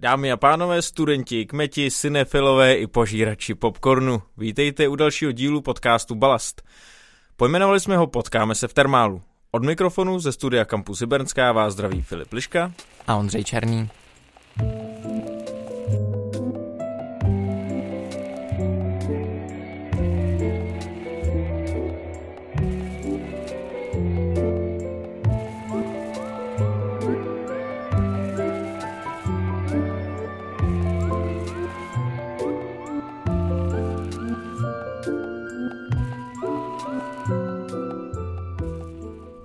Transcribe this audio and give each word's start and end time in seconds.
Dámy 0.00 0.32
a 0.32 0.36
pánové, 0.36 0.82
studenti, 0.82 1.46
kmeti, 1.46 1.90
synefilové 1.90 2.74
i 2.74 2.86
požírači 2.86 3.54
popcornu, 3.54 4.22
vítejte 4.36 4.88
u 4.88 4.96
dalšího 4.96 5.32
dílu 5.32 5.62
podcastu 5.62 6.14
Balast. 6.14 6.62
Pojmenovali 7.36 7.80
jsme 7.80 7.96
ho 7.96 8.06
Potkáme 8.06 8.54
se 8.54 8.68
v 8.68 8.74
termálu. 8.74 9.22
Od 9.50 9.64
mikrofonu 9.64 10.18
ze 10.18 10.32
studia 10.32 10.64
Campus 10.64 11.00
Hybernská 11.00 11.52
vás 11.52 11.72
zdraví 11.72 12.02
Filip 12.02 12.32
Liška 12.32 12.72
a 13.06 13.16
Ondřej 13.16 13.44
Černý. 13.44 13.88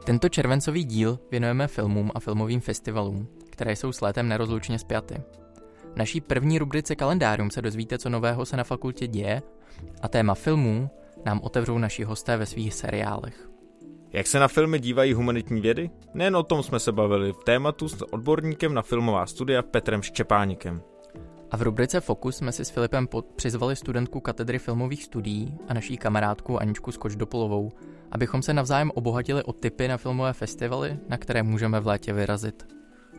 Tento 0.05 0.29
červencový 0.29 0.83
díl 0.83 1.19
věnujeme 1.31 1.67
filmům 1.67 2.11
a 2.15 2.19
filmovým 2.19 2.61
festivalům, 2.61 3.27
které 3.49 3.75
jsou 3.75 3.91
s 3.91 4.01
létem 4.01 4.27
nerozlučně 4.27 4.79
spjaty. 4.79 5.15
V 5.93 5.97
naší 5.97 6.21
první 6.21 6.59
rubrice 6.59 6.95
kalendárium 6.95 7.51
se 7.51 7.61
dozvíte, 7.61 7.97
co 7.97 8.09
nového 8.09 8.45
se 8.45 8.57
na 8.57 8.63
fakultě 8.63 9.07
děje 9.07 9.41
a 10.01 10.07
téma 10.07 10.35
filmů 10.35 10.89
nám 11.25 11.39
otevřou 11.43 11.77
naši 11.77 12.03
hosté 12.03 12.37
ve 12.37 12.45
svých 12.45 12.73
seriálech. 12.73 13.49
Jak 14.13 14.27
se 14.27 14.39
na 14.39 14.47
filmy 14.47 14.79
dívají 14.79 15.13
humanitní 15.13 15.61
vědy? 15.61 15.89
Nejen 16.13 16.35
o 16.35 16.43
tom 16.43 16.63
jsme 16.63 16.79
se 16.79 16.91
bavili 16.91 17.33
v 17.33 17.43
tématu 17.43 17.87
s 17.87 18.13
odborníkem 18.13 18.73
na 18.73 18.81
filmová 18.81 19.25
studia 19.25 19.61
Petrem 19.61 20.01
Štěpánikem. 20.01 20.81
A 21.51 21.57
v 21.57 21.61
rubrice 21.61 22.01
Fokus 22.01 22.37
jsme 22.37 22.51
si 22.51 22.65
s 22.65 22.69
Filipem 22.69 23.07
pod 23.07 23.25
přizvali 23.25 23.75
studentku 23.75 24.19
katedry 24.19 24.59
filmových 24.59 25.03
studií 25.03 25.57
a 25.67 25.73
naší 25.73 25.97
kamarádku 25.97 26.61
Aničku 26.61 26.91
Skočdopolovou, 26.91 27.71
abychom 28.11 28.41
se 28.41 28.53
navzájem 28.53 28.91
obohatili 28.95 29.43
o 29.43 29.53
tipy 29.53 29.87
na 29.87 29.97
filmové 29.97 30.33
festivaly, 30.33 30.99
na 31.09 31.17
které 31.17 31.43
můžeme 31.43 31.79
v 31.79 31.87
létě 31.87 32.13
vyrazit. 32.13 32.65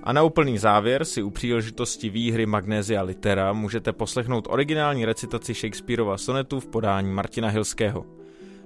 A 0.03 0.13
na 0.13 0.23
úplný 0.23 0.59
závěr 0.59 1.05
si 1.05 1.23
u 1.23 1.31
příležitosti 1.31 2.09
výhry 2.09 2.47
Magnézia 2.47 3.03
Litera 3.03 3.53
můžete 3.53 3.93
poslechnout 3.93 4.47
originální 4.51 5.05
recitaci 5.05 5.55
Shakespeareova 5.55 6.19
sonetu 6.19 6.61
v 6.61 6.67
podání 6.67 7.13
Martina 7.13 7.49
Hilského. 7.49 8.07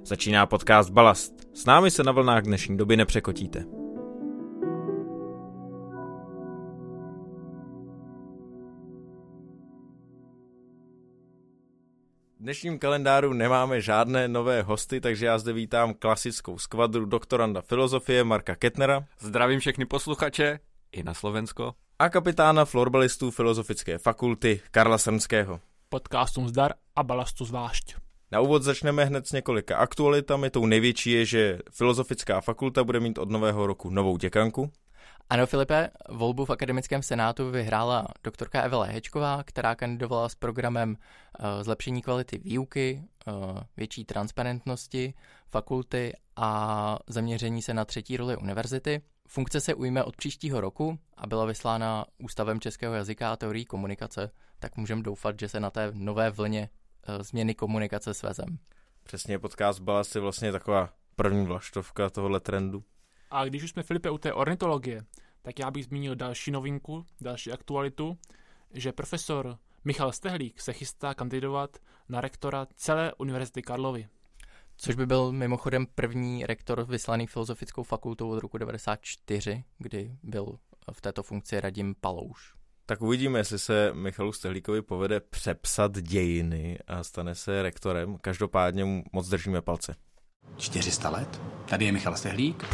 Začíná 0.05 0.47
podcast 0.47 0.91
Balast. 0.91 1.49
S 1.55 1.65
námi 1.65 1.91
se 1.91 2.03
na 2.03 2.13
vlnách 2.13 2.43
dnešní 2.43 2.77
doby 2.77 2.97
nepřekotíte. 2.97 3.80
Dnešním 12.41 12.79
kalendáru 12.79 13.33
nemáme 13.33 13.81
žádné 13.81 14.29
nové 14.29 14.63
hosty, 14.63 15.01
takže 15.01 15.27
já 15.27 15.39
zde 15.39 15.53
vítám 15.53 15.95
klasickou 15.95 16.59
skvadru 16.59 17.05
doktoranda 17.05 17.61
filozofie 17.61 18.25
Marka 18.25 18.57
Ketnera. 18.57 19.05
Zdravím 19.19 19.61
všechny 19.61 19.87
posluchače, 19.87 20.59
i 20.93 21.03
na 21.03 21.15
Slovensko. 21.15 21.75
A 21.99 22.09
kapitána 22.09 22.65
florbalistů 22.65 23.31
Filozofické 23.31 23.99
fakulty 23.99 24.61
Karla 24.71 24.99
Srnského. 24.99 25.61
Podcastům 25.89 26.49
zdar 26.49 26.73
a 26.97 27.03
balastu 27.03 27.45
zvlášť. 27.45 27.95
Na 28.33 28.41
úvod 28.41 28.63
začneme 28.63 29.05
hned 29.05 29.29
s 29.29 29.33
několika 29.33 29.77
aktualitami. 29.77 30.51
Tou 30.51 30.67
největší 30.67 31.11
je, 31.11 31.25
že 31.25 31.59
Filozofická 31.71 32.41
fakulta 32.41 32.85
bude 32.85 33.01
mít 33.01 33.19
od 33.19 33.31
nového 33.31 33.67
roku 33.67 33.91
novou 33.91 34.17
děkanku. 34.17 34.73
Ano, 35.31 35.47
Filipe, 35.47 35.91
volbu 36.09 36.45
v 36.45 36.51
akademickém 36.51 37.03
senátu 37.03 37.51
vyhrála 37.51 38.09
doktorka 38.25 38.63
Evela 38.63 38.85
Hečková, 38.85 39.43
která 39.43 39.75
kandidovala 39.75 40.29
s 40.29 40.35
programem 40.35 40.91
uh, 40.97 41.63
zlepšení 41.63 42.03
kvality 42.03 42.39
výuky, 42.39 43.05
uh, 43.27 43.59
větší 43.77 44.05
transparentnosti 44.05 45.15
fakulty 45.51 46.13
a 46.37 46.99
zaměření 47.07 47.63
se 47.63 47.75
na 47.75 47.85
třetí 47.85 48.17
roli 48.17 48.37
univerzity. 48.37 49.03
Funkce 49.29 49.61
se 49.61 49.75
ujme 49.75 50.05
od 50.05 50.17
příštího 50.17 50.61
roku 50.61 50.99
a 51.17 51.27
byla 51.27 51.45
vyslána 51.45 52.05
Ústavem 52.19 52.61
českého 52.61 52.95
jazyka 52.95 53.33
a 53.33 53.37
teorií 53.37 53.65
komunikace, 53.65 54.31
tak 54.59 54.77
můžeme 54.77 55.03
doufat, 55.03 55.41
že 55.41 55.49
se 55.49 55.61
na 55.61 55.71
té 55.71 55.91
nové 55.95 56.31
vlně 56.31 56.69
uh, 57.09 57.23
změny 57.23 57.55
komunikace 57.55 58.15
svezem. 58.15 58.59
Přesně, 59.03 59.39
podcast 59.39 59.81
byla 59.81 60.01
asi 60.01 60.21
vlastně 60.21 60.53
taková 60.53 60.89
první 61.17 61.47
vlaštovka 61.47 62.11
tohohle 62.11 62.41
trendu. 62.41 62.85
A 63.33 63.45
když 63.45 63.63
už 63.63 63.71
jsme, 63.71 63.83
Filipe, 63.83 64.11
u 64.11 64.19
té 64.19 64.33
ornitologie, 64.33 65.03
tak 65.43 65.59
já 65.59 65.71
bych 65.71 65.85
zmínil 65.85 66.15
další 66.15 66.51
novinku, 66.51 67.07
další 67.21 67.53
aktualitu, 67.53 68.19
že 68.75 68.93
profesor 68.93 69.59
Michal 69.85 70.13
Stehlík 70.13 70.61
se 70.61 70.73
chystá 70.73 71.15
kandidovat 71.15 71.79
na 72.09 72.21
rektora 72.21 72.67
celé 72.77 73.13
Univerzity 73.15 73.63
Karlovy. 73.63 74.09
Což 74.77 74.95
by 74.95 75.07
byl 75.07 75.33
mimochodem 75.33 75.87
první 75.95 76.47
rektor 76.47 76.85
vyslaný 76.85 77.27
filozofickou 77.27 77.83
fakultou 77.83 78.31
od 78.31 78.39
roku 78.39 78.59
1994, 78.59 79.65
kdy 79.79 80.17
byl 80.23 80.59
v 80.93 81.01
této 81.01 81.23
funkci 81.23 81.61
Radim 81.61 81.95
Palouš. 82.01 82.55
Tak 82.87 83.03
uvidíme, 83.03 83.39
jestli 83.39 83.59
se 83.59 83.93
Michalu 83.93 84.33
Stehlíkovi 84.33 84.83
povede 84.83 85.21
přepsat 85.21 85.99
dějiny 85.99 86.79
a 86.87 87.05
stane 87.05 87.35
se 87.35 87.63
rektorem. 87.63 88.19
Každopádně 88.19 88.85
mu 88.85 89.05
moc 89.13 89.29
držíme 89.29 89.63
palce. 89.63 89.95
400 90.57 91.11
let? 91.11 91.41
Tady 91.69 91.85
je 91.85 91.93
Michal 91.93 92.17
Stehlík. 92.17 92.65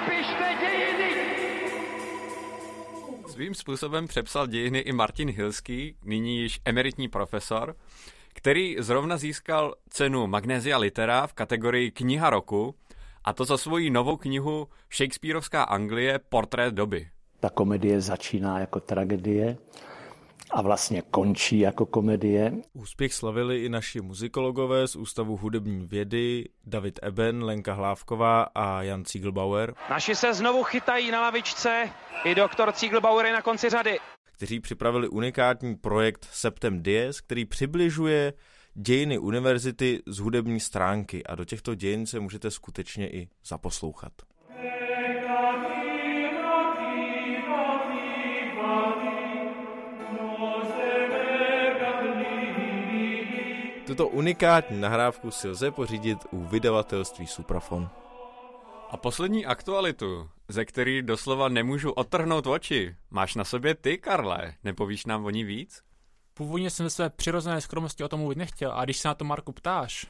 Nepište 0.00 0.56
dějiny! 0.60 1.30
Svým 3.26 3.54
způsobem 3.54 4.06
přepsal 4.06 4.46
dějiny 4.46 4.78
i 4.78 4.92
Martin 4.92 5.30
Hilský, 5.30 5.96
nyní 6.04 6.38
již 6.38 6.60
emeritní 6.64 7.08
profesor, 7.08 7.76
který 8.34 8.76
zrovna 8.78 9.16
získal 9.16 9.74
cenu 9.88 10.26
Magnesia 10.26 10.78
Litera 10.78 11.26
v 11.26 11.32
kategorii 11.32 11.90
kniha 11.90 12.30
roku, 12.30 12.74
a 13.24 13.32
to 13.32 13.44
za 13.44 13.58
svoji 13.58 13.90
novou 13.90 14.16
knihu 14.16 14.68
Shakespeareovská 14.92 15.62
Anglie 15.62 16.20
Portrét 16.28 16.74
doby. 16.74 17.08
Ta 17.40 17.50
komedie 17.50 18.00
začíná 18.00 18.58
jako 18.58 18.80
tragedie 18.80 19.56
a 20.52 20.62
vlastně 20.62 21.02
končí 21.02 21.58
jako 21.58 21.86
komedie. 21.86 22.52
Úspěch 22.72 23.14
slavili 23.14 23.64
i 23.64 23.68
naši 23.68 24.00
muzikologové 24.00 24.88
z 24.88 24.96
Ústavu 24.96 25.36
hudební 25.36 25.86
vědy 25.86 26.44
David 26.66 26.98
Eben, 27.02 27.44
Lenka 27.44 27.74
Hlávková 27.74 28.42
a 28.42 28.82
Jan 28.82 29.04
Cíglbauer. 29.04 29.74
Naši 29.90 30.14
se 30.14 30.34
znovu 30.34 30.62
chytají 30.62 31.10
na 31.10 31.20
lavičce, 31.20 31.90
i 32.24 32.34
doktor 32.34 32.72
Cíglbauer 32.72 33.26
je 33.26 33.32
na 33.32 33.42
konci 33.42 33.70
řady. 33.70 33.98
Kteří 34.32 34.60
připravili 34.60 35.08
unikátní 35.08 35.76
projekt 35.76 36.28
Septem 36.32 36.82
Dies, 36.82 37.20
který 37.20 37.44
přibližuje 37.44 38.32
dějiny 38.74 39.18
univerzity 39.18 40.02
z 40.06 40.18
hudební 40.18 40.60
stránky 40.60 41.24
a 41.24 41.34
do 41.34 41.44
těchto 41.44 41.74
dějin 41.74 42.06
se 42.06 42.20
můžete 42.20 42.50
skutečně 42.50 43.10
i 43.10 43.28
zaposlouchat. 43.44 44.12
Tuto 53.90 54.08
unikátní 54.08 54.80
nahrávku 54.80 55.30
si 55.30 55.48
lze 55.48 55.70
pořídit 55.70 56.18
u 56.30 56.44
vydavatelství 56.44 57.26
Suprafon. 57.26 57.90
A 58.90 58.96
poslední 58.96 59.46
aktualitu, 59.46 60.30
ze 60.48 60.64
který 60.64 61.02
doslova 61.02 61.48
nemůžu 61.48 61.90
otrhnout 61.90 62.46
oči, 62.46 62.96
máš 63.10 63.34
na 63.34 63.44
sobě 63.44 63.74
ty, 63.74 63.98
Karle. 63.98 64.54
Nepovíš 64.64 65.06
nám 65.06 65.24
o 65.24 65.30
ní 65.30 65.44
víc? 65.44 65.82
Původně 66.34 66.70
jsem 66.70 66.90
své 66.90 67.10
přirozené 67.10 67.60
skromnosti 67.60 68.04
o 68.04 68.08
tom 68.08 68.20
mluvit 68.20 68.38
nechtěl 68.38 68.72
a 68.72 68.84
když 68.84 68.98
se 68.98 69.08
na 69.08 69.14
to 69.14 69.24
Marku 69.24 69.52
ptáš, 69.52 70.06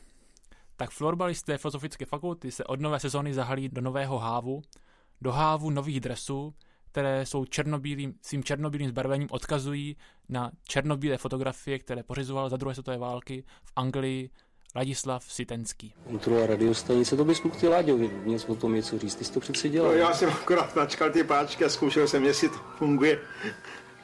tak 0.77 0.91
florbalisté 0.91 1.59
Filozofické 1.59 2.07
fakulty 2.07 2.51
se 2.51 2.65
od 2.65 2.81
nové 2.81 3.01
sezóny 3.01 3.35
zahalí 3.35 3.69
do 3.69 3.81
nového 3.81 4.19
hávu, 4.19 4.63
do 5.21 5.33
hávu 5.33 5.71
nových 5.71 6.01
dresů, 6.01 6.55
které 6.91 7.27
jsou 7.27 7.45
černobílým, 7.45 8.15
svým 8.23 8.45
černobílým 8.45 8.89
zbarvením 8.89 9.29
odkazují 9.31 9.97
na 10.29 10.51
černobílé 10.69 11.19
fotografie, 11.19 11.79
které 11.79 12.03
pořizoval 12.03 12.49
za 12.49 12.57
druhé 12.57 12.75
světové 12.75 12.99
války 12.99 13.45
v 13.65 13.73
Anglii 13.77 14.31
Ladislav 14.77 15.25
Sitenský. 15.33 15.95
Kontrola 16.05 16.47
radiostanice, 16.47 17.17
to 17.17 17.25
bys 17.25 17.43
ty 17.61 17.69
Láďo, 17.69 17.97
něco 18.25 18.53
o 18.53 18.55
tom 18.55 18.75
něco 18.75 18.99
říct, 18.99 19.15
ty 19.15 19.25
jsi 19.25 19.33
to 19.33 19.41
přeci 19.41 19.69
dělal. 19.69 19.93
No, 19.93 19.99
já 19.99 20.13
jsem 20.13 20.31
akorát 20.31 20.77
načkal 20.77 21.11
ty 21.11 21.25
páčky 21.25 21.65
a 21.65 21.69
zkoušel 21.69 22.09
jsem, 22.09 22.25
jestli 22.25 22.49
to 22.49 22.59
funguje. 22.79 23.19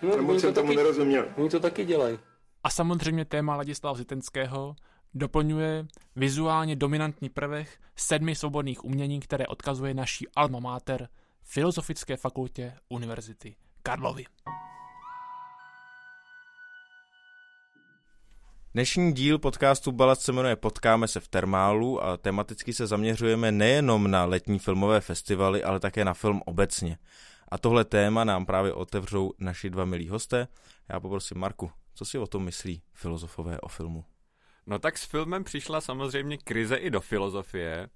No, 0.03 0.23
moc 0.23 0.41
jsem 0.41 0.55
to 0.55 0.61
tomu 0.61 0.69
taky, 0.69 0.77
nerozuměl. 0.77 1.27
Oni 1.37 1.49
to 1.49 1.61
taky 1.61 1.85
dělají. 1.85 2.19
A 2.65 2.71
samozřejmě 2.71 3.25
téma 3.25 3.57
Ladislava 3.57 3.99
Sitenského 3.99 4.77
doplňuje 5.15 5.87
vizuálně 6.17 6.77
dominantní 6.77 7.29
prvek 7.29 7.69
sedmi 7.97 8.35
svobodných 8.35 8.85
umění, 8.85 9.21
které 9.21 9.47
odkazuje 9.47 9.95
naší 9.95 10.27
alma 10.37 10.61
mater– 10.61 11.09
Filozofické 11.49 12.17
fakultě 12.17 12.75
Univerzity 12.89 13.57
Karlovy. 13.83 14.25
Dnešní 18.75 19.13
díl 19.13 19.39
podcastu 19.39 19.93
Balast 19.93 20.23
se 20.23 20.33
jmenuje 20.33 20.57
Potkáme 20.57 21.09
se 21.09 21.21
v 21.21 21.29
termálu 21.29 22.05
a 22.05 22.17
tematicky 22.17 22.73
se 22.73 22.87
zaměřujeme 22.87 23.53
nejenom 23.53 24.11
na 24.11 24.25
letní 24.25 24.59
filmové 24.59 25.01
festivaly, 25.01 25.65
ale 25.65 25.81
také 25.81 26.05
na 26.05 26.15
film 26.15 26.43
obecně. 26.47 26.99
A 27.49 27.59
tohle 27.59 27.85
téma 27.85 28.25
nám 28.25 28.47
právě 28.47 28.73
otevřou 28.73 29.33
naši 29.39 29.71
dva 29.71 29.85
milí 29.85 30.09
hosté. 30.09 30.49
Já 30.89 31.01
poprosím 31.01 31.39
Marku, 31.39 31.71
co 31.95 32.05
si 32.05 32.19
o 32.19 32.27
tom 32.27 32.45
myslí 32.45 32.83
filozofové 32.93 33.61
o 33.61 33.69
filmu? 33.69 34.05
No 34.67 34.79
tak 34.79 34.99
s 34.99 35.05
filmem 35.05 35.45
přišla 35.45 35.81
samozřejmě 35.81 36.39
krize 36.39 36.77
i 36.77 36.91
do 36.91 37.01
filozofie. 37.01 37.89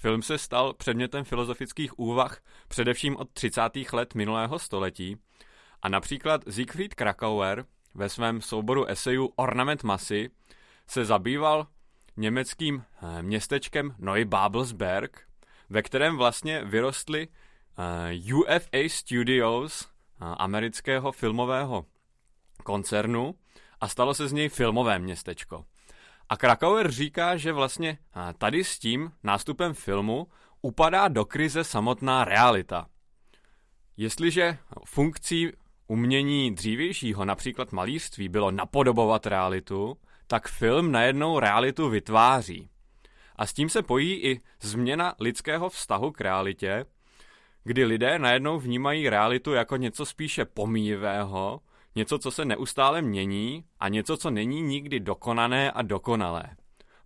Film 0.00 0.22
se 0.22 0.38
stal 0.38 0.74
předmětem 0.74 1.24
filozofických 1.24 1.98
úvah 1.98 2.40
především 2.68 3.16
od 3.16 3.32
30. 3.32 3.62
let 3.92 4.14
minulého 4.14 4.58
století 4.58 5.16
a 5.82 5.88
například 5.88 6.40
Siegfried 6.50 6.94
Krakauer 6.94 7.64
ve 7.94 8.08
svém 8.08 8.40
souboru 8.40 8.86
esejů 8.86 9.32
Ornament 9.36 9.82
masy 9.82 10.30
se 10.86 11.04
zabýval 11.04 11.66
německým 12.16 12.84
eh, 13.02 13.22
městečkem 13.22 13.94
Neubabelsberg, 13.98 15.20
ve 15.70 15.82
kterém 15.82 16.16
vlastně 16.16 16.64
vyrostly 16.64 17.28
eh, 17.78 18.34
UFA 18.34 18.88
Studios, 18.88 19.82
eh, 19.82 20.24
amerického 20.38 21.12
filmového 21.12 21.86
koncernu, 22.64 23.34
a 23.80 23.88
stalo 23.88 24.14
se 24.14 24.28
z 24.28 24.32
něj 24.32 24.48
filmové 24.48 24.98
městečko. 24.98 25.64
A 26.30 26.36
Krakauer 26.36 26.90
říká, 26.90 27.36
že 27.36 27.52
vlastně 27.52 27.98
tady 28.38 28.64
s 28.64 28.78
tím 28.78 29.12
nástupem 29.22 29.74
filmu 29.74 30.26
upadá 30.62 31.08
do 31.08 31.24
krize 31.24 31.64
samotná 31.64 32.24
realita. 32.24 32.86
Jestliže 33.96 34.58
funkcí 34.86 35.52
umění 35.86 36.54
dřívějšího, 36.54 37.24
například 37.24 37.72
malířství, 37.72 38.28
bylo 38.28 38.50
napodobovat 38.50 39.26
realitu, 39.26 39.96
tak 40.26 40.48
film 40.48 40.92
najednou 40.92 41.38
realitu 41.38 41.88
vytváří. 41.88 42.68
A 43.36 43.46
s 43.46 43.52
tím 43.52 43.68
se 43.68 43.82
pojí 43.82 44.12
i 44.12 44.40
změna 44.60 45.14
lidského 45.20 45.68
vztahu 45.70 46.12
k 46.12 46.20
realitě, 46.20 46.86
kdy 47.64 47.84
lidé 47.84 48.18
najednou 48.18 48.58
vnímají 48.58 49.08
realitu 49.08 49.52
jako 49.52 49.76
něco 49.76 50.06
spíše 50.06 50.44
pomíjivého, 50.44 51.60
něco, 51.94 52.18
co 52.18 52.30
se 52.30 52.44
neustále 52.44 53.02
mění 53.02 53.64
a 53.80 53.88
něco, 53.88 54.16
co 54.16 54.30
není 54.30 54.62
nikdy 54.62 55.00
dokonané 55.00 55.72
a 55.72 55.82
dokonalé. 55.82 56.44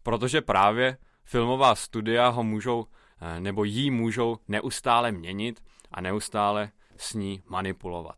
Protože 0.02 0.40
právě 0.40 0.96
filmová 1.24 1.74
studia 1.74 2.28
ho 2.28 2.42
můžou, 2.42 2.86
eh, 3.20 3.40
nebo 3.40 3.64
jí 3.64 3.90
můžou 3.90 4.36
neustále 4.48 5.12
měnit 5.12 5.62
a 5.90 6.00
neustále 6.00 6.70
s 6.96 7.14
ní 7.14 7.42
manipulovat. 7.48 8.16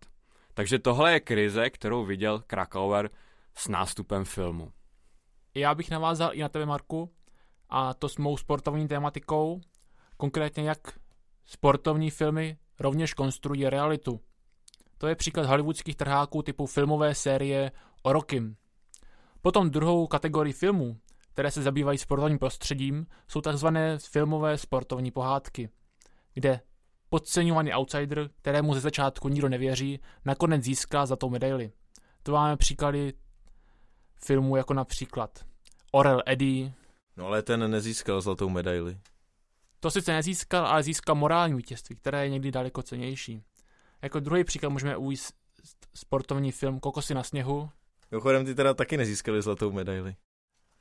Takže 0.55 0.79
tohle 0.79 1.13
je 1.13 1.21
krize, 1.21 1.71
kterou 1.71 2.05
viděl 2.05 2.43
Krakauer 2.47 3.11
s 3.55 3.69
nástupem 3.69 4.25
filmu. 4.25 4.73
Já 5.55 5.75
bych 5.75 5.91
navázal 5.91 6.31
i 6.35 6.41
na 6.41 6.49
tebe, 6.49 6.67
Marku, 6.67 7.13
a 7.69 7.95
to 7.95 8.09
s 8.09 8.17
mou 8.17 8.37
sportovní 8.37 8.89
tématikou, 8.89 9.61
konkrétně 10.17 10.69
jak 10.69 10.79
sportovní 11.45 12.11
filmy 12.11 12.59
rovněž 12.81 13.15
konstruují 13.15 13.69
realitu. 13.69 14.21
To 14.99 15.07
je 15.07 15.15
příklad 15.15 15.47
hollywoodských 15.47 15.97
trháků 15.97 16.43
typu 16.43 16.67
filmové 16.67 17.15
série 17.15 17.73
o 18.03 18.13
Rokim. 18.13 18.57
Potom 19.41 19.71
druhou 19.71 20.07
kategorii 20.07 20.53
filmů, 20.53 20.97
které 21.33 21.51
se 21.51 21.63
zabývají 21.63 21.99
sportovním 21.99 22.39
prostředím, 22.39 23.07
jsou 23.29 23.41
tzv. 23.41 23.67
filmové 24.11 24.59
sportovní 24.59 25.11
pohádky, 25.11 25.69
kde 26.35 26.61
podceňovaný 27.09 27.73
outsider, 27.75 28.31
kterému 28.43 28.75
ze 28.75 28.81
začátku 28.81 29.29
nikdo 29.29 29.49
nevěří, 29.49 30.01
nakonec 30.25 30.65
získá 30.65 31.07
za 31.07 31.17
to 31.17 31.31
medaili. 31.31 31.73
To 32.23 32.33
máme 32.33 32.57
příklady 32.57 33.13
filmů 34.25 34.57
jako 34.57 34.75
například 34.75 35.31
Orel 35.93 36.23
Eddy. 36.27 36.73
No 37.17 37.27
ale 37.27 37.43
ten 37.43 37.71
nezískal 37.71 38.21
zlatou 38.21 38.49
medaili. 38.49 38.99
To 39.81 39.91
sice 39.91 40.13
nezískal, 40.13 40.67
ale 40.67 40.83
získal 40.83 41.15
morální 41.15 41.55
vítězství, 41.55 41.97
které 41.97 42.25
je 42.25 42.31
někdy 42.31 42.51
daleko 42.51 42.83
cenější. 42.83 43.43
Jako 44.03 44.21
druhý 44.21 44.45
příklad 44.45 44.71
můžeme 44.71 44.97
ujít 44.97 45.21
sportovní 45.95 46.53
film 46.53 46.81
Kokosy 46.81 47.15
na 47.15 47.23
sněhu. 47.23 47.71
Mimochodem 48.11 48.45
ty 48.45 48.55
teda 48.55 48.75
taky 48.75 48.97
nezískali 48.97 49.43
zlatou 49.43 49.73
medaili. 49.73 50.17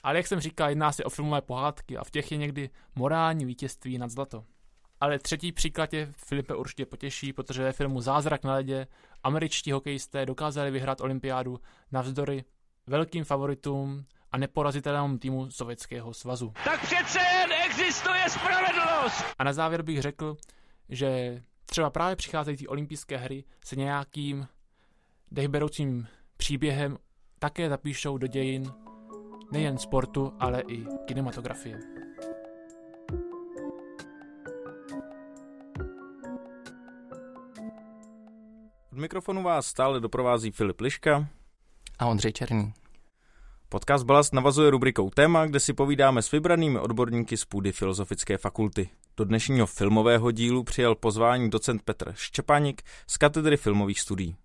Ale 0.03 0.17
jak 0.17 0.27
jsem 0.27 0.39
říkal, 0.39 0.69
jedná 0.69 0.91
se 0.91 1.03
o 1.03 1.09
filmové 1.09 1.41
pohádky 1.41 1.97
a 1.97 2.03
v 2.03 2.11
těch 2.11 2.31
je 2.31 2.37
někdy 2.37 2.69
morální 2.95 3.45
vítězství 3.45 3.97
nad 3.97 4.09
zlato. 4.09 4.43
Ale 5.01 5.19
třetí 5.19 5.51
příklad 5.51 5.93
je 5.93 6.13
Filipe 6.17 6.55
určitě 6.55 6.85
potěší, 6.85 7.33
protože 7.33 7.63
ve 7.63 7.71
filmu 7.71 8.01
Zázrak 8.01 8.43
na 8.43 8.53
ledě 8.53 8.87
američtí 9.23 9.71
hokejisté 9.71 10.25
dokázali 10.25 10.71
vyhrát 10.71 11.01
olympiádu 11.01 11.59
navzdory 11.91 12.43
velkým 12.87 13.23
favoritům 13.23 14.05
a 14.31 14.37
neporazitelnému 14.37 15.17
týmu 15.17 15.51
Sovětského 15.51 16.13
svazu. 16.13 16.53
Tak 16.63 16.81
přece 16.81 17.19
jen 17.19 17.49
existuje 17.65 18.29
spravedlnost! 18.29 19.25
A 19.39 19.43
na 19.43 19.53
závěr 19.53 19.81
bych 19.81 20.01
řekl, 20.01 20.37
že 20.89 21.41
třeba 21.65 21.89
právě 21.89 22.15
přicházející 22.15 22.67
olympijské 22.67 23.17
hry 23.17 23.43
se 23.65 23.75
nějakým 23.75 24.47
dechberoucím 25.31 26.07
příběhem 26.37 26.97
také 27.39 27.69
zapíšou 27.69 28.17
do 28.17 28.27
dějin 28.27 28.73
nejen 29.51 29.77
sportu, 29.77 30.33
ale 30.39 30.61
i 30.67 30.85
kinematografie. 31.05 31.79
Od 38.91 38.97
mikrofonu 38.99 39.43
vás 39.43 39.67
stále 39.67 39.99
doprovází 39.99 40.51
Filip 40.51 40.81
Liška 40.81 41.27
a 41.99 42.05
Ondřej 42.05 42.33
Černý. 42.33 42.73
Podcast 43.69 44.05
Balast 44.05 44.33
navazuje 44.33 44.69
rubrikou 44.69 45.09
Téma, 45.09 45.45
kde 45.45 45.59
si 45.59 45.73
povídáme 45.73 46.21
s 46.21 46.31
vybranými 46.31 46.79
odborníky 46.79 47.37
z 47.37 47.45
půdy 47.45 47.71
Filozofické 47.71 48.37
fakulty. 48.37 48.89
Do 49.17 49.25
dnešního 49.25 49.65
filmového 49.65 50.31
dílu 50.31 50.63
přijel 50.63 50.95
pozvání 50.95 51.49
docent 51.49 51.81
Petr 51.81 52.13
Štěpánik 52.15 52.81
z 53.07 53.17
katedry 53.17 53.57
filmových 53.57 53.99
studií. 53.99 54.35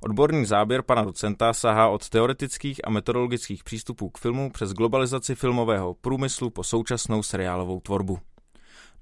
Odborný 0.00 0.46
záběr 0.46 0.82
pana 0.82 1.04
docenta 1.04 1.52
sahá 1.52 1.88
od 1.88 2.08
teoretických 2.08 2.80
a 2.84 2.90
metodologických 2.90 3.64
přístupů 3.64 4.10
k 4.10 4.18
filmu 4.18 4.50
přes 4.50 4.72
globalizaci 4.72 5.34
filmového 5.34 5.94
průmyslu 5.94 6.50
po 6.50 6.64
současnou 6.64 7.22
seriálovou 7.22 7.80
tvorbu. 7.80 8.18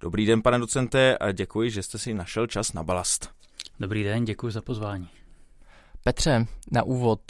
Dobrý 0.01 0.27
den, 0.27 0.43
pane 0.43 0.59
docente, 0.59 1.19
a 1.19 1.33
děkuji, 1.33 1.71
že 1.71 1.83
jste 1.83 1.99
si 1.99 2.15
našel 2.15 2.47
čas 2.47 2.73
na 2.73 2.83
balast. 2.83 3.31
Dobrý 3.81 4.05
den, 4.05 4.25
děkuji 4.25 4.53
za 4.53 4.63
pozvání. 4.63 5.09
Petře, 6.05 6.47
na 6.71 6.83
úvod, 6.83 7.21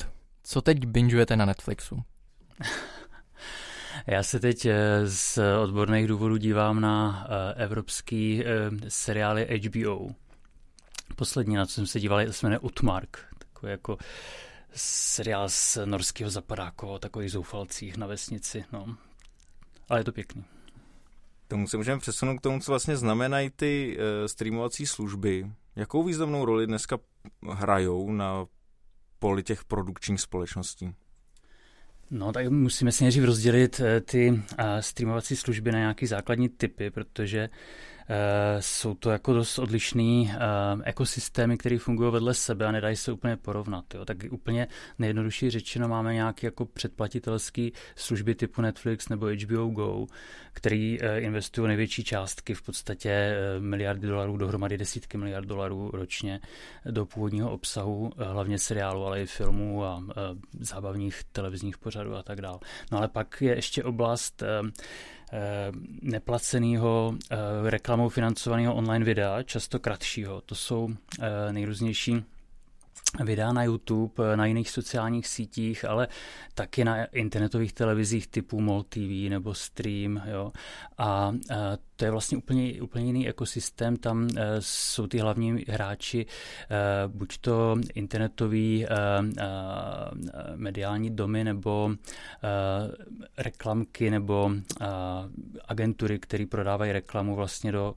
co 0.42 0.62
teď 0.62 0.86
bingeujete 0.86 1.36
na 1.36 1.44
Netflixu? 1.44 2.02
Já 4.06 4.22
se 4.22 4.40
teď 4.40 4.66
eh, 4.66 5.06
z 5.06 5.38
odborných 5.62 6.06
důvodů 6.06 6.36
dívám 6.36 6.80
na 6.80 7.26
eh, 7.28 7.64
evropský 7.64 8.44
eh, 8.44 8.70
seriály 8.88 9.60
HBO. 9.60 10.08
Poslední, 11.16 11.56
na 11.56 11.66
co 11.66 11.72
jsem 11.72 11.86
se 11.86 12.00
díval, 12.00 12.32
se 12.32 12.46
jmenuje 12.46 12.58
Utmark, 12.58 13.18
takový 13.38 13.70
jako 13.70 13.98
seriál 14.72 15.48
z 15.48 15.78
norského 15.84 16.30
zapadáku 16.30 16.86
o 16.86 16.98
takových 16.98 17.32
zoufalcích 17.32 17.96
na 17.96 18.06
vesnici. 18.06 18.64
No. 18.72 18.96
Ale 19.88 20.00
je 20.00 20.04
to 20.04 20.12
pěkný. 20.12 20.44
Tomu 21.48 21.68
se 21.68 21.76
můžeme 21.76 22.00
přesunout 22.00 22.38
k 22.38 22.40
tomu, 22.42 22.60
co 22.60 22.72
vlastně 22.72 22.96
znamenají 22.96 23.50
ty 23.50 23.98
streamovací 24.26 24.86
služby. 24.86 25.50
Jakou 25.76 26.02
významnou 26.02 26.44
roli 26.44 26.66
dneska 26.66 26.98
hrajou 27.50 28.12
na 28.12 28.46
poli 29.18 29.42
těch 29.42 29.64
produkčních 29.64 30.20
společností? 30.20 30.94
No, 32.10 32.32
tak 32.32 32.48
musíme 32.48 32.92
si 32.92 33.04
nejdřív 33.04 33.24
rozdělit 33.24 33.80
ty 34.04 34.42
streamovací 34.80 35.36
služby 35.36 35.72
na 35.72 35.78
nějaké 35.78 36.06
základní 36.06 36.48
typy, 36.48 36.90
protože 36.90 37.48
Eh, 37.97 37.97
jsou 38.60 38.94
to 38.94 39.10
jako 39.10 39.32
dost 39.32 39.58
odlišný 39.58 40.30
eh, 40.32 40.38
ekosystémy, 40.84 41.58
které 41.58 41.78
fungují 41.78 42.12
vedle 42.12 42.34
sebe 42.34 42.66
a 42.66 42.72
nedají 42.72 42.96
se 42.96 43.12
úplně 43.12 43.36
porovnat. 43.36 43.94
Jo. 43.94 44.04
Tak 44.04 44.16
úplně 44.30 44.68
nejjednodušší 44.98 45.50
řečeno 45.50 45.88
máme 45.88 46.14
nějaké 46.14 46.46
jako 46.46 46.66
předplatitelské 46.66 47.68
služby 47.96 48.34
typu 48.34 48.62
Netflix 48.62 49.08
nebo 49.08 49.26
HBO 49.26 49.66
Go, 49.66 50.06
který 50.52 50.98
eh, 51.02 51.20
investují 51.20 51.68
největší 51.68 52.04
částky, 52.04 52.54
v 52.54 52.62
podstatě 52.62 53.36
miliardy 53.58 54.06
dolarů, 54.06 54.36
dohromady 54.36 54.78
desítky 54.78 55.18
miliard 55.18 55.46
dolarů 55.46 55.90
ročně 55.92 56.40
do 56.90 57.06
původního 57.06 57.50
obsahu, 57.50 58.12
hlavně 58.16 58.58
seriálu, 58.58 59.04
ale 59.04 59.22
i 59.22 59.26
filmů 59.26 59.84
a 59.84 60.02
zábavních 60.60 61.24
televizních 61.32 61.78
pořadů 61.78 62.14
a 62.16 62.22
tak 62.22 62.40
dále. 62.40 62.58
No 62.92 62.98
ale 62.98 63.08
pak 63.08 63.36
je 63.40 63.54
ještě 63.54 63.84
oblast 63.84 64.42
Eh, 64.42 64.70
neplaceného 66.02 67.14
eh, 67.30 67.36
reklamou 67.70 68.08
financovaného 68.08 68.74
online 68.74 69.04
videa, 69.04 69.42
často 69.42 69.78
kratšího. 69.78 70.40
To 70.40 70.54
jsou 70.54 70.88
eh, 71.20 71.52
nejrůznější 71.52 72.24
videa 73.24 73.52
na 73.52 73.64
YouTube, 73.64 74.36
na 74.36 74.46
jiných 74.46 74.70
sociálních 74.70 75.28
sítích, 75.28 75.84
ale 75.84 76.08
taky 76.54 76.84
na 76.84 77.04
internetových 77.04 77.72
televizích 77.72 78.26
typu 78.26 78.60
MOL 78.60 78.82
TV 78.82 79.28
nebo 79.28 79.54
Stream. 79.54 80.22
Jo. 80.26 80.52
A 80.98 81.32
to 81.98 82.04
je 82.04 82.10
vlastně 82.10 82.38
úplně, 82.38 82.82
úplně 82.82 83.06
jiný 83.06 83.28
ekosystém. 83.28 83.96
Tam 83.96 84.28
jsou 84.60 85.06
ty 85.06 85.18
hlavní 85.18 85.64
hráči, 85.68 86.26
buď 87.06 87.38
to 87.38 87.76
internetový 87.94 88.86
mediální 90.54 91.10
domy, 91.10 91.44
nebo 91.44 91.90
reklamky, 93.38 94.10
nebo 94.10 94.50
agentury, 95.64 96.18
které 96.18 96.46
prodávají 96.46 96.92
reklamu 96.92 97.34
vlastně 97.34 97.72
do 97.72 97.94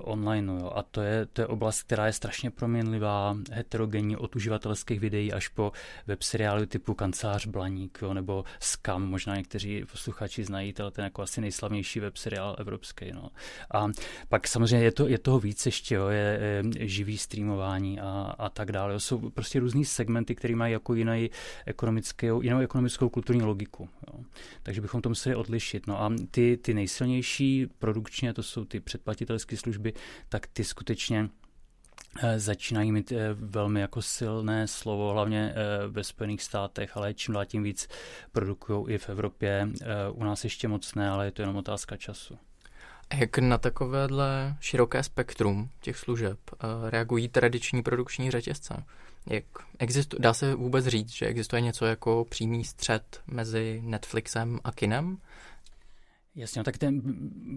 online. 0.00 0.52
Jo. 0.52 0.72
A 0.74 0.82
to 0.82 1.00
je, 1.00 1.26
to 1.26 1.40
je 1.40 1.46
oblast, 1.46 1.82
která 1.82 2.06
je 2.06 2.12
strašně 2.12 2.50
proměnlivá, 2.50 3.36
heterogenní 3.52 4.16
od 4.16 4.36
uživatelských 4.36 5.00
videí 5.00 5.32
až 5.32 5.48
po 5.48 5.72
web 6.06 6.22
seriály 6.22 6.66
typu 6.66 6.94
Kancelář 6.94 7.46
Blaník 7.46 7.98
jo, 8.02 8.14
nebo 8.14 8.44
Scam, 8.60 9.06
možná 9.06 9.36
někteří 9.36 9.84
posluchači 9.90 10.44
znají, 10.44 10.72
to 10.72 10.90
ten 10.90 11.04
jako 11.04 11.22
asi 11.22 11.40
nejslavnější 11.40 12.00
web 12.00 12.16
seriál 12.16 12.56
evropský. 12.82 13.12
No. 13.12 13.30
A 13.74 13.88
pak 14.28 14.48
samozřejmě 14.48 14.84
je, 14.84 14.92
to, 14.92 15.08
je 15.08 15.18
toho 15.18 15.40
víc 15.40 15.66
ještě, 15.66 15.94
jo, 15.94 16.08
je, 16.08 16.38
je 16.40 16.88
živý 16.88 17.18
streamování 17.18 18.00
a, 18.00 18.34
a 18.38 18.48
tak 18.48 18.72
dále. 18.72 19.00
Jsou 19.00 19.30
prostě 19.30 19.60
různý 19.60 19.84
segmenty, 19.84 20.34
které 20.34 20.56
mají 20.56 20.72
jako 20.72 20.94
jiný 20.94 21.30
ekonomickou, 21.66 22.42
jinou 22.42 22.58
ekonomickou 22.58 23.08
kulturní 23.08 23.42
logiku. 23.42 23.88
Jo. 24.08 24.24
Takže 24.62 24.80
bychom 24.80 25.02
to 25.02 25.08
museli 25.08 25.34
odlišit. 25.34 25.86
No 25.86 26.02
a 26.02 26.12
ty, 26.30 26.56
ty 26.56 26.74
nejsilnější 26.74 27.66
produkčně, 27.78 28.34
to 28.34 28.42
jsou 28.42 28.64
ty 28.64 28.80
předplatitelské 28.80 29.56
služby, 29.56 29.92
tak 30.28 30.46
ty 30.46 30.64
skutečně 30.64 31.28
Eh, 32.20 32.38
začínají 32.38 32.92
mít 32.92 33.12
eh, 33.12 33.34
velmi 33.34 33.80
jako 33.80 34.02
silné 34.02 34.68
slovo, 34.68 35.12
hlavně 35.12 35.54
eh, 35.54 35.88
ve 35.88 36.04
Spojených 36.04 36.42
státech, 36.42 36.96
ale 36.96 37.14
čím 37.14 37.34
dál 37.34 37.44
tím 37.44 37.62
víc 37.62 37.88
produkují 38.32 38.94
i 38.94 38.98
v 38.98 39.08
Evropě. 39.08 39.68
U 40.12 40.24
nás 40.24 40.44
ještě 40.44 40.68
moc 40.68 40.94
ne, 40.94 41.10
ale 41.10 41.24
je 41.24 41.30
to 41.30 41.42
jenom 41.42 41.56
otázka 41.56 41.96
času. 41.96 42.38
Jak 43.12 43.38
na 43.38 43.58
takovéhle 43.58 44.56
široké 44.60 45.02
spektrum 45.02 45.70
těch 45.80 45.96
služeb 45.96 46.38
reagují 46.88 47.28
tradiční 47.28 47.82
produkční 47.82 48.30
řetězce? 48.30 48.84
Jak 49.26 49.44
existu- 49.78 50.18
dá 50.18 50.34
se 50.34 50.54
vůbec 50.54 50.86
říct, 50.86 51.10
že 51.10 51.26
existuje 51.26 51.62
něco 51.62 51.84
jako 51.86 52.26
přímý 52.30 52.64
střed 52.64 53.20
mezi 53.26 53.80
Netflixem 53.84 54.60
a 54.64 54.72
kinem? 54.72 55.18
Jasně, 56.34 56.58
no 56.60 56.64
tak 56.64 56.78
ten 56.78 57.02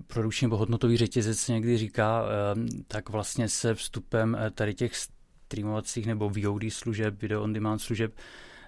produkční 0.07 0.45
nebo 0.45 0.57
hodnotový 0.57 0.97
řetězec 0.97 1.47
někdy 1.47 1.77
říká, 1.77 2.25
ehm, 2.53 2.67
tak 2.87 3.09
vlastně 3.09 3.49
se 3.49 3.75
vstupem 3.75 4.37
eh, 4.39 4.51
tady 4.51 4.73
těch 4.73 4.95
streamovacích 4.95 6.07
nebo 6.07 6.29
VOD 6.29 6.63
služeb, 6.69 7.21
video 7.21 7.43
on 7.43 7.53
demand 7.53 7.79
služeb, 7.79 8.13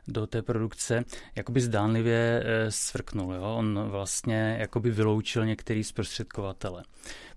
do 0.08 0.28
té 0.28 0.42
produkce 0.42 1.04
jakoby 1.36 1.62
zdánlivě 1.62 2.44
eh, 2.46 2.72
svrknul. 2.72 3.34
Jo? 3.34 3.56
On 3.58 3.80
vlastně 3.90 4.58
jakoby 4.60 4.92
vyloučil 4.92 5.46
některý 5.46 5.84
zprostředkovatele, 5.84 6.84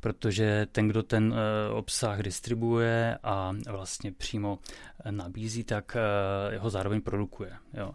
protože 0.01 0.67
ten, 0.73 0.89
kdo 0.89 1.03
ten 1.03 1.35
eh, 1.35 1.73
obsah 1.73 2.23
distribuje 2.23 3.19
a 3.23 3.53
vlastně 3.71 4.13
přímo 4.13 4.59
nabízí, 5.11 5.65
tak 5.65 5.97
ho 6.59 6.71
zároveň 6.71 7.01
produkuje. 7.01 7.53
Jo? 7.75 7.95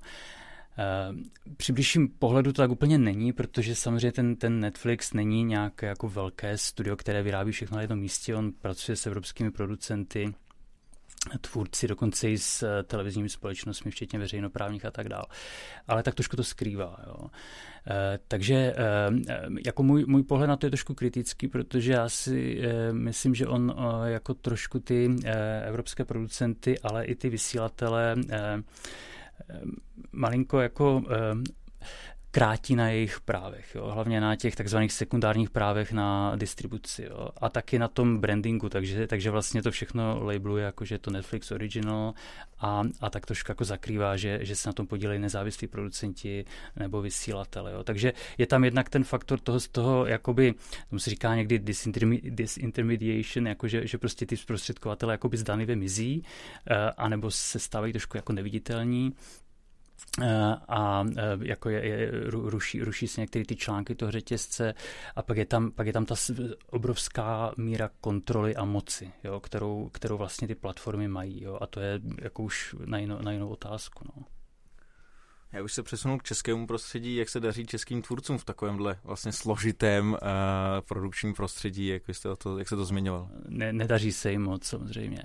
Eh, 0.78 1.54
při 1.58 1.74
blížším 1.74 2.08
pohledu 2.08 2.54
to 2.54 2.62
tak 2.62 2.72
úplně 2.72 2.98
není, 2.98 3.34
protože 3.34 3.76
samozřejmě 3.76 4.12
ten, 4.12 4.36
ten 4.36 4.60
Netflix 4.60 5.14
není 5.14 5.44
nějaké 5.44 5.88
jako 5.88 6.10
velké 6.10 6.58
studio, 6.58 6.96
které 6.96 7.24
vyrábí 7.24 7.52
všechno 7.52 7.76
na 7.76 7.82
jednom 7.82 8.00
místě. 8.00 8.36
On 8.36 8.52
pracuje 8.52 8.96
s 8.96 9.06
evropskými 9.06 9.52
producenty, 9.52 10.34
tvůrci, 11.42 11.88
dokonce 11.88 12.30
i 12.30 12.38
s 12.38 12.64
eh, 12.64 12.84
televizními 12.84 13.30
společnostmi, 13.30 13.92
včetně 13.92 14.20
veřejnoprávních 14.20 14.86
a 14.86 14.92
tak 14.92 15.10
dále. 15.10 15.26
Ale 15.88 16.04
tak 16.04 16.16
trošku 16.16 16.36
to 16.36 16.44
skrývá. 16.44 16.98
Jo. 17.08 17.28
E, 17.90 18.20
takže 18.28 18.56
e, 18.56 18.74
jako 19.66 19.84
můj, 19.84 20.06
můj 20.08 20.24
pohled 20.24 20.48
na 20.48 20.58
to 20.58 20.66
je 20.66 20.70
trošku 20.70 20.94
kritický, 20.94 21.48
protože 21.48 21.92
já 21.92 22.10
si 22.10 22.62
myslím, 22.92 23.36
že 23.36 23.48
on 23.48 23.76
jako 24.06 24.34
trošku 24.34 24.80
ty 24.80 25.16
evropské 25.66 26.06
producenty, 26.06 26.80
ale 26.80 27.06
i 27.06 27.16
ty 27.16 27.30
vysílatele 27.30 28.16
malinko 30.12 30.60
jako 30.60 31.04
krátí 32.36 32.76
na 32.76 32.90
jejich 32.90 33.22
právech, 33.22 33.76
jo? 33.76 33.88
hlavně 33.88 34.22
na 34.22 34.36
těch 34.36 34.56
takzvaných 34.56 34.94
sekundárních 34.94 35.50
právech 35.50 35.92
na 35.92 36.36
distribuci 36.36 37.04
jo? 37.10 37.30
a 37.38 37.50
taky 37.50 37.80
na 37.80 37.88
tom 37.88 38.18
brandingu, 38.18 38.70
takže, 38.70 39.08
takže 39.08 39.32
vlastně 39.32 39.64
to 39.64 39.72
všechno 39.72 40.24
labeluje 40.24 40.66
jako, 40.66 40.86
že 40.86 40.96
je 40.96 41.00
to 41.00 41.12
Netflix 41.12 41.52
original 41.52 42.14
a, 42.60 42.84
a 43.02 43.10
tak 43.10 43.26
trošku 43.26 43.52
jako 43.52 43.66
zakrývá, 43.66 44.18
že, 44.18 44.40
že 44.42 44.56
se 44.56 44.70
na 44.70 44.74
tom 44.74 44.88
podílejí 44.88 45.20
nezávislí 45.20 45.68
producenti 45.68 46.46
nebo 46.76 47.02
vysílatele. 47.02 47.72
Jo? 47.72 47.84
Takže 47.84 48.14
je 48.38 48.48
tam 48.48 48.64
jednak 48.64 48.90
ten 48.90 49.04
faktor 49.04 49.40
toho, 49.40 49.60
z 49.60 49.68
toho, 49.68 50.06
jakoby, 50.06 50.54
tomu 50.90 51.00
se 51.00 51.10
říká 51.10 51.36
někdy 51.36 51.60
disintermediation, 52.24 53.48
jako 53.48 53.68
že, 53.68 53.88
že 53.88 53.98
prostě 53.98 54.26
ty 54.26 54.38
zprostředkovatele 54.38 55.14
jakoby 55.14 55.38
zdanlivě 55.38 55.76
mizí, 55.76 56.22
uh, 56.22 56.78
anebo 56.98 57.32
se 57.32 57.60
stávají 57.60 57.94
trošku 57.94 58.18
jako 58.18 58.34
neviditelní, 58.34 59.14
a 60.68 61.06
eh, 61.18 61.24
jako 61.42 61.70
je, 61.70 61.86
je, 61.86 62.12
ruší, 62.30 62.84
ruší 62.84 63.08
se 63.08 63.22
některé 63.22 63.46
ty 63.46 63.56
články 63.56 63.96
toho 63.96 64.12
řetězce 64.12 64.74
a 65.16 65.22
pak 65.22 65.38
je 65.38 65.46
tam, 65.46 65.72
pak 65.72 65.88
je 65.88 65.94
tam 65.94 66.06
ta 66.06 66.16
obrovská 66.70 67.52
míra 67.58 67.90
kontroly 68.02 68.56
a 68.56 68.66
moci, 68.66 69.12
jo, 69.24 69.40
kterou, 69.40 69.90
kterou 69.94 70.18
vlastně 70.18 70.48
ty 70.48 70.56
platformy 70.56 71.08
mají 71.08 71.44
jo, 71.44 71.58
a 71.62 71.68
to 71.68 71.80
je 71.80 72.02
jako 72.22 72.44
už 72.44 72.76
na 72.86 72.98
jinou, 72.98 73.22
na 73.22 73.32
jinou 73.32 73.50
otázku. 73.50 74.04
No. 74.16 74.26
Já 75.52 75.64
už 75.64 75.74
se 75.74 75.84
přesunu 75.84 76.18
k 76.18 76.24
českému 76.24 76.68
prostředí, 76.68 77.16
jak 77.16 77.30
se 77.30 77.40
daří 77.40 77.66
českým 77.66 78.02
tvůrcům 78.02 78.38
v 78.38 78.46
takovémhle 78.46 79.00
vlastně 79.04 79.32
složitém 79.32 80.12
uh, 80.12 80.18
produkčním 80.88 81.34
prostředí, 81.34 81.88
jak, 81.88 82.04
jste 82.10 82.36
to, 82.36 82.58
jak 82.58 82.70
se 82.70 82.76
to 82.76 82.86
zmiňoval? 82.86 83.30
Ne, 83.50 83.74
nedaří 83.74 84.12
se 84.12 84.32
jim 84.32 84.42
moc 84.42 84.64
samozřejmě. 84.64 85.24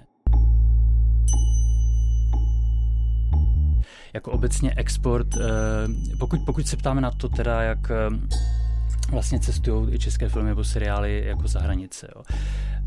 Jako 4.12 4.32
obecně 4.32 4.74
export, 4.76 5.36
eh, 5.36 5.40
pokud, 6.18 6.40
pokud 6.46 6.66
se 6.66 6.76
ptáme 6.76 7.00
na 7.00 7.10
to 7.10 7.28
teda, 7.28 7.62
jak 7.62 7.90
eh, 7.90 7.94
vlastně 9.10 9.40
cestují 9.40 9.98
české 9.98 10.28
filmy 10.28 10.48
nebo 10.48 10.64
seriály 10.64 11.22
jako 11.26 11.48
za 11.48 11.60
hranice. 11.60 12.08
Jo 12.16 12.22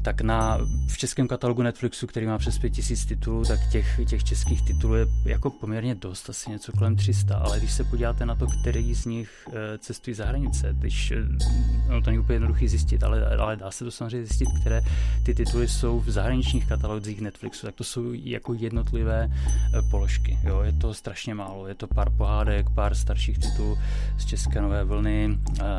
tak 0.04 0.22
na, 0.22 0.60
v 0.88 0.98
českém 0.98 1.28
katalogu 1.28 1.62
Netflixu, 1.62 2.08
který 2.08 2.26
má 2.26 2.38
přes 2.38 2.60
5000 2.60 3.06
titulů, 3.06 3.46
tak 3.46 3.60
těch, 3.72 4.00
těch 4.06 4.24
českých 4.24 4.62
titulů 4.62 4.96
je 4.96 5.08
jako 5.26 5.50
poměrně 5.50 5.96
dost, 5.96 6.30
asi 6.30 6.50
něco 6.50 6.72
kolem 6.72 6.96
300, 6.96 7.36
ale 7.36 7.60
když 7.60 7.72
se 7.72 7.84
podíváte 7.84 8.26
na 8.26 8.36
to, 8.36 8.48
který 8.48 8.94
z 8.94 9.06
nich 9.06 9.48
eh, 9.48 9.78
cestují 9.78 10.14
za 10.14 10.26
hranice, 10.26 10.76
když, 10.80 11.14
no 11.90 12.02
to 12.02 12.10
není 12.10 12.20
úplně 12.20 12.36
jednoduchý 12.36 12.68
zjistit, 12.68 13.04
ale, 13.04 13.36
ale 13.38 13.56
dá 13.56 13.72
se 13.72 13.86
to 13.86 13.92
samozřejmě 13.92 14.26
zjistit, 14.28 14.48
které 14.62 14.82
ty 15.24 15.34
tituly 15.36 15.68
jsou 15.68 16.00
v 16.00 16.10
zahraničních 16.10 16.68
katalogích 16.68 17.22
Netflixu, 17.22 17.66
tak 17.66 17.76
to 17.76 17.84
jsou 17.84 18.14
jako 18.14 18.54
jednotlivé 18.54 19.30
eh, 19.32 19.82
položky. 19.92 20.40
Jo? 20.44 20.62
Je 20.62 20.74
to 20.74 20.94
strašně 20.94 21.36
málo, 21.36 21.68
je 21.68 21.76
to 21.76 21.88
pár 21.88 22.10
pohádek, 22.10 22.70
pár 22.70 22.96
starších 22.96 23.40
titulů 23.40 23.78
z 24.18 24.26
České 24.26 24.62
nové 24.62 24.84
vlny, 24.84 25.38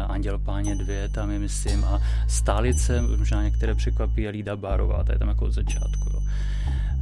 Anděl 0.09 0.39
páně 0.39 0.77
2 0.77 1.09
tam 1.13 1.31
je, 1.31 1.39
myslím, 1.39 1.85
a 1.85 2.03
Stálice, 2.29 3.03
možná 3.03 3.43
některé 3.43 3.75
překvapí 3.75 4.14
překvapí 4.15 4.29
Alída 4.29 4.57
Bárová, 4.57 5.05
ta 5.05 5.13
je 5.13 5.19
tam 5.19 5.29
jako 5.29 5.45
od 5.45 5.53
začátku. 5.53 6.11
Jo. 6.15 6.21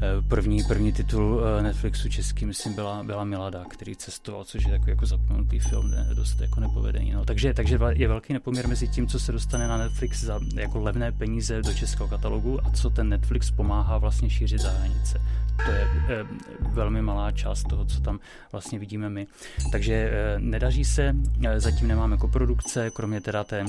Eh, 0.02 0.22
první, 0.28 0.62
první 0.62 0.92
titul 0.92 1.42
eh, 1.44 1.62
Netflixu 1.62 2.08
český, 2.08 2.46
myslím, 2.46 2.74
byla, 2.74 3.02
byla 3.02 3.24
Milada, 3.24 3.64
který 3.70 3.96
cestoval, 3.96 4.44
což 4.44 4.64
je 4.64 4.70
takový 4.70 4.90
jako 4.90 5.06
zapomenutý 5.06 5.58
film, 5.58 5.90
ne, 5.90 6.08
dost 6.14 6.40
jako 6.40 6.60
nepovedený. 6.60 7.12
No. 7.12 7.24
Takže, 7.24 7.54
takže 7.54 7.78
je 7.90 8.08
velký 8.08 8.32
nepoměr 8.32 8.68
mezi 8.68 8.88
tím, 8.88 9.06
co 9.06 9.20
se 9.20 9.32
dostane 9.32 9.68
na 9.68 9.78
Netflix 9.78 10.24
za 10.24 10.40
jako 10.54 10.78
levné 10.78 11.12
peníze 11.12 11.62
do 11.62 11.74
českého 11.74 12.08
katalogu 12.08 12.66
a 12.66 12.70
co 12.70 12.90
ten 12.90 13.08
Netflix 13.08 13.50
pomáhá 13.50 13.98
vlastně 13.98 14.30
šířit 14.30 14.60
za 14.60 14.70
hranice. 14.70 15.20
To 15.64 15.70
je 15.70 15.88
e, 16.08 16.26
velmi 16.68 17.02
malá 17.02 17.30
část 17.30 17.68
toho, 17.68 17.84
co 17.84 18.00
tam 18.00 18.18
vlastně 18.52 18.78
vidíme 18.78 19.10
my. 19.10 19.26
Takže 19.72 19.94
e, 19.94 20.38
nedaří 20.38 20.84
se, 20.84 21.16
e, 21.44 21.60
zatím 21.60 21.88
nemáme 21.88 22.14
jako 22.14 22.28
produkce, 22.28 22.90
kromě 22.90 23.20
teda 23.20 23.44
té 23.44 23.64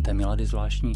té 0.00 0.14
Milady 0.14 0.46
zvláštní. 0.46 0.92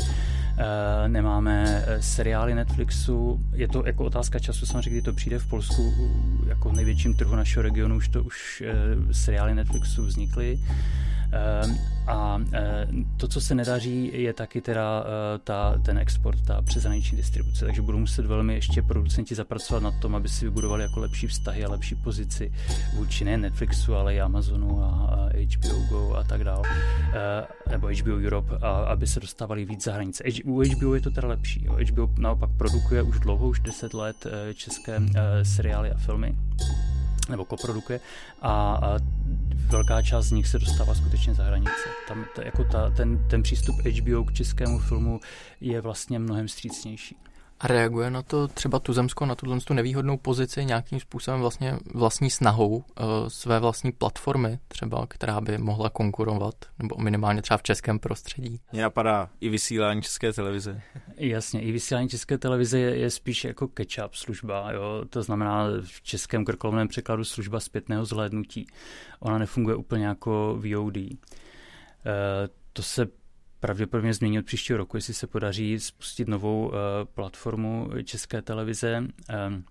E, 0.58 1.08
nemáme 1.08 1.84
eh, 1.86 2.02
seriály 2.02 2.54
Netflixu. 2.54 3.40
Je 3.52 3.68
to 3.68 3.86
jako 3.86 4.04
otázka 4.04 4.38
času, 4.38 4.66
samozřejmě, 4.66 4.90
kdy 4.90 5.02
to 5.02 5.12
přijde 5.12 5.38
v 5.38 5.46
Polsku, 5.46 5.94
jako 6.46 6.72
největším 6.72 7.14
trhu 7.14 7.36
našeho 7.36 7.62
regionu, 7.62 7.96
už 7.96 8.08
to 8.08 8.22
už 8.22 8.62
e, 8.66 8.74
seriály 9.14 9.54
Netflixu 9.54 10.04
vznikly. 10.04 10.58
Ehm, 11.32 11.78
a 12.06 12.38
eh, 12.52 12.86
to, 13.16 13.28
co 13.28 13.40
se 13.40 13.54
nedaří, 13.54 14.10
je 14.14 14.32
taky 14.32 14.60
teda 14.60 15.04
eh, 15.04 15.38
ta, 15.38 15.78
ten 15.82 15.98
export, 15.98 16.40
ta 16.40 16.62
přeshraniční 16.62 17.16
distribuce. 17.16 17.64
Takže 17.64 17.82
budou 17.82 17.98
muset 17.98 18.26
velmi 18.26 18.54
ještě 18.54 18.82
producenti 18.82 19.34
zapracovat 19.34 19.82
na 19.82 19.90
tom, 19.90 20.14
aby 20.14 20.28
si 20.28 20.44
vybudovali 20.44 20.82
jako 20.82 21.00
lepší 21.00 21.26
vztahy 21.26 21.64
a 21.64 21.70
lepší 21.70 21.94
pozici 21.94 22.52
vůči 22.94 23.24
ne 23.24 23.36
Netflixu, 23.36 23.94
ale 23.94 24.14
i 24.14 24.20
Amazonu 24.20 24.84
a, 24.84 25.16
HBO 25.56 25.80
Go 25.88 26.14
a 26.14 26.24
tak 26.24 26.44
dále, 26.44 26.62
eh, 27.12 27.70
nebo 27.70 27.86
HBO 27.86 28.16
Europe, 28.26 28.58
a, 28.62 28.68
aby 28.68 29.06
se 29.06 29.20
dostávali 29.20 29.64
víc 29.64 29.84
za 29.84 29.92
hranice. 29.92 30.24
U 30.44 30.62
HBO 30.62 30.94
je 30.94 31.00
to 31.00 31.10
teda 31.10 31.28
lepší. 31.28 31.66
HBO 31.90 32.10
naopak 32.18 32.50
produkuje 32.56 33.02
už 33.02 33.20
dlouho, 33.20 33.48
už 33.48 33.60
10 33.60 33.94
let 33.94 34.26
české 34.54 35.00
seriály 35.42 35.90
a 35.90 35.96
filmy 35.96 36.36
nebo 37.28 37.44
koprodukuje 37.44 38.00
a, 38.42 38.52
a 38.82 38.98
velká 39.70 40.02
část 40.02 40.26
z 40.26 40.32
nich 40.32 40.48
se 40.48 40.58
dostává 40.58 40.94
skutečně 40.94 41.34
za 41.34 41.44
hranice. 41.44 41.88
Tam 42.08 42.24
to, 42.34 42.42
jako 42.42 42.64
ta, 42.64 42.90
ten, 42.90 43.28
ten 43.28 43.42
přístup 43.42 43.76
HBO 43.76 44.24
k 44.24 44.32
českému 44.32 44.78
filmu 44.78 45.20
je 45.60 45.80
vlastně 45.80 46.18
mnohem 46.18 46.48
střícnější. 46.48 47.16
A 47.60 47.66
reaguje 47.66 48.10
na 48.10 48.22
to 48.22 48.48
třeba 48.48 48.78
Tuzemsko, 48.78 49.26
na 49.26 49.34
tuhle 49.34 49.60
tu 49.60 49.74
nevýhodnou 49.74 50.16
pozici 50.16 50.64
nějakým 50.64 51.00
způsobem 51.00 51.40
vlastně 51.40 51.78
vlastní 51.94 52.30
snahou 52.30 52.76
uh, 52.76 52.82
své 53.28 53.60
vlastní 53.60 53.92
platformy 53.92 54.58
třeba, 54.68 55.06
která 55.06 55.40
by 55.40 55.58
mohla 55.58 55.90
konkurovat, 55.90 56.54
nebo 56.78 56.96
minimálně 56.98 57.42
třeba 57.42 57.58
v 57.58 57.62
českém 57.62 57.98
prostředí? 57.98 58.60
Mně 58.72 58.82
napadá 58.82 59.28
i 59.40 59.48
vysílání 59.48 60.02
české 60.02 60.32
televize. 60.32 60.80
Jasně, 61.16 61.62
i 61.62 61.72
vysílání 61.72 62.08
české 62.08 62.38
televize 62.38 62.78
je, 62.78 62.96
je 62.96 63.10
spíš 63.10 63.44
jako 63.44 63.66
catch-up 63.66 64.08
služba, 64.12 64.72
jo? 64.72 65.04
to 65.10 65.22
znamená 65.22 65.66
v 65.84 66.02
českém 66.02 66.44
krkolovném 66.44 66.88
překladu 66.88 67.24
služba 67.24 67.60
zpětného 67.60 68.04
zhlédnutí. 68.04 68.66
Ona 69.20 69.38
nefunguje 69.38 69.76
úplně 69.76 70.06
jako 70.06 70.58
VOD. 70.60 70.96
Uh, 70.96 71.02
eh, 72.06 72.48
to 72.72 72.82
se 72.82 73.06
pravděpodobně 73.60 74.14
změní 74.14 74.38
od 74.38 74.44
příštího 74.44 74.76
roku, 74.76 74.96
jestli 74.96 75.14
se 75.14 75.26
podaří 75.26 75.80
spustit 75.80 76.28
novou 76.28 76.66
uh, 76.66 76.74
platformu 77.04 77.90
České 78.04 78.42
televize, 78.42 78.98
um, 78.98 79.64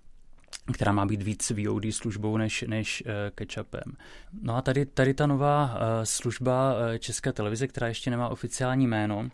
která 0.74 0.92
má 0.92 1.06
být 1.06 1.22
víc 1.22 1.52
VOD 1.52 1.84
službou 1.92 2.38
než, 2.38 2.66
než 2.68 3.04
uh, 3.06 3.12
catch-upem. 3.36 3.94
No 4.42 4.56
a 4.56 4.62
tady, 4.62 4.86
tady 4.86 5.14
ta 5.14 5.28
nová 5.28 5.80
služba 6.04 6.76
České 7.00 7.34
televize, 7.34 7.68
která 7.68 7.88
ještě 7.88 8.12
nemá 8.12 8.30
oficiální 8.30 8.88
jméno, 8.88 9.30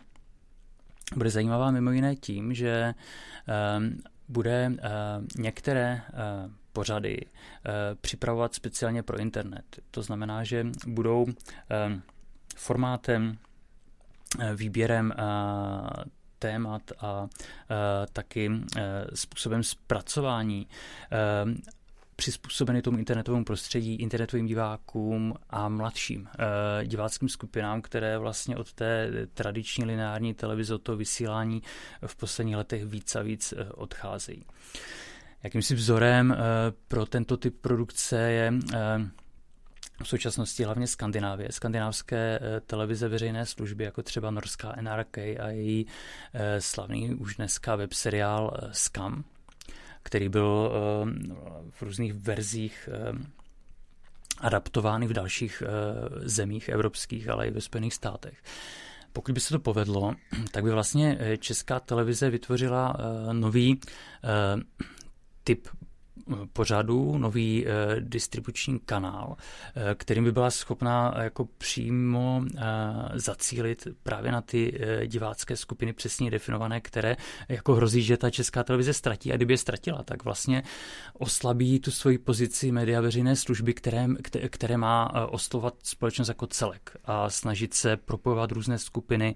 bude 1.16 1.30
zajímavá 1.30 1.70
mimo 1.70 1.90
jiné 1.90 2.16
tím, 2.16 2.54
že 2.54 2.94
bude 4.28 4.72
některé 5.38 6.02
pořady 6.72 7.20
připravovat 8.00 8.54
speciálně 8.54 9.02
pro 9.02 9.18
internet. 9.18 9.64
To 9.90 10.02
znamená, 10.02 10.44
že 10.44 10.66
budou 10.86 11.26
formátem 12.56 13.38
Eh, 13.38 13.51
výběrem 14.54 15.12
eh, 15.12 15.22
témat 16.38 16.82
a 17.00 17.26
eh, 17.70 17.74
taky 18.12 18.50
způsobem 19.14 19.62
zpracování 19.62 20.66
přizpůsobeny 22.16 22.82
tomu 22.82 22.98
internetovému 22.98 23.44
prostředí, 23.44 23.94
internetovým 23.94 24.46
divákům 24.46 25.34
a 25.50 25.68
mladším 25.68 26.28
diváckým 26.84 27.28
skupinám, 27.28 27.82
které 27.82 28.18
vlastně 28.18 28.56
od 28.56 28.72
té 28.72 29.10
tradiční 29.34 29.84
lineární 29.84 30.34
televize, 30.34 30.74
od 30.74 30.82
toho 30.82 30.96
vysílání 30.96 31.62
v 32.06 32.16
posledních 32.16 32.56
letech 32.56 32.84
víc 32.84 33.16
a 33.16 33.22
víc 33.22 33.54
odcházejí. 33.74 34.44
Jakýmsi 35.42 35.74
vzorem 35.74 36.36
pro 36.88 37.06
tento 37.06 37.36
typ 37.36 37.60
produkce 37.60 38.18
je 38.18 38.52
v 40.02 40.08
současnosti 40.08 40.64
hlavně 40.64 40.86
Skandinávie, 40.86 41.52
skandinávské 41.52 42.38
eh, 42.42 42.60
televize 42.60 43.08
veřejné 43.08 43.46
služby, 43.46 43.84
jako 43.84 44.02
třeba 44.02 44.30
norská 44.30 44.74
NRK 44.80 45.18
a 45.18 45.48
její 45.48 45.86
eh, 46.34 46.60
slavný 46.60 47.14
už 47.14 47.36
dneska 47.36 47.76
web 47.76 47.92
seriál 47.92 48.56
eh, 48.56 48.68
Scam, 48.72 49.24
který 50.02 50.28
byl 50.28 50.72
v 51.70 51.82
různých 51.82 52.12
verzích 52.14 52.88
adaptovány 54.38 55.06
v 55.06 55.12
dalších 55.12 55.62
zemích 56.16 56.68
evropských, 56.68 57.28
ale 57.28 57.46
i 57.46 57.50
ve 57.50 57.60
Spojených 57.60 57.94
státech. 57.94 58.42
Pokud 59.12 59.32
by 59.32 59.40
se 59.40 59.48
to 59.48 59.58
povedlo, 59.58 60.14
tak 60.50 60.64
by 60.64 60.70
vlastně 60.70 61.18
česká 61.38 61.80
televize 61.80 62.30
vytvořila 62.30 62.96
nový 63.32 63.80
typ 65.44 65.68
pořadu, 66.52 67.18
nový 67.18 67.66
eh, 67.66 67.70
distribuční 68.00 68.78
kanál, 68.78 69.36
eh, 69.36 69.94
kterým 69.94 70.24
by 70.24 70.32
byla 70.32 70.50
schopná 70.50 71.14
eh, 71.16 71.24
jako 71.24 71.48
přímo 71.58 72.44
zacílit 73.14 73.88
právě 74.02 74.32
na 74.32 74.40
ty 74.40 74.80
divácké 75.06 75.56
skupiny 75.56 75.92
přesně 75.92 76.30
definované, 76.30 76.80
které 76.80 77.16
jako 77.48 77.74
hrozí, 77.74 78.02
že 78.02 78.16
ta 78.16 78.30
česká 78.30 78.64
televize 78.64 78.92
ztratí. 78.92 79.32
A 79.32 79.36
kdyby 79.36 79.54
je 79.54 79.58
ztratila, 79.58 80.02
tak 80.02 80.24
vlastně 80.24 80.62
oslabí 81.18 81.80
tu 81.80 81.90
svoji 81.90 82.18
pozici 82.18 82.72
média 82.72 83.00
veřejné 83.00 83.36
služby, 83.36 83.74
které, 83.74 84.06
které 84.48 84.76
má 84.76 85.26
oslovovat 85.28 85.74
společnost 85.82 86.28
jako 86.28 86.46
celek 86.46 86.96
a 87.04 87.30
snažit 87.30 87.74
se 87.74 87.96
propojovat 87.96 88.52
různé 88.52 88.78
skupiny, 88.78 89.34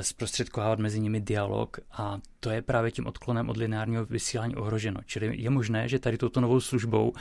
zprostředkovávat 0.00 0.78
mezi 0.78 1.00
nimi 1.00 1.20
dialog 1.20 1.76
a 1.92 2.18
to 2.40 2.50
je 2.50 2.62
právě 2.62 2.90
tím 2.90 3.06
odklonem 3.06 3.48
od 3.48 3.56
lineárního 3.56 4.06
vysílání 4.06 4.56
ohroženo. 4.56 5.00
Čili 5.06 5.42
je 5.42 5.50
možné, 5.50 5.88
že 5.88 5.98
tady 5.98 6.18
touto 6.18 6.40
novou 6.40 6.60
službou 6.60 7.12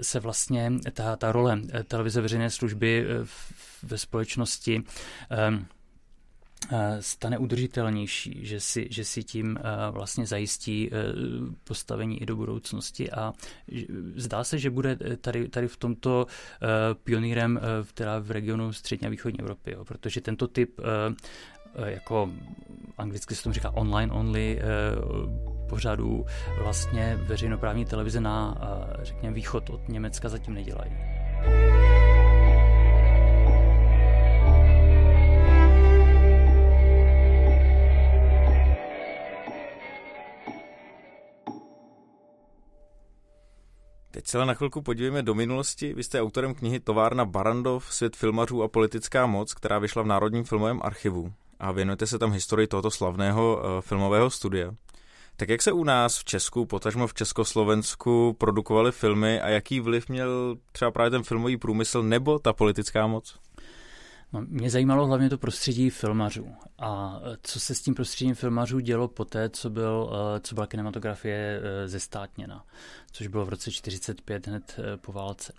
se 0.00 0.20
vlastně 0.20 0.72
ta, 0.92 1.16
ta 1.16 1.32
role 1.32 1.60
eh, 1.72 1.84
televize 1.84 2.20
veřejné 2.20 2.50
služby 2.50 3.04
eh, 3.04 3.26
ve 3.82 3.98
společnosti 3.98 4.82
um, 5.48 5.66
stane 7.00 7.38
udržitelnější, 7.38 8.38
že 8.42 8.60
si, 8.60 8.88
že 8.90 9.04
si 9.04 9.24
tím 9.24 9.58
vlastně 9.90 10.26
zajistí 10.26 10.90
postavení 11.64 12.22
i 12.22 12.26
do 12.26 12.36
budoucnosti 12.36 13.10
a 13.10 13.32
zdá 14.16 14.44
se, 14.44 14.58
že 14.58 14.70
bude 14.70 14.98
tady, 15.20 15.48
tady 15.48 15.68
v 15.68 15.76
tomto 15.76 16.26
pionýrem 17.04 17.60
v 18.20 18.30
regionu 18.30 18.72
střední 18.72 19.06
a 19.06 19.10
východní 19.10 19.40
Evropy, 19.40 19.72
jo, 19.72 19.84
protože 19.84 20.20
tento 20.20 20.48
typ 20.48 20.80
Eh, 20.80 21.14
jako 21.84 22.30
anglicky 22.98 23.34
se 23.34 23.42
tomu 23.42 23.52
říká 23.52 23.70
online 23.70 24.12
only 24.12 24.58
eh, 24.60 24.64
pořadů 25.68 26.26
vlastně 26.62 27.16
veřejnoprávní 27.16 27.84
televize 27.84 28.20
na, 28.20 28.58
eh, 28.60 29.04
řekněme, 29.04 29.34
východ 29.34 29.70
od 29.70 29.88
Německa 29.88 30.28
zatím 30.28 30.54
nedělají. 30.54 30.92
Teď 44.10 44.26
se 44.26 44.44
na 44.44 44.54
chvilku 44.54 44.82
podívejme 44.82 45.22
do 45.22 45.34
minulosti. 45.34 45.94
Vy 45.94 46.04
jste 46.04 46.22
autorem 46.22 46.54
knihy 46.54 46.80
Továrna 46.80 47.24
Barandov, 47.24 47.94
Svět 47.94 48.16
filmařů 48.16 48.62
a 48.62 48.68
politická 48.68 49.26
moc, 49.26 49.54
která 49.54 49.78
vyšla 49.78 50.02
v 50.02 50.06
Národním 50.06 50.44
filmovém 50.44 50.80
archivu 50.82 51.32
a 51.60 51.72
věnujete 51.72 52.06
se 52.06 52.18
tam 52.18 52.32
historii 52.32 52.66
tohoto 52.66 52.90
slavného 52.90 53.56
uh, 53.56 53.80
filmového 53.80 54.30
studia. 54.30 54.74
Tak 55.36 55.48
jak 55.48 55.62
se 55.62 55.72
u 55.72 55.84
nás 55.84 56.18
v 56.18 56.24
Česku, 56.24 56.66
potažmo 56.66 57.06
v 57.06 57.14
Československu 57.14 58.36
produkovaly 58.38 58.92
filmy 58.92 59.40
a 59.40 59.48
jaký 59.48 59.80
vliv 59.80 60.08
měl 60.08 60.56
třeba 60.72 60.90
právě 60.90 61.10
ten 61.10 61.22
filmový 61.22 61.56
průmysl 61.56 62.02
nebo 62.02 62.38
ta 62.38 62.52
politická 62.52 63.06
moc? 63.06 63.38
No, 64.32 64.40
mě 64.48 64.70
zajímalo 64.70 65.06
hlavně 65.06 65.30
to 65.30 65.38
prostředí 65.38 65.90
filmařů 65.90 66.48
a 66.78 67.20
eh, 67.22 67.36
co 67.42 67.60
se 67.60 67.74
s 67.74 67.80
tím 67.82 67.94
prostředím 67.94 68.34
filmařů 68.34 68.80
dělo 68.80 69.08
poté, 69.08 69.50
co, 69.50 69.70
byl, 69.70 70.10
eh, 70.12 70.40
co 70.40 70.54
byla 70.54 70.66
kinematografie 70.66 71.60
zestátněna, 71.86 72.64
což 73.12 73.26
bylo 73.26 73.44
v 73.44 73.48
roce 73.48 73.70
1945 73.70 74.46
hned 74.46 74.76
po 74.96 75.12
válce. 75.12 75.52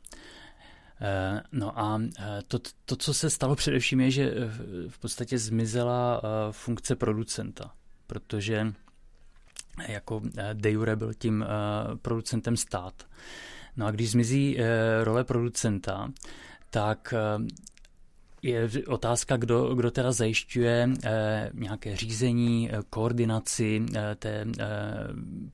Eh, 1.02 1.42
no 1.52 1.80
a 1.80 2.02
eh, 2.20 2.42
to, 2.48 2.60
to, 2.86 2.96
co 2.96 3.14
se 3.14 3.30
stalo 3.30 3.56
především, 3.56 4.00
je, 4.00 4.12
že 4.12 4.32
eh, 4.32 4.50
v 4.90 5.00
podstatě 5.00 5.38
zmizela 5.38 6.22
funkce 6.52 6.96
producenta, 6.96 7.72
protože 8.08 8.74
jako 9.88 10.22
de 10.54 10.72
jure 10.72 10.96
byl 10.96 11.14
tím 11.14 11.46
producentem 12.02 12.58
stát. 12.58 13.04
No 13.78 13.86
a 13.86 13.92
když 13.92 14.12
zmizí 14.12 14.58
role 15.04 15.24
producenta, 15.24 16.12
tak 16.70 17.14
je 18.42 18.70
otázka, 18.88 19.38
kdo, 19.38 19.76
kdo 19.76 19.92
teda 19.92 20.12
zajišťuje 20.12 20.90
eh, 21.04 21.50
nějaké 21.54 21.96
řízení, 21.96 22.70
eh, 22.72 22.78
koordinaci 22.90 23.86
eh, 23.96 24.16
té 24.16 24.46
eh, 24.60 24.66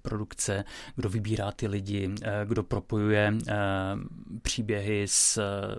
produkce, 0.01 0.63
kdo 0.95 1.09
vybírá 1.09 1.51
ty 1.51 1.67
lidi, 1.67 2.15
eh, 2.21 2.45
kdo 2.45 2.63
propojuje 2.63 3.33
eh, 3.47 3.53
příběhy 4.41 5.07
s 5.07 5.37
eh, 5.37 5.75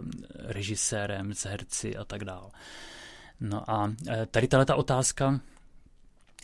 režisérem, 0.53 1.35
s 1.35 1.47
herci 1.47 1.97
a 1.97 2.05
tak 2.05 2.25
dále. 2.25 2.51
No 3.41 3.71
a 3.71 3.93
eh, 4.09 4.27
tady 4.31 4.49
tato 4.49 4.77
otázka 4.77 5.41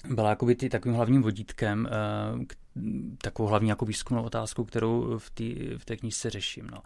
byla 0.09 0.31
jakoby 0.31 0.55
ty, 0.55 0.69
takovým 0.69 0.97
hlavním 0.97 1.23
vodítkem, 1.23 1.89
eh, 1.91 2.45
takovou 3.23 3.49
hlavní 3.49 3.69
jako 3.69 3.85
výzkumnou 3.85 4.23
otázkou, 4.25 4.65
kterou 4.65 5.19
v, 5.19 5.31
tý, 5.31 5.55
v 5.79 5.85
té 5.85 5.97
knižce 5.97 6.31
řeším. 6.31 6.67
No. 6.71 6.79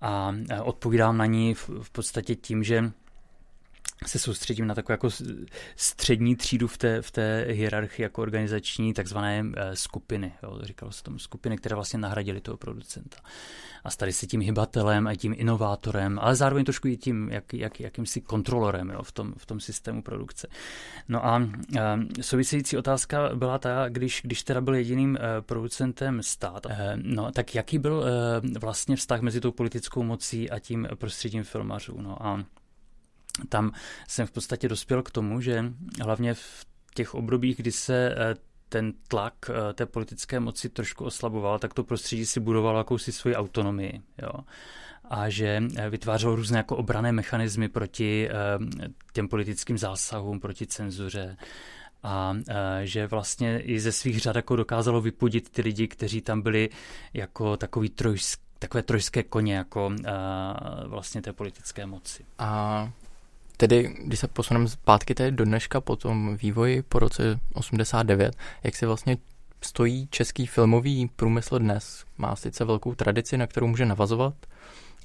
A 0.00 0.34
odpovídám 0.62 1.16
na 1.16 1.26
ní 1.26 1.54
v, 1.54 1.70
v 1.82 1.90
podstatě 1.90 2.34
tím, 2.34 2.64
že 2.64 2.92
se 4.06 4.18
soustředím 4.18 4.66
na 4.66 4.74
takovou 4.74 4.92
jako 4.92 5.08
střední 5.76 6.36
třídu 6.36 6.68
v 6.68 6.78
té, 6.78 7.02
v 7.02 7.10
té 7.10 7.46
hierarchii 7.48 8.02
jako 8.04 8.22
organizační 8.22 8.94
takzvané 8.94 9.44
eh, 9.56 9.76
skupiny. 9.76 10.32
Jo, 10.42 10.58
říkalo 10.62 10.92
se 10.92 11.02
tomu 11.02 11.18
skupiny, 11.18 11.56
které 11.56 11.74
vlastně 11.74 11.98
nahradily 11.98 12.40
toho 12.40 12.56
producenta. 12.56 13.16
A 13.84 13.90
stali 13.90 14.12
se 14.12 14.26
tím 14.26 14.40
hybatelem 14.40 15.06
a 15.06 15.14
tím 15.14 15.34
inovátorem, 15.36 16.18
ale 16.22 16.36
zároveň 16.36 16.64
trošku 16.64 16.88
i 16.88 16.96
tím 16.96 17.28
jak, 17.32 17.54
jak, 17.54 17.80
jakýmsi 17.80 18.20
kontrolorem 18.20 18.90
jo, 18.90 19.02
v, 19.02 19.12
tom, 19.12 19.34
v 19.36 19.46
tom 19.46 19.60
systému 19.60 20.02
produkce. 20.02 20.48
No 21.08 21.26
a, 21.26 21.36
a 21.36 22.00
související 22.20 22.76
otázka 22.76 23.30
byla 23.34 23.58
ta, 23.58 23.88
když, 23.88 24.20
když 24.24 24.42
teda 24.42 24.60
byl 24.60 24.74
jediným 24.74 25.10
uh, 25.10 25.16
producentem 25.40 26.22
stát, 26.22 26.66
uh, 26.66 26.72
no 26.96 27.32
tak 27.32 27.54
jaký 27.54 27.78
byl 27.78 27.92
uh, 27.92 28.50
vlastně 28.60 28.96
vztah 28.96 29.20
mezi 29.20 29.40
tou 29.40 29.52
politickou 29.52 30.02
mocí 30.02 30.50
a 30.50 30.58
tím 30.58 30.88
prostředím 30.94 31.44
filmařů? 31.44 32.00
No 32.00 32.26
a 32.26 32.44
tam 33.48 33.72
jsem 34.08 34.26
v 34.26 34.30
podstatě 34.30 34.68
dospěl 34.68 35.02
k 35.02 35.10
tomu, 35.10 35.40
že 35.40 35.72
hlavně 36.02 36.34
v 36.34 36.66
těch 36.96 37.14
obdobích, 37.14 37.56
kdy 37.56 37.72
se 37.72 38.14
eh, 38.16 38.34
ten 38.68 38.92
tlak 39.08 39.34
eh, 39.50 39.72
té 39.72 39.86
politické 39.86 40.40
moci 40.40 40.68
trošku 40.68 41.04
oslaboval, 41.04 41.58
tak 41.58 41.74
to 41.74 41.84
prostředí 41.84 42.26
si 42.26 42.40
budovalo 42.40 42.78
jakousi 42.78 43.12
svoji 43.12 43.36
autonomii. 43.36 44.02
Jo. 44.22 44.32
A 45.10 45.28
že 45.28 45.62
eh, 45.76 45.90
vytvářelo 45.90 46.36
různé 46.36 46.58
jako 46.58 46.76
obrané 46.76 47.12
mechanismy 47.12 47.68
proti 47.68 48.28
těm 49.12 49.28
politickým 49.28 49.78
zásahům, 49.78 50.40
proti 50.40 50.66
cenzuře 50.66 51.36
a 52.02 52.34
že 52.82 53.06
vlastně 53.06 53.60
i 53.60 53.80
ze 53.80 53.92
svých 53.92 54.20
řad 54.20 54.36
jako 54.36 54.56
dokázalo 54.56 55.00
vypudit 55.00 55.50
ty 55.50 55.62
lidi, 55.62 55.88
kteří 55.88 56.20
tam 56.20 56.42
byli 56.42 56.70
jako 57.14 57.56
takový 57.56 57.88
trojsk, 57.88 58.40
takové 58.58 58.82
trojské 58.82 59.22
koně 59.22 59.54
jako 59.54 59.92
vlastně 60.86 61.22
té 61.22 61.32
politické 61.32 61.86
moci. 61.86 62.24
A 62.38 62.92
Tedy, 63.56 63.96
když 64.04 64.20
se 64.20 64.28
posuneme 64.28 64.68
zpátky 64.68 65.14
tedy 65.14 65.32
do 65.32 65.44
dneška 65.44 65.80
po 65.80 65.96
tom 65.96 66.36
vývoji 66.36 66.82
po 66.82 66.98
roce 66.98 67.40
89, 67.54 68.36
jak 68.62 68.76
se 68.76 68.86
vlastně 68.86 69.16
stojí 69.60 70.08
český 70.10 70.46
filmový 70.46 71.10
průmysl 71.16 71.58
dnes? 71.58 72.04
Má 72.18 72.36
sice 72.36 72.64
velkou 72.64 72.94
tradici, 72.94 73.36
na 73.36 73.46
kterou 73.46 73.66
může 73.66 73.86
navazovat, 73.86 74.34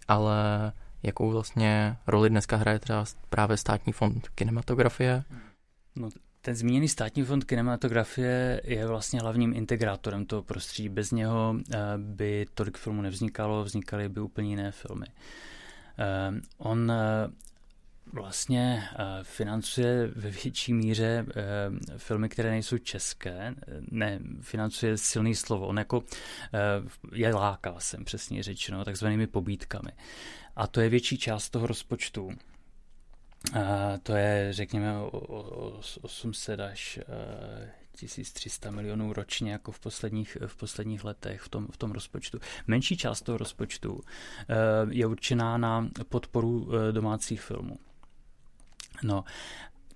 ale 0.07 0.71
jakou 1.03 1.31
vlastně 1.31 1.97
roli 2.07 2.29
dneska 2.29 2.57
hraje 2.57 2.79
třeba 2.79 3.05
právě 3.29 3.57
státní 3.57 3.93
fond 3.93 4.27
kinematografie? 4.35 5.23
No, 5.95 6.09
ten 6.41 6.55
zmíněný 6.55 6.87
státní 6.87 7.23
fond 7.23 7.43
kinematografie 7.43 8.61
je 8.63 8.87
vlastně 8.87 9.19
hlavním 9.19 9.53
integrátorem 9.53 10.25
toho 10.25 10.43
prostředí. 10.43 10.89
Bez 10.89 11.11
něho 11.11 11.55
eh, 11.73 11.77
by 11.97 12.45
tolik 12.53 12.77
filmů 12.77 13.01
nevznikalo, 13.01 13.63
vznikaly 13.63 14.09
by 14.09 14.21
úplně 14.21 14.49
jiné 14.49 14.71
filmy. 14.71 15.05
Eh, 15.99 16.31
on 16.57 16.91
eh, 16.91 17.27
vlastně 18.13 18.83
eh, 18.93 19.03
financuje 19.23 20.07
ve 20.15 20.29
větší 20.29 20.73
míře 20.73 21.25
eh, 21.29 21.97
filmy, 21.97 22.29
které 22.29 22.49
nejsou 22.49 22.77
české. 22.77 23.55
Ne, 23.91 24.19
financuje 24.41 24.97
silný 24.97 25.35
slovo. 25.35 25.67
On 25.67 25.77
jako 25.77 26.03
eh, 26.53 26.59
je 27.13 27.33
láká, 27.33 27.79
jsem 27.79 28.05
přesně 28.05 28.43
řečeno, 28.43 28.85
takzvanými 28.85 29.27
pobídkami. 29.27 29.91
A 30.55 30.67
to 30.67 30.81
je 30.81 30.89
větší 30.89 31.17
část 31.17 31.49
toho 31.49 31.67
rozpočtu. 31.67 32.31
To 34.03 34.15
je, 34.15 34.53
řekněme, 34.53 34.93
800 36.01 36.59
až 36.59 36.99
1300 37.91 38.71
milionů 38.71 39.13
ročně 39.13 39.51
jako 39.51 39.71
v 39.71 39.79
posledních, 39.79 40.37
v 40.45 40.55
posledních 40.55 41.03
letech 41.03 41.41
v 41.41 41.49
tom, 41.49 41.67
v 41.71 41.77
tom 41.77 41.91
rozpočtu. 41.91 42.39
Menší 42.67 42.97
část 42.97 43.21
toho 43.21 43.37
rozpočtu 43.37 44.01
je 44.89 45.07
určená 45.07 45.57
na 45.57 45.89
podporu 46.09 46.69
domácích 46.91 47.41
filmů. 47.41 47.79
No, 49.03 49.25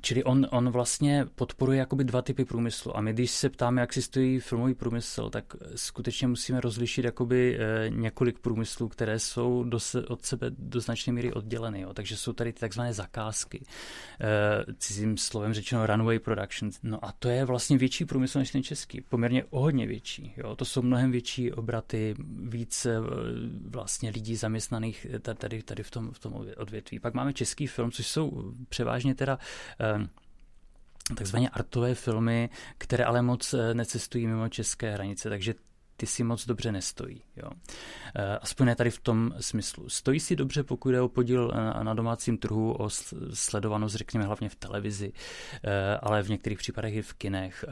Čili 0.05 0.23
on, 0.23 0.47
on 0.51 0.69
vlastně 0.69 1.25
podporuje 1.35 1.79
jakoby 1.79 2.03
dva 2.03 2.21
typy 2.21 2.45
průmyslu. 2.45 2.97
A 2.97 3.01
my, 3.01 3.13
když 3.13 3.31
se 3.31 3.49
ptáme, 3.49 3.81
jak 3.81 3.93
si 3.93 4.01
stojí 4.01 4.39
filmový 4.39 4.73
průmysl, 4.73 5.29
tak 5.29 5.45
skutečně 5.75 6.27
musíme 6.27 6.61
rozlišit 6.61 7.05
jakoby 7.05 7.59
e, 7.59 7.89
několik 7.89 8.39
průmyslů, 8.39 8.87
které 8.87 9.19
jsou 9.19 9.63
do 9.63 9.79
se, 9.79 10.05
od 10.05 10.25
sebe 10.25 10.51
do 10.57 10.79
značné 10.79 11.13
míry 11.13 11.33
odděleny. 11.33 11.81
Jo. 11.81 11.93
Takže 11.93 12.17
jsou 12.17 12.33
tady 12.33 12.53
ty 12.53 12.59
takzvané 12.59 12.93
zakázky. 12.93 13.63
E, 14.21 14.73
cizím 14.77 15.17
slovem 15.17 15.53
řečeno 15.53 15.87
runway 15.87 16.19
production. 16.19 16.71
No 16.83 17.05
a 17.05 17.11
to 17.11 17.29
je 17.29 17.45
vlastně 17.45 17.77
větší 17.77 18.05
průmysl 18.05 18.39
než 18.39 18.51
ten 18.51 18.63
český. 18.63 19.01
Poměrně 19.01 19.43
o 19.49 19.61
hodně 19.61 19.87
větší. 19.87 20.33
Jo. 20.37 20.55
To 20.55 20.65
jsou 20.65 20.81
mnohem 20.81 21.11
větší 21.11 21.51
obraty, 21.51 22.15
víc 22.43 22.85
e, 22.85 22.95
vlastně 23.67 24.09
lidí 24.09 24.35
zaměstnaných 24.35 25.07
tady, 25.19 25.63
tady 25.63 25.83
v, 25.83 25.91
tom, 25.91 26.11
v 26.11 26.19
tom 26.19 26.45
odvětví. 26.57 26.99
Pak 26.99 27.13
máme 27.13 27.33
český 27.33 27.67
film, 27.67 27.91
což 27.91 28.07
jsou 28.07 28.53
převážně 28.69 29.15
teda 29.15 29.39
takzvaně 31.17 31.49
artové 31.49 31.95
filmy, 31.95 32.49
které 32.77 33.05
ale 33.05 33.21
moc 33.21 33.53
eh, 33.53 33.73
necestují 33.73 34.27
mimo 34.27 34.49
české 34.49 34.91
hranice, 34.91 35.29
takže 35.29 35.53
ty 35.97 36.05
si 36.05 36.23
moc 36.23 36.45
dobře 36.45 36.71
nestojí. 36.71 37.21
Jo. 37.36 37.49
Eh, 38.15 38.38
aspoň 38.38 38.65
ne 38.65 38.75
tady 38.75 38.89
v 38.89 38.99
tom 38.99 39.34
smyslu. 39.39 39.89
Stojí 39.89 40.19
si 40.19 40.36
dobře, 40.36 40.63
pokud 40.63 40.91
jde 40.91 41.01
o 41.01 41.08
podíl 41.08 41.51
eh, 41.53 41.84
na 41.84 41.93
domácím 41.93 42.38
trhu, 42.38 42.73
o 42.73 42.89
sledovanost, 43.34 43.95
řekněme, 43.95 44.25
hlavně 44.25 44.49
v 44.49 44.55
televizi, 44.55 45.13
eh, 45.63 45.97
ale 45.97 46.23
v 46.23 46.29
některých 46.29 46.58
případech 46.58 46.95
i 46.95 47.01
v 47.01 47.13
kinech. 47.13 47.65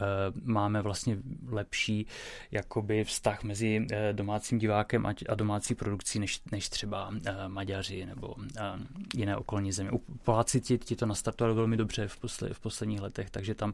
Máme 0.43 0.81
vlastně 0.81 1.17
lepší 1.47 2.07
jakoby 2.51 3.03
vztah 3.03 3.43
mezi 3.43 3.87
domácím 4.11 4.59
divákem 4.59 5.05
a 5.05 5.35
domácí 5.35 5.75
produkcí, 5.75 6.19
než, 6.19 6.41
než 6.51 6.69
třeba 6.69 7.11
Maďaři 7.47 8.05
nebo 8.05 8.35
jiné 9.15 9.37
okolní 9.37 9.71
země. 9.71 9.99
Poláci 10.23 10.61
ti, 10.61 10.77
ti 10.77 10.95
to 10.95 11.05
nastartovali 11.05 11.55
velmi 11.55 11.77
dobře 11.77 12.07
v, 12.07 12.17
posle, 12.17 12.49
v 12.53 12.59
posledních 12.59 13.01
letech, 13.01 13.29
takže 13.29 13.55
tam, 13.55 13.73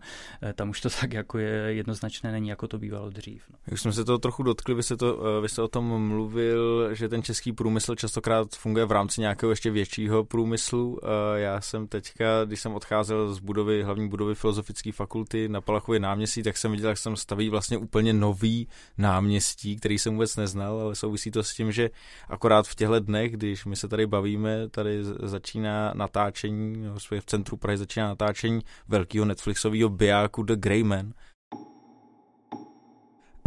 tam 0.54 0.70
už 0.70 0.82
to 0.82 0.90
tak 1.02 1.14
jako 1.14 1.38
je 1.38 1.50
jednoznačné 1.50 2.32
není, 2.32 2.50
jako 2.50 2.68
to 2.68 2.78
bývalo 2.78 3.10
dřív. 3.10 3.44
No. 3.50 3.74
Už 3.74 3.82
jsme 3.82 3.94
se 3.94 4.06
to 4.06 4.18
trochu 4.18 4.39
dotkli, 4.44 4.76
vy 4.76 4.84
jste, 4.84 4.98
to, 4.98 5.42
vy 5.42 5.50
jste 5.50 5.62
o 5.62 5.68
tom 5.68 6.08
mluvil, 6.08 6.96
že 6.96 7.10
ten 7.10 7.24
český 7.24 7.54
průmysl 7.54 7.96
častokrát 7.96 8.56
funguje 8.56 8.86
v 8.86 8.92
rámci 8.92 9.22
nějakého 9.22 9.50
ještě 9.50 9.72
většího 9.72 10.24
průmyslu. 10.24 11.00
Já 11.36 11.62
jsem 11.62 11.88
teďka, 11.88 12.46
když 12.46 12.60
jsem 12.60 12.76
odcházel 12.76 13.34
z 13.34 13.40
budovy, 13.40 13.84
hlavní 13.84 14.10
budovy 14.10 14.36
Filozofické 14.36 14.92
fakulty 14.92 15.50
na 15.50 15.62
Palachově 15.62 16.00
náměstí, 16.00 16.44
tak 16.44 16.58
jsem 16.58 16.72
viděl, 16.72 16.90
jak 16.90 16.98
jsem 16.98 17.16
staví 17.16 17.50
vlastně 17.50 17.78
úplně 17.78 18.14
nový 18.14 18.68
náměstí, 18.98 19.76
který 19.76 20.00
jsem 20.00 20.14
vůbec 20.14 20.36
neznal, 20.36 20.80
ale 20.80 20.96
souvisí 20.96 21.32
to 21.32 21.44
s 21.44 21.54
tím, 21.54 21.72
že 21.72 21.90
akorát 22.30 22.68
v 22.68 22.76
těchto 22.76 23.00
dnech, 23.00 23.32
když 23.32 23.66
my 23.66 23.76
se 23.76 23.88
tady 23.88 24.08
bavíme, 24.08 24.70
tady 24.70 25.04
začíná 25.24 25.94
natáčení, 25.96 26.86
v 27.20 27.26
centru 27.26 27.58
Prahy 27.58 27.78
začíná 27.78 28.08
natáčení 28.08 28.62
velkého 28.88 29.26
Netflixového 29.26 29.90
bijáku 29.90 30.44
The 30.44 30.56
Greyman, 30.56 31.14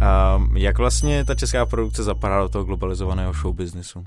a 0.03 0.41
jak 0.53 0.77
vlastně 0.77 1.25
ta 1.25 1.35
česká 1.35 1.65
produkce 1.65 2.03
zapadá 2.03 2.41
do 2.41 2.49
toho 2.49 2.65
globalizovaného 2.65 3.33
show 3.33 3.55
businessu? 3.55 4.03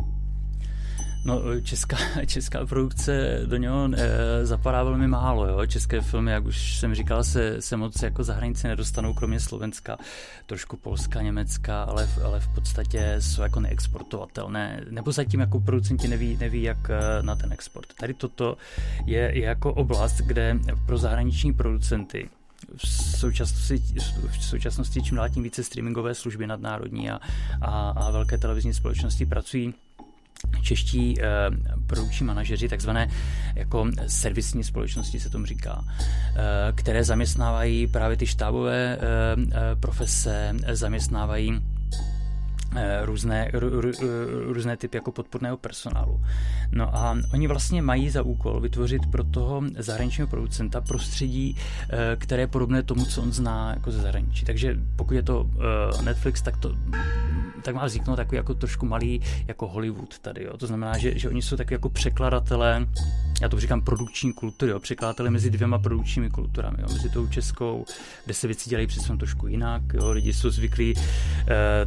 No, 1.26 1.60
česká, 1.60 1.96
česká 2.26 2.66
produkce 2.66 3.40
do 3.46 3.56
něho 3.56 3.88
e, 3.96 4.46
zapadá 4.46 4.82
velmi 4.82 5.08
málo. 5.08 5.46
Jo? 5.46 5.66
České 5.66 6.00
filmy, 6.00 6.30
jak 6.30 6.44
už 6.44 6.78
jsem 6.78 6.94
říkal, 6.94 7.24
se, 7.24 7.62
se 7.62 7.76
moc 7.76 8.02
jako 8.02 8.24
za 8.24 8.34
hranice 8.34 8.68
nedostanou, 8.68 9.14
kromě 9.14 9.40
Slovenska, 9.40 9.96
trošku 10.46 10.76
Polska, 10.76 11.22
Německa, 11.22 11.82
ale, 11.82 12.08
ale 12.24 12.40
v 12.40 12.48
podstatě 12.48 13.16
jsou 13.18 13.42
jako 13.42 13.60
neexportovatelné. 13.60 14.80
Nebo 14.90 15.12
zatím 15.12 15.40
jako 15.40 15.60
producenti 15.60 16.08
neví, 16.08 16.36
neví 16.40 16.62
jak 16.62 16.90
eh, 16.90 17.22
na 17.22 17.36
ten 17.36 17.52
export. 17.52 17.94
Tady 18.00 18.14
toto 18.14 18.56
je, 19.06 19.18
je 19.18 19.44
jako 19.44 19.74
oblast, 19.74 20.16
kde 20.16 20.58
pro 20.86 20.98
zahraniční 20.98 21.52
producenty 21.52 22.28
v 22.76 22.88
současnosti, 23.18 24.00
v 24.28 24.44
současnosti 24.44 25.02
čím 25.02 25.16
dál 25.16 25.28
tím 25.28 25.42
více 25.42 25.64
streamingové 25.64 26.14
služby 26.14 26.46
nadnárodní 26.46 27.10
a, 27.10 27.20
a, 27.60 27.90
a 27.90 28.10
velké 28.10 28.38
televizní 28.38 28.74
společnosti 28.74 29.26
pracují. 29.26 29.74
Čeští 30.62 31.20
eh, 31.20 31.26
produkční 31.86 32.26
manažeři, 32.26 32.68
takzvané 32.68 33.08
jako 33.54 33.90
servisní 34.06 34.64
společnosti 34.64 35.20
se 35.20 35.30
tomu 35.30 35.46
říká, 35.46 35.84
eh, 35.88 36.72
které 36.74 37.04
zaměstnávají 37.04 37.86
právě 37.86 38.16
ty 38.16 38.26
štábové 38.26 38.96
eh, 38.96 39.00
eh 39.52 39.76
profese, 39.80 40.52
zaměstnávají 40.72 41.62
Eh, 42.76 43.06
různé, 43.06 43.50
různé 44.46 44.76
typy 44.76 44.96
jako 44.96 45.12
podporného 45.12 45.56
personálu. 45.56 46.20
No 46.72 46.96
a 46.96 47.16
oni 47.32 47.46
vlastně 47.46 47.82
mají 47.82 48.10
za 48.10 48.22
úkol 48.22 48.60
vytvořit 48.60 49.06
pro 49.06 49.24
toho 49.24 49.62
zahraničního 49.78 50.28
producenta 50.28 50.80
prostředí, 50.80 51.56
eh, 51.88 52.16
které 52.16 52.42
je 52.42 52.46
podobné 52.46 52.82
tomu, 52.82 53.04
co 53.04 53.22
on 53.22 53.32
zná 53.32 53.70
jako 53.70 53.90
ze 53.90 54.00
zahraničí. 54.00 54.44
Takže 54.44 54.76
pokud 54.96 55.14
je 55.14 55.22
to 55.22 55.50
eh, 55.98 56.02
Netflix, 56.02 56.42
tak 56.42 56.56
to 56.56 56.76
tak 57.66 57.74
má 57.74 57.86
vzniknout 57.86 58.16
takový 58.16 58.36
jako 58.36 58.54
trošku 58.54 58.86
malý 58.86 59.20
jako 59.48 59.66
Hollywood 59.66 60.18
tady. 60.18 60.44
Jo. 60.44 60.56
To 60.56 60.66
znamená, 60.66 60.98
že, 60.98 61.18
že 61.18 61.28
oni 61.28 61.42
jsou 61.42 61.56
takový 61.56 61.74
jako 61.74 61.88
překladatelé, 61.88 62.86
já 63.42 63.48
to 63.48 63.60
říkám 63.60 63.80
produkční 63.80 64.32
kultury, 64.32 64.70
jo, 64.70 64.80
překladatelé 64.80 65.30
mezi 65.30 65.50
dvěma 65.50 65.78
produkčními 65.78 66.30
kulturami, 66.30 66.76
jo, 66.80 66.86
mezi 66.92 67.08
tou 67.08 67.26
českou, 67.26 67.84
kde 68.24 68.34
se 68.34 68.46
věci 68.46 68.70
dělají 68.70 68.86
přece 68.86 69.16
trošku 69.16 69.46
jinak, 69.46 69.82
jo, 69.94 70.10
lidi 70.10 70.32
jsou 70.32 70.50
zvyklí 70.50 70.94
uh, 70.94 71.02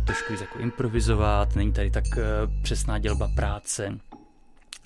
trošku 0.05 0.33
jako 0.33 0.59
improvizovat, 0.79 1.55
není 1.55 1.73
tady 1.73 1.91
tak 1.91 2.03
uh, 2.07 2.61
přesná 2.63 2.99
dělba 2.99 3.27
práce 3.35 3.99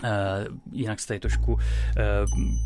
Uh, 0.03 0.57
jinak 0.71 0.99
se 0.99 1.07
tady 1.07 1.19
trošku 1.19 1.53
uh, 1.53 1.59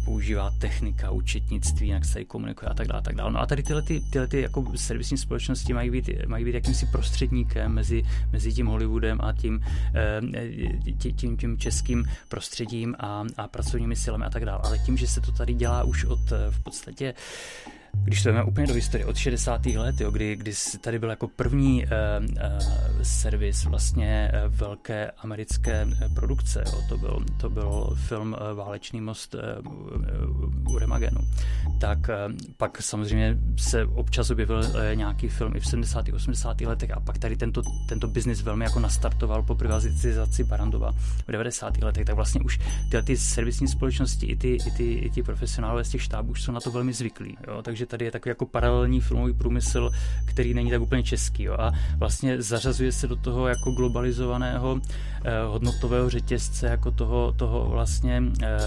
používá 0.05 0.51
technika, 0.59 1.11
účetnictví, 1.11 1.87
jinak 1.87 2.05
se 2.05 2.13
tady 2.13 2.25
komunikuje 2.25 2.69
a 2.69 2.73
tak 2.73 2.87
dále. 2.87 3.01
Tak 3.01 3.15
dále. 3.15 3.31
No 3.31 3.39
a 3.39 3.45
tady 3.45 3.63
tyhle, 3.63 3.81
ty, 3.81 4.01
tyhle 4.11 4.27
ty 4.27 4.41
jako 4.41 4.65
servisní 4.75 5.17
společnosti 5.17 5.73
mají 5.73 5.89
být, 5.89 6.09
mají 6.27 6.45
být 6.45 6.55
jakýmsi 6.55 6.85
prostředníkem 6.85 7.71
mezi, 7.71 8.03
mezi 8.31 8.53
tím 8.53 8.67
Hollywoodem 8.67 9.19
a 9.21 9.33
tím, 9.33 9.55
uh, 9.55 11.13
tím, 11.15 11.37
tím 11.37 11.57
českým 11.57 12.05
prostředím 12.27 12.95
a, 12.99 13.23
a 13.37 13.47
pracovními 13.47 13.95
silami 13.95 14.25
a 14.25 14.29
tak 14.29 14.45
dále. 14.45 14.61
Ale 14.63 14.79
tím, 14.79 14.97
že 14.97 15.07
se 15.07 15.21
to 15.21 15.31
tady 15.31 15.53
dělá 15.53 15.83
už 15.83 16.05
od 16.05 16.31
v 16.49 16.63
podstatě 16.63 17.13
uh, 17.13 17.76
když 18.03 18.23
to 18.23 18.45
úplně 18.45 18.67
do 18.67 18.73
historie, 18.73 19.05
od 19.05 19.17
60. 19.17 19.65
let, 19.65 20.01
jo, 20.01 20.11
kdy, 20.11 20.35
kdy 20.35 20.51
tady 20.81 20.99
byl 20.99 21.09
jako 21.09 21.27
první 21.27 21.85
uh, 21.85 21.89
uh, 22.25 23.01
servis 23.01 23.65
vlastně 23.65 24.31
uh, 24.33 24.55
velké 24.55 25.11
americké 25.11 25.85
uh, 25.85 26.13
produkce, 26.15 26.63
jo, 26.65 26.81
to, 26.89 26.97
byl, 26.97 27.25
to 27.37 27.49
byl 27.49 27.95
film 27.95 28.35
uh, 28.51 28.57
Válečný 28.57 29.01
most 29.01 29.35
uh, 29.35 30.71
u 30.73 30.77
Remagenu, 30.77 31.19
tak 31.79 31.97
uh, 31.97 32.35
pak 32.57 32.81
samozřejmě 32.81 33.37
se 33.57 33.85
občas 33.85 34.29
objevil 34.29 34.57
uh, 34.59 34.75
nějaký 34.93 35.27
film 35.27 35.55
i 35.55 35.59
v 35.59 35.67
70. 35.67 36.05
80. 36.13 36.61
letech 36.61 36.91
a 36.91 36.99
pak 36.99 37.17
tady 37.17 37.37
tento, 37.37 37.61
tento 37.89 38.07
biznis 38.07 38.41
velmi 38.41 38.65
jako 38.65 38.79
nastartoval 38.79 39.43
po 39.43 39.55
privatizaci 39.55 40.43
Barandova 40.43 40.91
v 41.27 41.31
90. 41.31 41.77
letech, 41.77 42.05
tak 42.05 42.15
vlastně 42.15 42.41
už 42.41 42.59
tyhle 42.89 43.03
ty 43.03 43.17
servisní 43.17 43.67
společnosti 43.67 44.25
i 44.25 44.35
ty, 44.35 44.57
i 44.67 44.71
ty, 44.71 44.93
i 44.93 45.09
ty 45.09 45.23
profesionálové 45.23 45.83
z 45.83 45.89
těch 45.89 46.01
štábů 46.01 46.31
už 46.31 46.43
jsou 46.43 46.51
na 46.51 46.59
to 46.59 46.71
velmi 46.71 46.93
zvyklí, 46.93 47.37
jo, 47.47 47.61
takže 47.61 47.85
tady 47.87 48.05
je 48.05 48.11
takový 48.11 48.29
jako 48.29 48.45
paralelní 48.45 49.01
filmový 49.01 49.33
průmysl, 49.33 49.91
který 50.25 50.53
není 50.53 50.71
tak 50.71 50.81
úplně 50.81 51.03
český. 51.03 51.43
Jo. 51.43 51.53
A 51.59 51.71
vlastně 51.97 52.41
zařazuje 52.41 52.91
se 52.91 53.07
do 53.07 53.15
toho 53.15 53.47
jako 53.47 53.71
globalizovaného 53.71 54.81
eh, 55.23 55.31
hodnotového 55.47 56.09
řetězce, 56.09 56.67
jako 56.67 56.91
toho, 56.91 57.33
toho 57.37 57.69
vlastně 57.69 58.23
eh, 58.43 58.57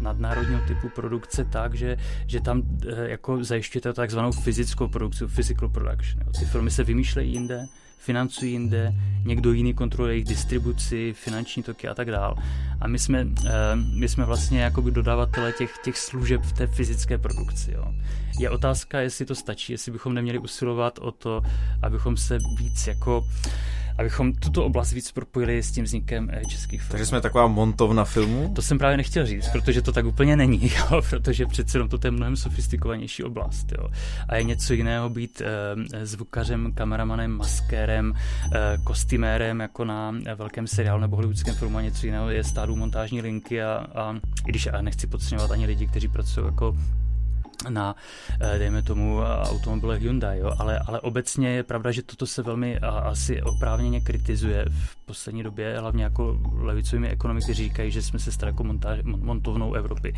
nadnárodního 0.00 0.60
typu 0.68 0.88
produkce 0.88 1.44
tak, 1.44 1.74
že, 1.74 1.96
že 2.26 2.40
tam 2.40 2.62
eh, 2.88 3.10
jako 3.10 3.44
zajišťujete 3.44 3.92
takzvanou 3.92 4.32
fyzickou 4.32 4.88
produkci, 4.88 5.26
physical 5.26 5.68
production. 5.68 6.22
Jo. 6.26 6.32
Ty 6.38 6.44
filmy 6.44 6.70
se 6.70 6.84
vymýšlejí 6.84 7.32
jinde, 7.32 7.66
financují 7.98 8.52
jinde, 8.52 8.94
někdo 9.24 9.52
jiný 9.52 9.74
kontroluje 9.74 10.14
jejich 10.14 10.28
distribuci, 10.28 11.14
finanční 11.16 11.62
toky 11.62 11.88
a 11.88 11.94
tak 11.94 12.10
dál. 12.10 12.36
A 12.80 12.88
my 12.88 12.98
jsme, 12.98 13.26
eh, 13.46 13.50
my 13.94 14.08
jsme 14.08 14.24
vlastně 14.24 14.60
jakoby 14.60 14.90
dodavatele 14.90 15.52
těch, 15.52 15.78
těch 15.84 15.98
služeb 15.98 16.42
v 16.42 16.52
té 16.52 16.66
fyzické 16.66 17.18
produkci. 17.18 17.72
Jo. 17.72 17.94
Je 18.38 18.50
otázka, 18.50 19.00
jestli 19.00 19.24
to 19.26 19.34
stačí, 19.34 19.72
jestli 19.72 19.92
bychom 19.92 20.14
neměli 20.14 20.38
usilovat 20.38 20.98
o 20.98 21.12
to, 21.12 21.42
abychom 21.82 22.16
se 22.16 22.38
víc 22.58 22.86
jako 22.86 23.24
abychom 23.98 24.32
tuto 24.32 24.64
oblast 24.64 24.92
víc 24.92 25.12
propojili 25.12 25.62
s 25.62 25.72
tím 25.72 25.84
vznikem 25.84 26.28
eh, 26.32 26.44
českých 26.44 26.80
filmů. 26.80 26.90
Takže 26.90 27.06
jsme 27.06 27.20
taková 27.20 27.46
montovna 27.46 28.04
filmu? 28.04 28.52
To 28.54 28.62
jsem 28.62 28.78
právě 28.78 28.96
nechtěl 28.96 29.26
říct, 29.26 29.48
protože 29.48 29.82
to 29.82 29.92
tak 29.92 30.06
úplně 30.06 30.36
není, 30.36 30.70
jo, 30.90 31.02
protože 31.10 31.46
přece 31.46 31.78
jenom 31.78 31.88
to 31.88 31.98
je 32.04 32.10
mnohem 32.10 32.36
sofistikovanější 32.36 33.24
oblast. 33.24 33.72
Jo. 33.78 33.88
A 34.28 34.36
je 34.36 34.42
něco 34.42 34.74
jiného 34.74 35.08
být 35.08 35.42
e, 35.42 36.06
zvukařem, 36.06 36.72
kameramanem, 36.72 37.30
maskérem, 37.30 38.14
e, 38.52 38.78
kostymérem, 38.84 39.60
jako 39.60 39.84
na 39.84 40.14
velkém 40.34 40.66
seriálu 40.66 41.00
nebo 41.00 41.16
hollywoodském 41.16 41.54
filmu 41.54 41.78
a 41.78 41.82
něco 41.82 42.06
jiného 42.06 42.30
je 42.30 42.44
stádu 42.44 42.76
montážní 42.76 43.20
linky 43.20 43.62
a, 43.62 43.86
a 43.94 44.14
i 44.46 44.48
když 44.48 44.66
já 44.66 44.82
nechci 44.82 45.06
podceňovat 45.06 45.50
ani 45.50 45.66
lidi, 45.66 45.86
kteří 45.86 46.08
pracují 46.08 46.46
jako 46.46 46.76
na, 47.68 47.96
eh, 48.40 48.58
dejme 48.58 48.82
tomu, 48.82 49.20
automobilech 49.22 50.02
Hyundai, 50.02 50.38
jo? 50.38 50.52
Ale, 50.58 50.78
ale 50.78 51.00
obecně 51.00 51.48
je 51.48 51.62
pravda, 51.62 51.92
že 51.92 52.02
toto 52.02 52.26
se 52.26 52.42
velmi 52.42 52.78
a, 52.78 52.88
asi 52.88 53.42
oprávněně 53.42 54.00
kritizuje 54.00 54.64
v 54.68 54.96
poslední 54.96 55.42
době, 55.42 55.80
hlavně 55.80 56.04
jako 56.04 56.38
levicovými 56.54 57.08
ekonomiky, 57.08 57.54
říkají, 57.54 57.90
že 57.90 58.02
jsme 58.02 58.18
se 58.18 58.32
stali 58.32 58.50
jako 58.50 58.64
montovnou 59.04 59.74
Evropy. 59.74 60.14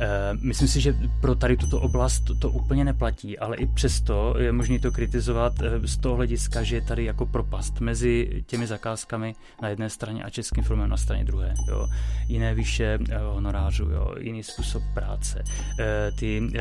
Eh, 0.00 0.06
myslím 0.40 0.68
si, 0.68 0.80
že 0.80 0.94
pro 1.20 1.34
tady 1.34 1.56
tuto 1.56 1.80
oblast 1.80 2.24
to, 2.38 2.50
úplně 2.50 2.84
neplatí, 2.84 3.38
ale 3.38 3.56
i 3.56 3.66
přesto 3.66 4.34
je 4.38 4.52
možné 4.52 4.78
to 4.78 4.92
kritizovat 4.92 5.52
eh, 5.62 5.88
z 5.88 5.96
toho 5.96 6.16
hlediska, 6.16 6.62
že 6.62 6.76
je 6.76 6.82
tady 6.82 7.04
jako 7.04 7.26
propast 7.26 7.80
mezi 7.80 8.42
těmi 8.46 8.66
zakázkami 8.66 9.34
na 9.62 9.68
jedné 9.68 9.90
straně 9.90 10.24
a 10.24 10.30
českým 10.30 10.64
filmem 10.64 10.88
na 10.88 10.96
straně 10.96 11.24
druhé. 11.24 11.54
Jo. 11.68 11.88
Jiné 12.28 12.54
výše 12.54 12.98
eh, 13.10 13.18
honorářů, 13.18 13.84
jo. 13.84 14.14
jiný 14.18 14.42
způsob 14.42 14.82
práce. 14.94 15.44
Ty 16.18 16.52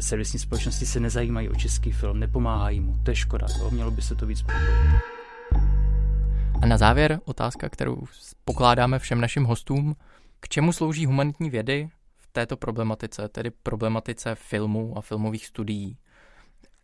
servisní 0.00 0.38
společnosti 0.38 0.86
se 0.86 1.00
nezajímají 1.00 1.48
o 1.48 1.54
český 1.54 1.92
film, 1.92 2.20
nepomáhají 2.20 2.80
mu. 2.80 2.98
To 3.02 3.10
je 3.10 3.16
škoda. 3.16 3.46
Jo. 3.58 3.70
Mělo 3.70 3.90
by 3.90 4.02
se 4.02 4.14
to 4.14 4.26
víc 4.26 4.42
propojit. 4.42 5.02
A 6.62 6.66
na 6.66 6.76
závěr 6.76 7.20
otázka, 7.24 7.68
kterou 7.68 8.02
pokládáme 8.44 8.98
všem 8.98 9.20
našim 9.20 9.44
hostům. 9.44 9.96
K 10.40 10.48
čemu 10.48 10.72
slouží 10.72 11.06
humanitní 11.06 11.50
vědy 11.50 11.88
této 12.32 12.56
problematice, 12.56 13.28
tedy 13.28 13.50
problematice 13.50 14.34
filmu 14.34 14.98
a 14.98 15.00
filmových 15.00 15.46
studií 15.46 15.96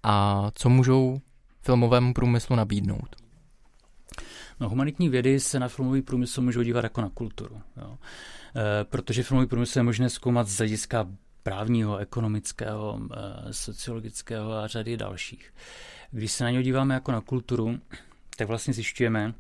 a 0.03 0.51
co 0.55 0.69
můžou 0.69 1.21
filmovému 1.61 2.15
průmyslu 2.15 2.57
nabídnout? 2.57 3.17
No, 4.61 4.69
humanitní 4.69 5.09
vědy 5.09 5.41
se 5.41 5.61
na 5.61 5.69
filmový 5.69 6.03
průmysl 6.03 6.43
můžou 6.43 6.63
dívat 6.63 6.85
jako 6.85 7.01
na 7.01 7.09
kulturu. 7.09 7.61
Jo. 7.77 7.99
E, 8.57 8.85
protože 8.85 9.23
filmový 9.23 9.49
průmysl 9.49 9.79
je 9.79 9.83
možné 9.83 10.11
zkoumat 10.11 10.49
z 10.49 10.59
hlediska 10.59 11.09
právního, 11.43 11.97
ekonomického, 11.97 13.01
e, 13.13 13.53
sociologického 13.53 14.53
a 14.53 14.67
řady 14.67 14.97
dalších. 14.97 15.55
Když 16.11 16.33
se 16.33 16.45
na 16.45 16.51
něj 16.51 16.63
díváme 16.63 16.95
jako 16.95 17.13
na 17.13 17.21
kulturu, 17.21 17.79
tak 18.37 18.49
vlastně 18.49 18.75
zjišťujeme, 18.75 19.35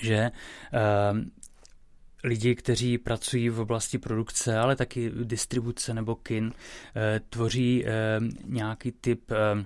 že 0.00 0.30
lidi, 2.24 2.54
kteří 2.54 2.98
pracují 2.98 3.48
v 3.48 3.60
oblasti 3.60 3.98
produkce, 3.98 4.58
ale 4.58 4.76
taky 4.76 5.12
distribuce 5.22 5.94
nebo 5.94 6.14
kin, 6.16 6.52
eh, 6.96 7.20
tvoří 7.30 7.84
eh, 7.86 7.90
nějaký 8.44 8.92
typ 8.92 9.30
eh, 9.30 9.64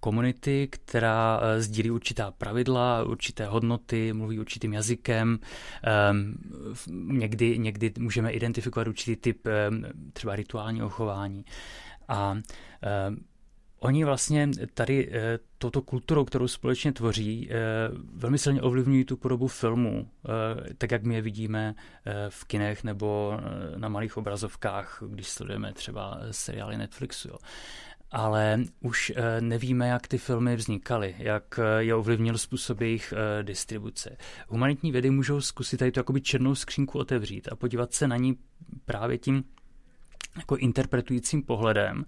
komunity, 0.00 0.68
která 0.70 1.40
sdílí 1.58 1.90
určitá 1.90 2.30
pravidla, 2.30 3.04
určité 3.04 3.46
hodnoty, 3.46 4.12
mluví 4.12 4.38
určitým 4.38 4.72
jazykem. 4.72 5.38
Někdy, 7.06 7.58
někdy 7.58 7.92
můžeme 7.98 8.30
identifikovat 8.32 8.88
určitý 8.88 9.16
typ 9.16 9.48
třeba 10.12 10.36
rituálního 10.36 10.88
chování. 10.88 11.44
A 12.08 12.38
Oni 13.86 14.04
vlastně 14.04 14.50
tady 14.74 15.08
e, 15.12 15.38
touto 15.58 15.82
kulturou, 15.82 16.24
kterou 16.24 16.48
společně 16.48 16.92
tvoří, 16.92 17.48
e, 17.50 17.56
velmi 18.14 18.38
silně 18.38 18.62
ovlivňují 18.62 19.04
tu 19.04 19.16
podobu 19.16 19.48
filmu, 19.48 20.10
e, 20.70 20.74
tak 20.74 20.90
jak 20.90 21.02
my 21.02 21.14
je 21.14 21.22
vidíme 21.22 21.74
v 22.28 22.44
kinech 22.44 22.84
nebo 22.84 23.38
na 23.76 23.88
malých 23.88 24.16
obrazovkách, 24.16 25.02
když 25.08 25.28
sledujeme 25.28 25.72
třeba 25.72 26.20
seriály 26.30 26.76
Netflixu. 26.76 27.28
Jo. 27.28 27.36
Ale 28.10 28.60
už 28.80 29.12
nevíme, 29.40 29.88
jak 29.88 30.08
ty 30.08 30.18
filmy 30.18 30.56
vznikaly, 30.56 31.14
jak 31.18 31.60
je 31.78 31.94
ovlivnil 31.94 32.38
způsob 32.38 32.80
jejich 32.80 33.14
distribuce. 33.42 34.16
Humanitní 34.48 34.92
vědy 34.92 35.10
můžou 35.10 35.40
zkusit 35.40 35.76
tady 35.76 35.92
tu 35.92 36.00
jakoby 36.00 36.20
černou 36.20 36.54
skřínku 36.54 36.98
otevřít 36.98 37.48
a 37.52 37.56
podívat 37.56 37.92
se 37.92 38.08
na 38.08 38.16
ní 38.16 38.36
právě 38.84 39.18
tím 39.18 39.44
jako 40.36 40.56
interpretujícím 40.56 41.42
pohledem. 41.42 42.04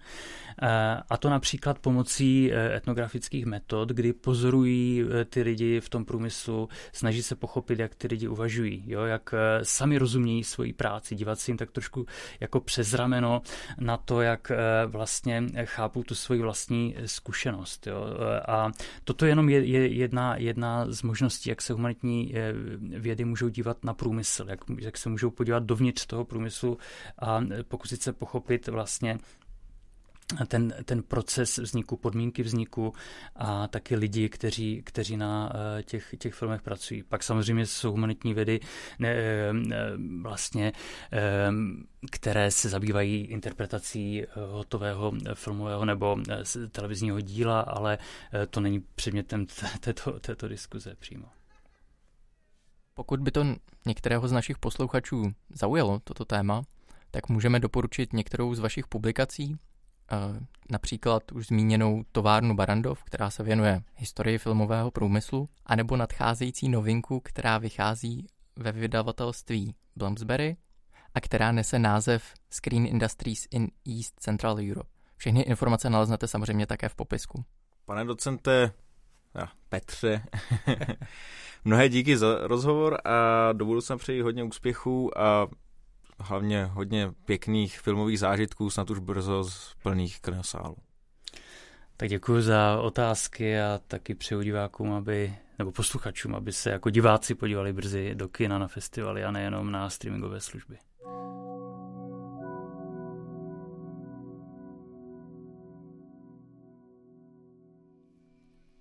Eh, 0.62 1.02
a 1.10 1.16
to 1.16 1.30
například 1.30 1.78
pomocí 1.78 2.52
eh, 2.52 2.76
etnografických 2.76 3.46
metod, 3.46 3.88
kdy 3.88 4.12
pozorují 4.12 5.02
eh, 5.02 5.24
ty 5.24 5.42
lidi 5.42 5.80
v 5.80 5.88
tom 5.88 6.04
průmyslu, 6.04 6.68
snaží 6.92 7.22
se 7.22 7.36
pochopit, 7.36 7.78
jak 7.78 7.94
ty 7.94 8.08
lidi 8.08 8.28
uvažují, 8.28 8.84
jo, 8.86 9.04
jak 9.04 9.34
sami 9.62 9.98
rozumějí 9.98 10.44
svoji 10.44 10.72
práci, 10.72 11.14
dívat 11.14 11.40
se 11.40 11.50
jim 11.50 11.58
tak 11.58 11.70
trošku 11.70 12.06
jako 12.40 12.60
přes 12.60 12.94
rameno 12.94 13.42
na 13.80 13.96
to, 13.96 14.20
jak 14.20 14.52
vlastně 14.86 15.46
chápou 15.64 16.02
tu 16.02 16.14
svoji 16.14 16.40
vlastní 16.40 16.94
zkušenost. 17.06 17.86
Jo. 17.86 18.04
A 18.48 18.70
toto 19.04 19.26
jenom 19.26 19.48
je, 19.48 19.64
je 19.64 19.88
jedna, 19.88 20.36
jedna 20.36 20.92
z 20.92 21.02
možností, 21.02 21.50
jak 21.50 21.62
se 21.62 21.72
humanitní 21.72 22.34
vědy 22.80 23.24
můžou 23.24 23.48
dívat 23.48 23.84
na 23.84 23.94
průmysl, 23.94 24.46
jak, 24.48 24.60
jak 24.78 24.96
se 24.96 25.08
můžou 25.08 25.30
podívat 25.30 25.62
dovnitř 25.62 26.06
toho 26.06 26.24
průmyslu 26.24 26.78
a 27.18 27.40
pokusit 27.68 28.02
se 28.02 28.12
pochopit 28.18 28.68
vlastně 28.68 29.18
ten, 30.46 30.74
ten 30.84 31.02
proces 31.02 31.58
vzniku, 31.58 31.96
podmínky 31.96 32.42
vzniku 32.42 32.92
a 33.36 33.68
taky 33.68 33.96
lidi, 33.96 34.28
kteří, 34.28 34.82
kteří 34.84 35.16
na 35.16 35.52
eh, 35.78 35.82
těch, 35.82 36.14
těch 36.18 36.34
filmech 36.34 36.62
pracují. 36.62 37.02
Pak 37.02 37.22
samozřejmě 37.22 37.66
jsou 37.66 37.90
humanitní 37.90 38.34
vědy 38.34 38.60
ne, 38.98 39.08
eh, 39.08 39.52
vlastně, 40.22 40.72
eh, 41.12 41.50
které 42.10 42.50
se 42.50 42.68
zabývají 42.68 43.24
interpretací 43.24 44.24
hotového 44.48 45.12
filmového 45.34 45.84
nebo 45.84 46.16
televizního 46.72 47.20
díla, 47.20 47.60
ale 47.60 47.98
to 48.50 48.60
není 48.60 48.80
předmětem 48.94 49.46
této, 49.80 50.20
této 50.20 50.48
diskuze 50.48 50.94
přímo. 50.98 51.26
Pokud 52.94 53.20
by 53.20 53.30
to 53.30 53.46
některého 53.86 54.28
z 54.28 54.32
našich 54.32 54.58
posluchačů 54.58 55.32
zaujalo, 55.50 56.00
toto 56.04 56.24
téma, 56.24 56.62
tak 57.10 57.28
můžeme 57.28 57.60
doporučit 57.60 58.12
některou 58.12 58.54
z 58.54 58.58
vašich 58.58 58.86
publikací, 58.86 59.56
eh, 59.56 60.16
například 60.70 61.32
už 61.32 61.46
zmíněnou 61.46 62.04
továrnu 62.12 62.56
Barandov, 62.56 63.04
která 63.04 63.30
se 63.30 63.42
věnuje 63.42 63.82
historii 63.94 64.38
filmového 64.38 64.90
průmyslu, 64.90 65.48
anebo 65.66 65.96
nadcházející 65.96 66.68
novinku, 66.68 67.20
která 67.20 67.58
vychází 67.58 68.26
ve 68.56 68.72
vydavatelství 68.72 69.74
Bloomsbury 69.96 70.56
a 71.14 71.20
která 71.20 71.52
nese 71.52 71.78
název 71.78 72.34
Screen 72.50 72.86
Industries 72.86 73.46
in 73.50 73.68
East 73.96 74.14
Central 74.20 74.56
Europe. 74.70 74.88
Všechny 75.16 75.40
informace 75.40 75.90
naleznete 75.90 76.28
samozřejmě 76.28 76.66
také 76.66 76.88
v 76.88 76.94
popisku. 76.94 77.44
Pane 77.86 78.04
docente 78.04 78.72
ja, 79.34 79.48
Petře, 79.68 80.22
mnohé 81.64 81.88
díky 81.88 82.16
za 82.16 82.38
rozhovor 82.46 82.98
a 83.04 83.52
do 83.52 83.64
budoucna 83.64 83.96
přeji 83.96 84.22
hodně 84.22 84.44
úspěchů 84.44 85.18
a 85.18 85.48
hlavně 86.20 86.64
hodně 86.64 87.12
pěkných 87.24 87.80
filmových 87.80 88.18
zážitků, 88.18 88.70
snad 88.70 88.90
už 88.90 88.98
brzo 88.98 89.44
z 89.44 89.74
plných 89.82 90.20
kinosálů. 90.20 90.76
Tak 91.96 92.08
děkuji 92.08 92.42
za 92.42 92.80
otázky 92.80 93.60
a 93.60 93.80
taky 93.86 94.14
přeju 94.14 94.42
divákům, 94.42 94.92
aby, 94.92 95.34
nebo 95.58 95.72
posluchačům, 95.72 96.34
aby 96.34 96.52
se 96.52 96.70
jako 96.70 96.90
diváci 96.90 97.34
podívali 97.34 97.72
brzy 97.72 98.14
do 98.14 98.28
kina 98.28 98.58
na 98.58 98.68
festivaly 98.68 99.24
a 99.24 99.30
nejenom 99.30 99.70
na 99.70 99.90
streamingové 99.90 100.40
služby. 100.40 100.78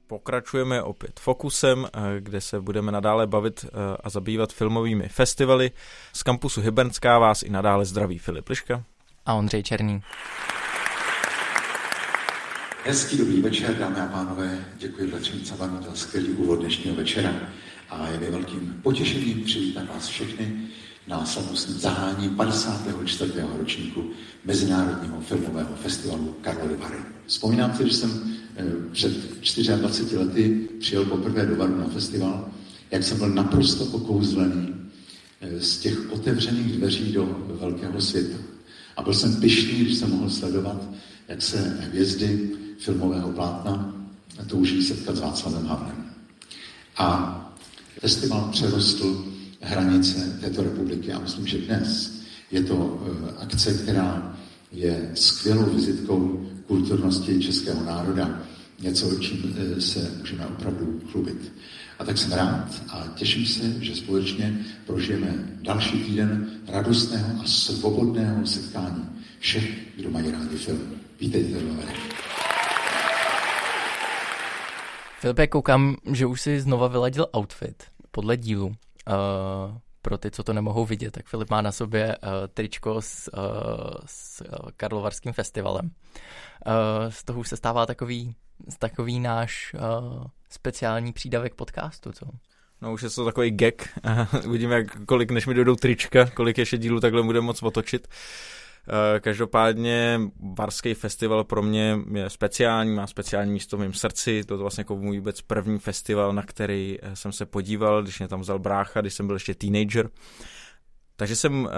Pokračujeme 0.07 0.81
opět 0.83 1.19
Fokusem, 1.19 1.87
eh, 1.93 1.99
kde 2.19 2.41
se 2.41 2.61
budeme 2.61 2.91
nadále 2.91 3.27
bavit 3.27 3.65
eh, 3.65 3.97
a 4.03 4.09
zabývat 4.09 4.53
filmovými 4.53 5.09
festivaly. 5.09 5.71
Z 6.13 6.23
kampusu 6.23 6.61
Hybernská 6.61 7.19
vás 7.19 7.43
i 7.43 7.49
nadále 7.49 7.85
zdraví 7.85 8.17
Filip 8.17 8.49
Liška 8.49 8.83
a 9.25 9.33
Ondřej 9.33 9.63
Černý. 9.63 10.01
Hezký 12.85 13.17
dobrý 13.17 13.41
večer, 13.41 13.75
dámy 13.75 13.99
a 13.99 14.05
pánové. 14.05 14.65
Děkuji 14.77 15.07
Bratřím 15.07 15.43
Cabanu 15.43 15.83
za 15.83 15.95
skvělý 15.95 16.29
úvod 16.29 16.59
dnešního 16.59 16.95
večera. 16.95 17.33
A 17.89 18.07
je 18.07 18.19
mi 18.19 18.31
velkým 18.31 18.79
potěšením 18.83 19.43
přivítat 19.43 19.87
vás 19.87 20.07
všechny 20.07 20.53
na 21.07 21.25
slavnostním 21.25 21.77
zahání 21.77 22.29
54. 22.29 23.33
ročníku 23.57 24.11
Mezinárodního 24.45 25.21
filmového 25.21 25.75
festivalu 25.75 26.35
Karlovy 26.41 26.75
Vary. 26.75 26.97
Vzpomínám 27.25 27.73
si, 27.77 27.87
že 27.87 27.93
jsem 27.93 28.37
před 28.91 29.11
24 29.59 30.17
lety 30.17 30.67
přijel 30.79 31.05
poprvé 31.05 31.45
do 31.45 31.55
Varu 31.55 31.77
na 31.77 31.87
festival, 31.87 32.49
jak 32.91 33.03
jsem 33.03 33.17
byl 33.17 33.29
naprosto 33.29 33.85
okouzlený 33.85 34.75
eh, 35.41 35.61
z 35.61 35.77
těch 35.77 36.11
otevřených 36.11 36.77
dveří 36.77 37.11
do 37.11 37.45
velkého 37.59 38.01
světa. 38.01 38.37
A 38.97 39.01
byl 39.01 39.13
jsem 39.13 39.35
pišný, 39.35 39.79
když 39.79 39.97
jsem 39.97 40.09
mohl 40.09 40.29
sledovat, 40.29 40.89
jak 41.27 41.41
se 41.41 41.77
hvězdy 41.79 42.49
filmového 42.79 43.29
plátna 43.29 43.93
touží 44.47 44.83
setkat 44.83 45.15
s 45.15 45.19
Václavem 45.19 45.65
Havlem. 45.65 46.05
A 46.97 47.33
festival 47.99 48.49
přerostl 48.51 49.25
hranice 49.61 50.37
této 50.41 50.63
republiky 50.63 51.13
a 51.13 51.19
myslím, 51.19 51.47
že 51.47 51.57
dnes 51.57 52.19
je 52.51 52.63
to 52.63 53.03
eh, 53.05 53.33
akce, 53.37 53.73
která 53.73 54.37
je 54.71 55.11
skvělou 55.13 55.65
vizitkou 55.65 56.49
kulturnosti 56.67 57.39
českého 57.39 57.83
národa, 57.83 58.41
něco, 58.79 59.19
čím 59.19 59.55
eh, 59.57 59.81
se 59.81 60.11
můžeme 60.19 60.45
opravdu 60.45 61.01
chlubit. 61.11 61.53
A 61.99 62.05
tak 62.05 62.17
jsem 62.17 62.31
rád 62.31 62.83
a 62.89 63.07
těším 63.15 63.45
se, 63.45 63.83
že 63.83 63.95
společně 63.95 64.65
prožijeme 64.85 65.57
další 65.61 66.03
týden 66.03 66.51
radostného 66.67 67.41
a 67.41 67.47
svobodného 67.47 68.47
setkání 68.47 69.09
všech, 69.39 69.69
kdo 69.97 70.09
mají 70.09 70.31
rádi 70.31 70.57
film. 70.57 70.81
Vítejte 71.19 71.59
v 71.59 71.77
Filipe, 75.19 75.47
koukám, 75.47 75.95
že 76.11 76.25
už 76.25 76.41
si 76.41 76.61
znova 76.61 76.87
vyladil 76.87 77.27
outfit 77.37 77.83
podle 78.11 78.37
dílu. 78.37 78.65
Uh, 78.67 78.73
pro 80.01 80.17
ty, 80.17 80.31
co 80.31 80.43
to 80.43 80.53
nemohou 80.53 80.85
vidět, 80.85 81.11
tak 81.11 81.25
Filip 81.25 81.49
má 81.49 81.61
na 81.61 81.71
sobě 81.71 82.17
uh, 82.17 82.29
tričko 82.53 83.01
s, 83.01 83.31
uh, 83.37 83.93
s 84.05 84.43
Karlovarským 84.77 85.33
festivalem. 85.33 85.85
Uh, 85.85 87.09
z 87.09 87.23
toho 87.23 87.39
už 87.39 87.47
se 87.47 87.57
stává 87.57 87.85
takový, 87.85 88.35
takový 88.79 89.19
náš 89.19 89.73
uh, 89.73 90.23
speciální 90.49 91.13
přídavek 91.13 91.55
podcastu, 91.55 92.11
co? 92.11 92.25
No 92.81 92.93
už 92.93 93.01
je 93.01 93.09
to 93.09 93.25
takový 93.25 93.51
gag. 93.51 93.73
Uvidíme, 94.45 94.75
jak, 94.75 95.05
kolik, 95.05 95.31
než 95.31 95.47
mi 95.47 95.53
dojdou 95.53 95.75
trička, 95.75 96.25
kolik 96.25 96.57
ještě 96.57 96.77
dílů 96.77 96.99
takhle 96.99 97.23
budeme 97.23 97.45
moc 97.45 97.63
otočit. 97.63 98.07
Uh, 98.07 98.13
Eh, 98.13 98.56
každopádně 99.19 100.21
Varský 100.57 100.93
festival 100.93 101.43
pro 101.43 101.61
mě 101.61 101.99
je 102.13 102.29
speciální, 102.29 102.95
má 102.95 103.07
speciální 103.07 103.51
místo 103.51 103.77
v 103.77 103.79
mém 103.79 103.93
srdci. 103.93 104.43
To 104.43 104.53
je 104.53 104.57
vlastně 104.57 104.81
jako 104.81 104.95
můj 104.95 105.17
vůbec 105.17 105.41
první 105.41 105.79
festival, 105.79 106.33
na 106.33 106.43
který 106.43 106.97
eh, 107.01 107.15
jsem 107.15 107.31
se 107.31 107.45
podíval, 107.45 108.03
když 108.03 108.19
mě 108.19 108.27
tam 108.27 108.41
vzal 108.41 108.59
brácha, 108.59 109.01
když 109.01 109.13
jsem 109.13 109.27
byl 109.27 109.35
ještě 109.35 109.55
teenager. 109.55 110.09
Takže 111.15 111.35
jsem 111.35 111.63
uh, 111.63 111.69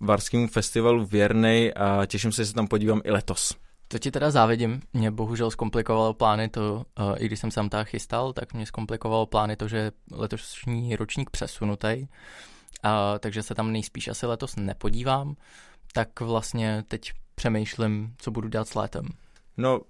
Varskému 0.00 0.48
festivalu 0.48 1.06
věrnej 1.06 1.72
a 1.76 2.06
těším 2.06 2.32
se, 2.32 2.42
že 2.42 2.46
se 2.46 2.54
tam 2.54 2.68
podívám 2.68 3.00
i 3.04 3.10
letos. 3.10 3.54
To 3.88 3.98
ti 3.98 4.10
teda 4.10 4.30
závidím. 4.30 4.80
Mě 4.92 5.10
bohužel 5.10 5.50
zkomplikovalo 5.50 6.14
plány 6.14 6.48
to, 6.48 6.84
i 7.16 7.26
když 7.26 7.40
jsem 7.40 7.50
se 7.50 7.54
tam 7.54 7.84
chystal, 7.84 8.32
tak 8.32 8.54
mě 8.54 8.66
zkomplikovalo 8.66 9.26
plány 9.26 9.56
to, 9.56 9.68
že 9.68 9.92
letošní 10.12 10.96
ročník 10.96 11.30
přesunutý, 11.30 12.06
takže 13.20 13.42
se 13.42 13.54
tam 13.54 13.72
nejspíš 13.72 14.08
asi 14.08 14.26
letos 14.26 14.56
nepodívám 14.56 15.36
tak 15.92 16.20
vlastně 16.20 16.84
teď 16.88 17.12
přemýšlím, 17.34 18.14
co 18.18 18.30
budu 18.30 18.48
dělat 18.48 18.68
s 18.68 18.74
létem. 18.74 19.04
No, 19.56 19.80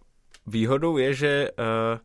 výhodou 0.46 0.96
je, 0.96 1.14
že 1.14 1.50
uh, 1.50 1.98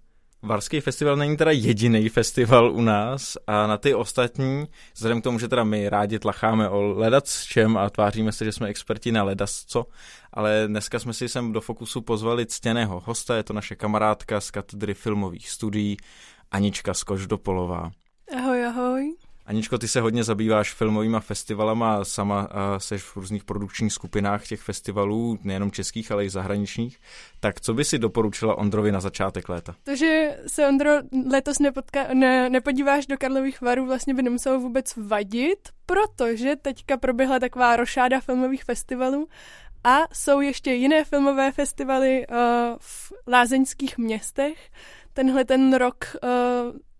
Varský 0.44 0.80
festival 0.80 1.16
není 1.16 1.38
teda 1.38 1.52
jediný 1.52 2.10
festival 2.10 2.72
u 2.72 2.82
nás 2.82 3.38
a 3.48 3.68
na 3.68 3.78
ty 3.78 3.94
ostatní, 3.94 4.68
vzhledem 4.94 5.22
k 5.22 5.24
tomu, 5.24 5.40
že 5.40 5.48
teda 5.48 5.64
my 5.64 5.90
rádi 5.90 6.20
tlacháme 6.20 6.70
o 6.70 6.82
ledac 6.82 7.30
s 7.30 7.46
čem 7.46 7.78
a 7.78 7.90
tváříme 7.90 8.32
se, 8.32 8.46
že 8.46 8.52
jsme 8.52 8.68
experti 8.68 9.12
na 9.12 9.26
co, 9.68 9.86
ale 10.34 10.64
dneska 10.68 11.00
jsme 11.00 11.14
si 11.14 11.30
sem 11.30 11.52
do 11.52 11.62
Fokusu 11.62 12.02
pozvali 12.02 12.46
ctěného 12.46 13.00
hosta, 13.06 13.36
je 13.36 13.44
to 13.44 13.54
naše 13.54 13.76
kamarádka 13.76 14.42
z 14.42 14.52
katedry 14.52 14.94
filmových 14.94 15.50
studií, 15.50 15.98
Anička 16.52 16.94
Skoždopolová. 16.94 17.92
Ahoj, 18.38 18.66
ahoj. 18.66 19.16
Aničko, 19.46 19.78
ty 19.78 19.88
se 19.88 20.02
hodně 20.02 20.24
zabýváš 20.24 20.74
filmovými 20.74 21.18
festivalama 21.20 22.06
sama 22.06 22.50
seš 22.78 23.04
v 23.04 23.18
různých 23.18 23.44
produkčních 23.44 23.94
skupinách 23.94 24.48
těch 24.48 24.62
festivalů, 24.62 25.38
nejenom 25.44 25.72
českých, 25.72 26.12
ale 26.12 26.26
i 26.26 26.30
zahraničních. 26.30 27.00
Tak 27.40 27.62
co 27.62 27.74
by 27.74 27.86
si 27.86 28.00
doporučila 28.00 28.58
Ondrovi 28.58 28.92
na 28.92 29.00
začátek 29.00 29.50
léta? 29.50 29.76
To, 29.84 29.96
že 29.96 30.38
se 30.48 30.68
Ondro 30.68 30.92
letos 31.32 31.58
nepodka- 31.60 32.14
ne, 32.14 32.50
nepodíváš 32.50 33.08
do 33.08 33.18
Karlových 33.18 33.62
varů, 33.62 33.86
vlastně 33.86 34.14
by 34.14 34.22
nemuselo 34.24 34.60
vůbec 34.60 34.94
vadit, 34.98 35.70
protože 35.86 36.56
teďka 36.56 36.98
proběhla 36.98 37.40
taková 37.40 37.76
rošáda 37.76 38.20
filmových 38.20 38.64
festivalů 38.64 39.28
a 39.84 39.98
jsou 40.14 40.42
ještě 40.42 40.72
jiné 40.74 41.04
filmové 41.04 41.52
festivaly 41.52 42.28
uh, 42.28 42.36
v 42.80 43.14
lázeňských 43.28 43.98
městech. 43.98 44.70
Tenhle 45.14 45.46
ten 45.46 45.74
rok 45.74 46.16
uh, 46.24 46.30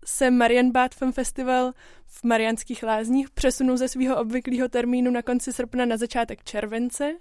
se 0.04 0.30
Marienbad 0.30 0.94
Film 0.94 1.12
Festival 1.12 1.72
v 2.06 2.24
Marianských 2.24 2.82
lázních 2.82 3.30
přesunul 3.30 3.76
ze 3.76 3.88
svého 3.88 4.20
obvyklého 4.20 4.68
termínu 4.68 5.10
na 5.10 5.22
konci 5.22 5.52
srpna 5.52 5.84
na 5.84 5.96
začátek 5.96 6.44
července, 6.44 7.14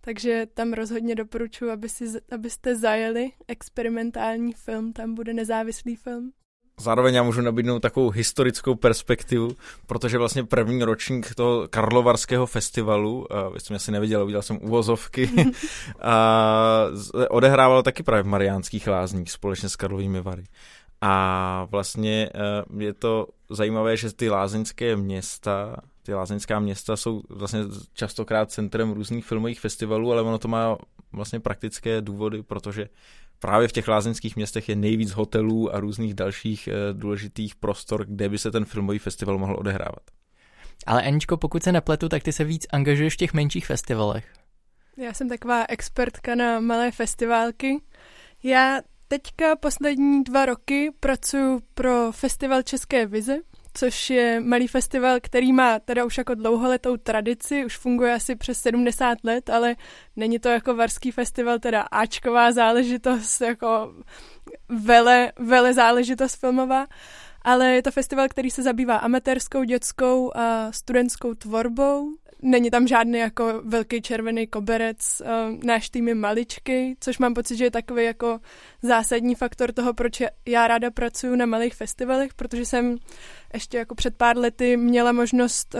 takže 0.00 0.46
tam 0.54 0.72
rozhodně 0.72 1.14
doporučuji, 1.14 1.70
aby 1.70 1.88
si, 1.88 2.04
abyste 2.32 2.76
zajeli 2.76 3.32
experimentální 3.48 4.52
film, 4.52 4.92
tam 4.92 5.14
bude 5.14 5.32
nezávislý 5.32 5.96
film. 5.96 6.32
Zároveň 6.80 7.14
já 7.14 7.22
můžu 7.22 7.40
nabídnout 7.40 7.80
takovou 7.80 8.10
historickou 8.10 8.74
perspektivu, 8.74 9.50
protože 9.86 10.18
vlastně 10.18 10.44
první 10.44 10.84
ročník 10.84 11.34
toho 11.34 11.68
Karlovarského 11.68 12.46
festivalu, 12.46 13.26
vy 13.54 13.60
jste 13.60 13.72
mě 13.72 13.76
asi 13.76 13.92
neviděl, 13.92 14.26
viděl 14.26 14.42
jsem 14.42 14.58
uvozovky, 14.62 15.30
a 16.00 16.86
odehrával 17.30 17.82
taky 17.82 18.02
právě 18.02 18.22
v 18.22 18.26
Mariánských 18.26 18.86
lázních 18.86 19.30
společně 19.30 19.68
s 19.68 19.76
Karlovými 19.76 20.20
Vary. 20.20 20.44
A 21.00 21.66
vlastně 21.70 22.30
eh, 22.34 22.84
je 22.84 22.92
to 22.92 23.26
zajímavé, 23.50 23.96
že 23.96 24.12
ty 24.12 24.30
lázeňské 24.30 24.96
města, 24.96 25.76
ty 26.02 26.14
lázeňská 26.14 26.60
města 26.60 26.96
jsou 26.96 27.22
vlastně 27.28 27.60
častokrát 27.92 28.50
centrem 28.50 28.92
různých 28.92 29.24
filmových 29.24 29.60
festivalů, 29.60 30.12
ale 30.12 30.22
ono 30.22 30.38
to 30.38 30.48
má 30.48 30.76
vlastně 31.12 31.40
praktické 31.40 32.00
důvody, 32.00 32.42
protože 32.42 32.88
právě 33.38 33.68
v 33.68 33.72
těch 33.72 33.88
lázeňských 33.88 34.36
městech 34.36 34.68
je 34.68 34.76
nejvíc 34.76 35.10
hotelů 35.10 35.74
a 35.74 35.80
různých 35.80 36.14
dalších 36.14 36.68
eh, 36.68 36.72
důležitých 36.92 37.54
prostor, 37.54 38.04
kde 38.04 38.28
by 38.28 38.38
se 38.38 38.50
ten 38.50 38.64
filmový 38.64 38.98
festival 38.98 39.38
mohl 39.38 39.56
odehrávat. 39.58 40.02
Ale 40.86 41.02
Aničko, 41.02 41.36
pokud 41.36 41.62
se 41.62 41.72
nepletu, 41.72 42.08
tak 42.08 42.22
ty 42.22 42.32
se 42.32 42.44
víc 42.44 42.66
angažuješ 42.72 43.14
v 43.14 43.16
těch 43.16 43.32
menších 43.32 43.66
festivalech. 43.66 44.32
Já 44.96 45.14
jsem 45.14 45.28
taková 45.28 45.64
expertka 45.68 46.34
na 46.34 46.60
malé 46.60 46.90
festivalky. 46.90 47.80
Já 48.42 48.80
teďka 49.10 49.56
poslední 49.56 50.24
dva 50.24 50.46
roky 50.46 50.90
pracuji 51.00 51.60
pro 51.74 52.12
Festival 52.12 52.62
České 52.62 53.06
vize, 53.06 53.36
což 53.74 54.10
je 54.10 54.40
malý 54.40 54.68
festival, 54.68 55.18
který 55.22 55.52
má 55.52 55.78
teda 55.78 56.04
už 56.04 56.18
jako 56.18 56.34
dlouholetou 56.34 56.96
tradici, 56.96 57.64
už 57.64 57.76
funguje 57.76 58.14
asi 58.14 58.36
přes 58.36 58.60
70 58.60 59.18
let, 59.24 59.50
ale 59.50 59.76
není 60.16 60.38
to 60.38 60.48
jako 60.48 60.74
Varský 60.74 61.10
festival, 61.10 61.58
teda 61.58 61.80
Ačková 61.80 62.52
záležitost, 62.52 63.40
jako 63.40 63.94
vele, 64.68 65.32
vele 65.38 65.74
záležitost 65.74 66.34
filmová. 66.34 66.86
ale 67.42 67.70
je 67.70 67.82
to 67.82 67.90
festival, 67.90 68.28
který 68.28 68.50
se 68.50 68.62
zabývá 68.62 68.96
amatérskou, 68.96 69.64
dětskou 69.64 70.36
a 70.36 70.72
studentskou 70.72 71.34
tvorbou. 71.34 72.08
Není 72.42 72.70
tam 72.70 72.86
žádný 72.86 73.18
jako 73.18 73.62
velký 73.64 74.02
červený 74.02 74.46
koberec, 74.46 75.22
náš 75.64 75.90
tým 75.90 76.08
je 76.08 76.14
maličky, 76.14 76.96
což 77.00 77.18
mám 77.18 77.34
pocit, 77.34 77.56
že 77.56 77.64
je 77.64 77.70
takový 77.70 78.04
jako 78.04 78.38
zásadní 78.82 79.34
faktor 79.34 79.72
toho, 79.72 79.94
proč 79.94 80.22
já 80.46 80.68
ráda 80.68 80.90
pracuji 80.90 81.36
na 81.36 81.46
malých 81.46 81.74
festivalech, 81.74 82.34
protože 82.34 82.64
jsem 82.64 82.96
ještě 83.54 83.78
jako 83.78 83.94
před 83.94 84.16
pár 84.16 84.38
lety 84.38 84.76
měla 84.76 85.12
možnost 85.12 85.76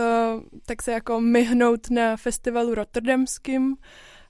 tak 0.65 0.81
se 0.81 0.91
jako 0.91 1.21
myhnout 1.21 1.89
na 1.89 2.17
festivalu 2.17 2.75
rotterdamským, 2.75 3.75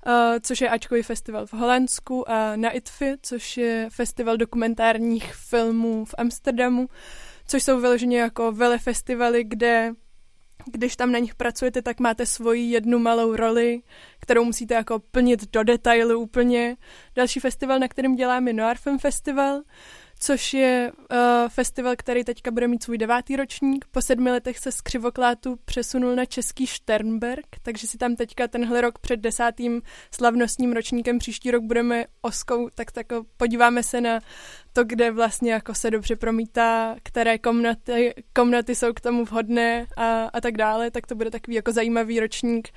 Uh, 0.08 0.14
což 0.42 0.62
je 0.62 0.70
Ačkový 0.70 1.04
festival 1.04 1.46
v 1.46 1.54
Holandsku 1.54 2.30
a 2.32 2.56
na 2.56 2.70
ITFI, 2.70 3.14
což 3.22 3.58
je 3.58 3.88
festival 3.92 4.38
dokumentárních 4.38 5.34
filmů 5.34 6.06
v 6.06 6.16
Amsterdamu, 6.18 6.88
což 7.48 7.64
jsou 7.64 7.80
vyloženě 7.80 8.20
jako 8.20 8.52
vele 8.52 8.78
festivaly, 8.78 9.44
kde 9.44 9.92
když 10.66 10.96
tam 10.96 11.12
na 11.12 11.20
nich 11.20 11.36
pracujete, 11.36 11.82
tak 11.82 12.00
máte 12.00 12.26
svoji 12.26 12.72
jednu 12.72 13.00
malou 13.00 13.36
roli, 13.36 13.82
kterou 14.20 14.44
musíte 14.44 14.74
jako 14.74 15.00
plnit 15.00 15.52
do 15.52 15.64
detailu 15.64 16.20
úplně. 16.20 16.78
Další 17.16 17.40
festival, 17.40 17.80
na 17.80 17.88
kterém 17.88 18.16
dělám, 18.16 18.48
je 18.48 18.54
Noir 18.54 18.78
Film 18.78 19.00
Festival, 19.00 19.62
což 20.20 20.54
je 20.54 20.92
uh, 21.12 21.18
festival, 21.50 21.96
který 21.98 22.24
teďka 22.24 22.52
bude 22.52 22.68
mít 22.68 22.84
svůj 22.84 22.98
devátý 22.98 23.36
ročník. 23.36 23.86
Po 23.92 24.02
sedmi 24.02 24.32
letech 24.32 24.60
se 24.60 24.72
z 24.72 24.82
Křivoklátu 24.82 25.60
přesunul 25.66 26.16
na 26.16 26.26
český 26.26 26.68
Sternberg, 26.68 27.46
takže 27.62 27.88
si 27.88 27.98
tam 27.98 28.16
teďka 28.16 28.48
tenhle 28.48 28.82
rok 28.82 29.00
před 29.00 29.20
desátým 29.20 29.82
slavnostním 30.12 30.74
ročníkem 30.74 31.20
příští 31.20 31.52
rok 31.52 31.64
budeme 31.64 32.06
oskou, 32.22 32.70
tak, 32.70 32.92
tak 32.92 33.06
podíváme 33.38 33.84
se 33.84 34.02
na 34.02 34.20
to, 34.74 34.84
kde 34.84 35.12
vlastně 35.12 35.52
jako 35.52 35.74
se 35.74 35.92
dobře 35.92 36.16
promítá, 36.16 36.96
které 37.04 37.38
komnaty, 37.38 38.14
komnaty 38.34 38.76
jsou 38.76 38.94
k 38.94 39.02
tomu 39.02 39.26
vhodné 39.26 39.88
a, 39.98 40.24
a 40.24 40.42
tak 40.42 40.58
dále, 40.58 40.92
tak 40.92 41.08
to 41.08 41.16
bude 41.16 41.32
takový 41.32 41.56
jako 41.56 41.72
zajímavý 41.72 42.20
ročník, 42.20 42.70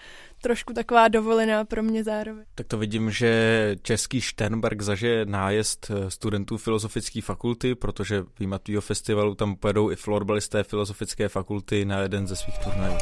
trošku 0.42 0.72
taková 0.72 1.08
dovolená 1.08 1.64
pro 1.64 1.82
mě 1.82 2.04
zároveň. 2.04 2.44
Tak 2.54 2.66
to 2.66 2.78
vidím, 2.78 3.10
že 3.10 3.76
český 3.82 4.20
Sternberg 4.20 4.82
zažije 4.82 5.26
nájezd 5.26 5.90
eh, 5.90 6.10
studentů 6.10 6.56
filozofické 6.56 7.22
fakulty, 7.22 7.74
protože 7.74 8.24
výjima 8.38 8.58
tvýho 8.58 8.80
festivalu 8.80 9.34
tam 9.34 9.56
pojedou 9.56 9.90
i 9.90 9.96
florbalisté 9.96 10.62
filozofické 10.62 11.28
fakulty 11.28 11.84
na 11.84 11.98
jeden 11.98 12.26
ze 12.26 12.36
svých 12.36 12.58
turnajů. 12.58 12.94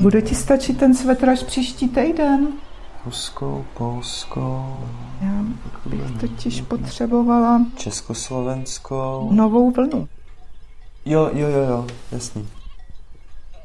Bude 0.00 0.22
ti 0.22 0.34
stačit 0.34 0.78
ten 0.78 0.94
svetr 0.94 1.28
až 1.28 1.42
příští 1.42 1.88
týden? 1.88 2.48
Rusko, 3.04 3.66
Polsko. 3.74 4.76
Já 5.20 5.44
bych 5.86 6.20
totiž 6.20 6.60
potřebovala... 6.60 7.66
Československo. 7.76 9.28
Novou 9.30 9.70
vlnu. 9.70 10.08
Jo, 11.04 11.30
jo, 11.32 11.48
jo, 11.48 11.62
jo, 11.68 11.86
jasný. 12.12 12.48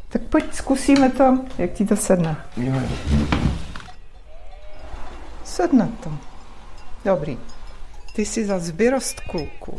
Tak 0.10 0.22
pojď, 0.22 0.54
zkusíme 0.54 1.10
to, 1.10 1.40
jak 1.58 1.72
ti 1.72 1.86
to 1.86 1.96
sedne. 1.96 2.36
Jo, 2.58 2.74
jo. 2.74 3.28
Sedne 5.44 5.90
to. 6.04 6.12
Dobrý. 7.06 7.38
Ty 8.16 8.26
jsi 8.26 8.46
za 8.46 8.60
vyrost 8.74 9.20
kluku. 9.20 9.76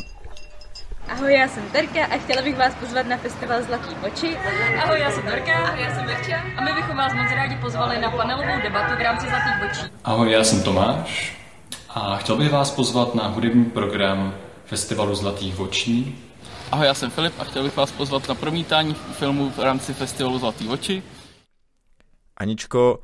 Ahoj, 1.09 1.33
já 1.33 1.49
jsem 1.49 1.71
Terka 1.71 2.05
a 2.05 2.19
chtěla 2.19 2.43
bych 2.43 2.57
vás 2.57 2.75
pozvat 2.75 3.07
na 3.07 3.17
festival 3.17 3.63
Zlatý 3.63 3.95
oči. 3.95 4.37
Ahoj, 4.83 5.01
já 5.01 5.11
jsem 5.11 5.23
Terka. 5.23 5.55
Ahoj, 5.55 5.83
já 5.83 5.95
jsem 5.95 6.07
Verča. 6.07 6.37
A 6.57 6.65
my 6.65 6.73
bychom 6.73 6.97
vás 6.97 7.13
moc 7.15 7.31
rádi 7.31 7.57
pozvali 7.57 8.01
na 8.01 8.11
panelovou 8.11 8.63
debatu 8.63 8.97
v 8.97 9.01
rámci 9.01 9.27
Zlatých 9.27 9.71
očí. 9.71 9.93
Ahoj, 10.05 10.31
já 10.31 10.45
jsem 10.45 10.63
Tomáš 10.63 11.37
a 11.89 12.17
chtěl 12.17 12.37
bych 12.37 12.53
vás 12.53 12.71
pozvat 12.71 13.15
na 13.15 13.27
hudební 13.27 13.65
program 13.65 14.35
Festivalu 14.65 15.15
Zlatých 15.15 15.61
očí. 15.61 16.19
Ahoj, 16.73 16.87
já 16.87 16.95
jsem 16.95 17.11
Filip 17.11 17.35
a 17.39 17.45
chtěl 17.45 17.63
bych 17.63 17.77
vás 17.77 17.93
pozvat 17.93 18.29
na 18.29 18.35
promítání 18.35 18.95
filmu 18.95 19.51
v 19.51 19.59
rámci 19.59 19.95
Festivalu 19.95 20.39
Zlatý 20.39 20.69
oči. 20.69 21.03
Aničko, 22.37 23.01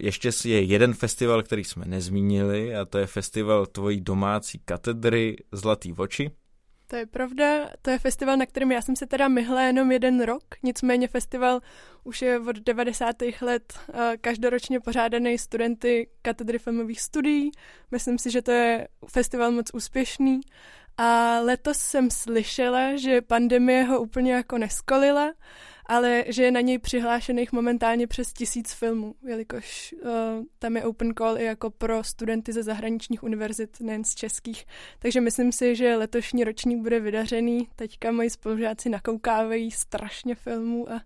ještě 0.00 0.30
je 0.44 0.62
jeden 0.62 0.94
festival, 0.94 1.42
který 1.42 1.64
jsme 1.64 1.84
nezmínili 1.86 2.76
a 2.76 2.84
to 2.84 2.98
je 2.98 3.06
festival 3.06 3.66
tvojí 3.66 4.00
domácí 4.00 4.60
katedry 4.64 5.36
Zlatý 5.52 5.92
oči. 5.92 6.30
To 6.94 6.98
je 6.98 7.06
pravda, 7.06 7.70
to 7.82 7.90
je 7.90 7.98
festival, 7.98 8.36
na 8.36 8.46
kterém 8.46 8.72
já 8.72 8.82
jsem 8.82 8.96
se 8.96 9.06
teda 9.06 9.28
myhla 9.28 9.62
jenom 9.62 9.92
jeden 9.92 10.22
rok, 10.22 10.42
nicméně 10.62 11.08
festival 11.08 11.60
už 12.04 12.22
je 12.22 12.38
od 12.38 12.56
90. 12.56 13.16
let 13.40 13.78
každoročně 14.20 14.80
pořádaný 14.80 15.38
studenty 15.38 16.08
katedry 16.22 16.58
filmových 16.58 17.00
studií. 17.00 17.50
Myslím 17.90 18.18
si, 18.18 18.30
že 18.30 18.42
to 18.42 18.50
je 18.50 18.88
festival 19.08 19.50
moc 19.50 19.70
úspěšný 19.74 20.40
a 20.98 21.40
letos 21.40 21.78
jsem 21.78 22.10
slyšela, 22.10 22.96
že 22.96 23.22
pandemie 23.22 23.82
ho 23.82 24.00
úplně 24.00 24.32
jako 24.32 24.58
neskolila, 24.58 25.32
ale 25.86 26.24
že 26.28 26.42
je 26.42 26.50
na 26.50 26.60
něj 26.60 26.78
přihlášených 26.78 27.52
momentálně 27.52 28.06
přes 28.06 28.32
tisíc 28.32 28.72
filmů, 28.72 29.14
jelikož 29.26 29.94
uh, 30.02 30.10
tam 30.58 30.76
je 30.76 30.84
open 30.84 31.14
call 31.14 31.38
i 31.38 31.44
jako 31.44 31.70
pro 31.70 32.04
studenty 32.04 32.52
ze 32.52 32.62
zahraničních 32.62 33.22
univerzit, 33.22 33.80
nejen 33.80 34.04
z 34.04 34.14
českých. 34.14 34.66
Takže 34.98 35.20
myslím 35.20 35.52
si, 35.52 35.76
že 35.76 35.96
letošní 35.96 36.44
ročník 36.44 36.82
bude 36.82 37.00
vydařený. 37.00 37.68
Teďka 37.76 38.12
moji 38.12 38.30
spolužáci 38.30 38.88
nakoukávají 38.88 39.70
strašně 39.70 40.34
filmů 40.34 40.92
a, 40.92 41.02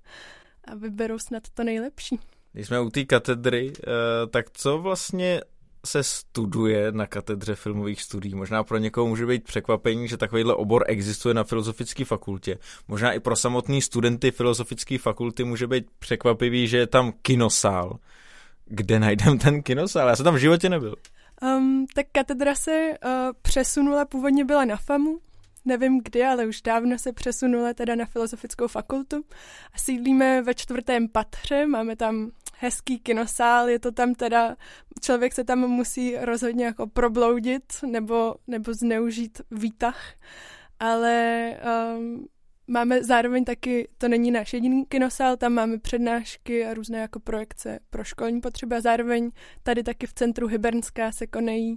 a 0.64 0.74
vyberou 0.74 1.18
snad 1.18 1.42
to 1.54 1.64
nejlepší. 1.64 2.20
Když 2.52 2.66
jsme 2.66 2.80
u 2.80 2.90
té 2.90 3.04
katedry, 3.04 3.66
uh, 3.66 4.30
tak 4.30 4.50
co 4.50 4.78
vlastně 4.78 5.40
se 5.88 6.02
studuje 6.02 6.92
na 6.92 7.06
katedře 7.06 7.54
filmových 7.54 8.02
studií. 8.02 8.34
Možná 8.34 8.64
pro 8.64 8.78
někoho 8.78 9.06
může 9.06 9.26
být 9.26 9.44
překvapení, 9.44 10.08
že 10.08 10.16
takovýhle 10.16 10.54
obor 10.54 10.84
existuje 10.86 11.34
na 11.34 11.44
filozofické 11.44 12.04
fakultě. 12.04 12.58
Možná 12.88 13.12
i 13.12 13.20
pro 13.20 13.36
samotný 13.36 13.82
studenty 13.82 14.30
filozofické 14.30 14.98
fakulty 14.98 15.44
může 15.44 15.66
být 15.66 15.86
překvapivý, 15.98 16.68
že 16.68 16.76
je 16.76 16.86
tam 16.86 17.12
kinosál. 17.22 17.98
Kde 18.64 19.00
najdem 19.00 19.38
ten 19.38 19.62
kinosál? 19.62 20.08
Já 20.08 20.16
jsem 20.16 20.24
tam 20.24 20.34
v 20.34 20.38
životě 20.38 20.68
nebyl. 20.68 20.94
Um, 21.42 21.86
tak 21.94 22.06
katedra 22.12 22.54
se 22.54 22.90
uh, 23.04 23.10
přesunula, 23.42 24.04
původně 24.04 24.44
byla 24.44 24.64
na 24.64 24.76
FAMu, 24.76 25.18
nevím 25.64 26.00
kdy, 26.04 26.24
ale 26.24 26.46
už 26.46 26.62
dávno 26.62 26.98
se 26.98 27.12
přesunula 27.12 27.74
teda 27.74 27.94
na 27.94 28.04
filozofickou 28.04 28.68
fakultu 28.68 29.16
a 29.72 29.78
sídlíme 29.78 30.42
ve 30.42 30.54
čtvrtém 30.54 31.08
patře, 31.08 31.66
máme 31.66 31.96
tam 31.96 32.30
hezký 32.60 32.98
kinosál, 32.98 33.68
je 33.68 33.78
to 33.78 33.92
tam 33.92 34.14
teda, 34.14 34.56
člověk 35.00 35.32
se 35.32 35.44
tam 35.44 35.58
musí 35.58 36.16
rozhodně 36.16 36.64
jako 36.64 36.86
probloudit 36.86 37.64
nebo, 37.86 38.34
nebo 38.46 38.74
zneužít 38.74 39.40
výtah, 39.50 40.14
ale 40.80 41.54
um, 41.96 42.26
máme 42.66 43.04
zároveň 43.04 43.44
taky, 43.44 43.88
to 43.98 44.08
není 44.08 44.30
náš 44.30 44.52
jediný 44.52 44.84
kinosál, 44.86 45.36
tam 45.36 45.52
máme 45.52 45.78
přednášky 45.78 46.66
a 46.66 46.74
různé 46.74 46.98
jako 46.98 47.20
projekce 47.20 47.78
pro 47.90 48.04
školní 48.04 48.40
potřeby 48.40 48.76
a 48.76 48.80
zároveň 48.80 49.30
tady 49.62 49.82
taky 49.82 50.06
v 50.06 50.14
centru 50.14 50.46
Hybernská 50.46 51.12
se 51.12 51.26
konají 51.26 51.74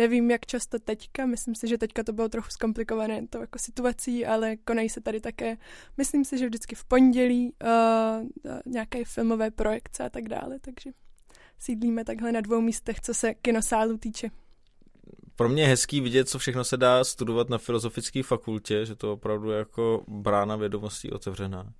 Nevím, 0.00 0.30
jak 0.30 0.46
často 0.46 0.78
teďka, 0.78 1.26
myslím 1.26 1.54
si, 1.54 1.68
že 1.68 1.78
teďka 1.78 2.02
to 2.02 2.12
bylo 2.12 2.28
trochu 2.28 2.50
zkomplikované 2.50 3.26
to 3.26 3.38
jako 3.38 3.58
situací, 3.58 4.26
ale 4.26 4.56
konají 4.56 4.88
se 4.88 5.00
tady 5.00 5.20
také, 5.20 5.56
myslím 5.96 6.24
si, 6.24 6.38
že 6.38 6.46
vždycky 6.46 6.74
v 6.74 6.84
pondělí 6.84 7.52
uh, 7.52 8.52
nějaké 8.66 9.04
filmové 9.04 9.50
projekce 9.50 10.04
a 10.04 10.08
tak 10.10 10.28
dále, 10.28 10.58
takže 10.60 10.90
sídlíme 11.58 12.04
takhle 12.04 12.32
na 12.32 12.40
dvou 12.40 12.60
místech, 12.60 13.00
co 13.00 13.14
se 13.14 13.34
kinosálu 13.34 13.98
týče. 13.98 14.30
Pro 15.36 15.48
mě 15.48 15.62
je 15.62 15.68
hezký 15.68 16.00
vidět, 16.00 16.28
co 16.28 16.38
všechno 16.38 16.64
se 16.64 16.76
dá 16.76 17.04
studovat 17.04 17.48
na 17.48 17.58
filozofické 17.58 18.22
fakultě, 18.22 18.86
že 18.86 18.94
to 18.94 19.12
opravdu 19.12 19.50
je 19.50 19.58
jako 19.58 20.04
brána 20.08 20.56
vědomostí 20.56 21.10
otevřená. 21.10 21.72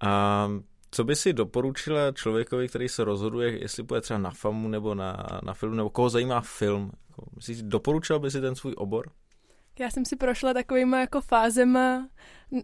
A 0.00 0.48
co 0.90 1.04
by 1.04 1.16
si 1.16 1.32
doporučila 1.32 2.12
člověkovi, 2.12 2.68
který 2.68 2.88
se 2.88 3.04
rozhoduje, 3.04 3.60
jestli 3.60 3.82
bude 3.82 4.00
třeba 4.00 4.18
na 4.18 4.30
FAMu 4.30 4.68
nebo 4.68 4.94
na, 4.94 5.40
na 5.42 5.54
film, 5.54 5.76
nebo 5.76 5.90
koho 5.90 6.10
zajímá 6.10 6.40
film? 6.40 6.92
Jako, 7.08 7.22
myslíš, 7.36 7.62
doporučil 7.62 8.18
by 8.18 8.30
si 8.30 8.40
ten 8.40 8.54
svůj 8.54 8.74
obor? 8.76 9.10
Já 9.78 9.90
jsem 9.90 10.04
si 10.04 10.16
prošla 10.16 10.54
takovýma 10.54 11.00
jako 11.00 11.20
fázema. 11.20 12.08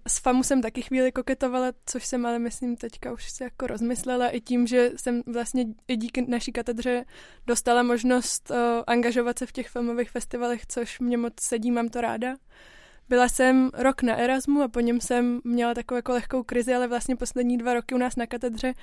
S 0.09 0.19
FAMu 0.19 0.43
jsem 0.43 0.63
taky 0.63 0.83
chvíli 0.83 1.13
koketovala, 1.13 1.73
což 1.87 2.07
jsem 2.07 2.27
ale 2.27 2.39
myslím 2.39 2.77
teďka 2.77 3.13
už 3.13 3.31
si 3.31 3.43
jako 3.43 3.67
rozmyslela 3.67 4.29
i 4.29 4.41
tím, 4.41 4.67
že 4.67 4.91
jsem 4.97 5.23
vlastně 5.27 5.67
i 5.89 5.97
díky 5.97 6.27
naší 6.29 6.53
katedře 6.53 7.05
dostala 7.47 7.83
možnost 7.83 8.51
uh, 8.51 8.57
angažovat 8.87 9.39
se 9.39 9.47
v 9.47 9.53
těch 9.53 9.69
filmových 9.69 10.11
festivalech, 10.11 10.67
což 10.67 11.01
mě 11.01 11.17
moc 11.17 11.33
sedí, 11.41 11.71
mám 11.71 11.89
to 11.89 12.01
ráda. 12.01 12.37
Byla 13.09 13.29
jsem 13.29 13.71
rok 13.75 14.03
na 14.03 14.17
Erasmu 14.17 14.63
a 14.63 14.69
po 14.69 14.81
něm 14.81 15.01
jsem 15.01 15.41
měla 15.45 15.75
takovou 15.75 15.97
jako 15.97 16.13
lehkou 16.13 16.43
krizi, 16.43 16.75
ale 16.75 16.89
vlastně 16.89 17.17
poslední 17.17 17.59
dva 17.59 17.75
roky 17.75 17.95
u 17.95 17.99
nás 17.99 18.17
na 18.17 18.27
katedře 18.27 18.75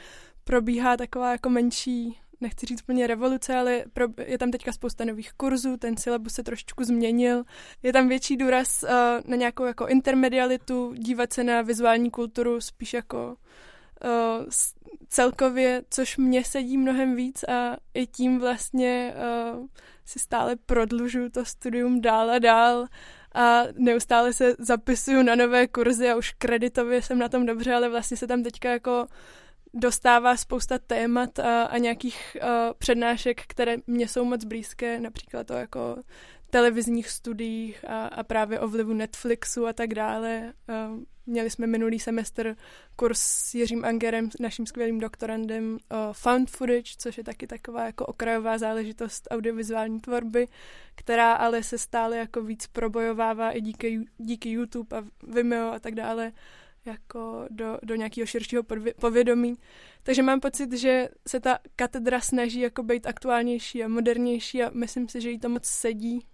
probíhá 0.43 0.97
taková 0.97 1.32
jako 1.32 1.49
menší 1.49 2.19
nechci 2.43 2.65
říct 2.65 2.82
úplně 2.82 3.07
revoluce, 3.07 3.55
ale 3.55 3.84
je 4.26 4.38
tam 4.38 4.51
teďka 4.51 4.71
spousta 4.71 5.05
nových 5.05 5.34
kurzů, 5.34 5.78
ten 5.78 5.97
syllabus 5.97 6.34
se 6.34 6.43
trošičku 6.43 6.84
změnil. 6.84 7.43
Je 7.84 7.93
tam 7.93 8.07
větší 8.07 8.38
důraz 8.38 8.84
uh, 8.84 8.89
na 9.26 9.36
nějakou 9.36 9.63
jako 9.63 9.88
intermedialitu, 9.88 10.93
dívat 10.93 11.34
se 11.34 11.43
na 11.43 11.61
vizuální 11.61 12.11
kulturu 12.11 12.61
spíš 12.61 12.93
jako 12.93 13.36
uh, 14.03 14.45
celkově, 15.07 15.84
což 15.89 16.17
mě 16.17 16.43
sedí 16.43 16.78
mnohem 16.78 17.15
víc 17.15 17.43
a 17.43 17.78
i 17.93 18.07
tím 18.07 18.39
vlastně 18.39 19.13
uh, 19.53 19.65
si 20.05 20.19
stále 20.19 20.55
prodlužuju 20.55 21.30
to 21.30 21.45
studium 21.45 22.01
dál 22.01 22.32
a 22.32 22.39
dál 22.39 22.88
a 23.34 23.64
neustále 23.74 24.34
se 24.34 24.56
zapisuju 24.60 25.24
na 25.24 25.36
nové 25.36 25.68
kurzy 25.68 26.10
a 26.10 26.16
už 26.16 26.32
kreditově 26.32 27.02
jsem 27.02 27.20
na 27.20 27.30
tom 27.30 27.46
dobře, 27.46 27.74
ale 27.74 27.90
vlastně 27.90 28.18
se 28.18 28.28
tam 28.28 28.44
teďka 28.44 28.72
jako 28.72 29.08
dostává 29.74 30.38
spousta 30.38 30.80
témat 30.80 31.40
a, 31.40 31.64
a 31.64 31.78
nějakých 31.78 32.38
uh, 32.42 32.50
přednášek, 32.78 33.42
které 33.48 33.78
mě 33.88 34.08
jsou 34.08 34.26
moc 34.26 34.46
blízké, 34.46 35.00
například 35.00 35.48
to 35.48 35.54
jako 35.54 35.98
televizních 36.50 37.10
studiích 37.10 37.86
a, 37.90 38.08
a 38.08 38.24
právě 38.24 38.60
o 38.60 38.68
vlivu 38.68 38.94
Netflixu 38.94 39.68
a 39.68 39.74
tak 39.74 39.94
dále. 39.94 40.54
Uh, 40.70 41.04
měli 41.26 41.49
jsme 41.49 41.67
minulý 41.67 41.99
semestr 41.99 42.55
kurz 42.95 43.19
s 43.19 43.55
Jiřím 43.55 43.86
Angerem, 43.86 44.30
naším 44.39 44.65
skvělým 44.65 44.99
doktorandem, 44.99 45.78
o 45.91 46.13
found 46.13 46.49
footage, 46.49 46.91
což 46.97 47.17
je 47.17 47.24
taky 47.24 47.47
taková 47.47 47.86
jako 47.86 48.05
okrajová 48.05 48.57
záležitost 48.57 49.28
audiovizuální 49.32 49.99
tvorby, 49.99 50.47
která 50.95 51.34
ale 51.34 51.63
se 51.63 51.78
stále 51.78 52.17
jako 52.17 52.43
víc 52.43 52.67
probojovává 52.67 53.51
i 53.51 53.61
díky, 53.61 53.99
díky 54.17 54.49
YouTube 54.49 54.97
a 54.97 55.03
Vimeo 55.28 55.71
a 55.71 55.80
tak 55.80 55.95
dále 55.95 56.32
jako 56.86 57.45
do, 57.49 57.78
do 57.84 57.95
nějakého 57.95 58.26
širšího 58.26 58.63
povědomí. 58.99 59.55
Takže 60.03 60.24
mám 60.24 60.39
pocit, 60.39 60.74
že 60.74 61.09
se 61.28 61.39
ta 61.39 61.59
katedra 61.76 62.21
snaží 62.21 62.59
jako 62.59 62.84
být 62.84 63.07
aktuálnější 63.07 63.84
a 63.84 63.88
modernější 63.88 64.63
a 64.63 64.71
myslím 64.74 65.09
si, 65.09 65.21
že 65.21 65.30
jí 65.30 65.39
to 65.39 65.49
moc 65.49 65.65
sedí. 65.65 66.26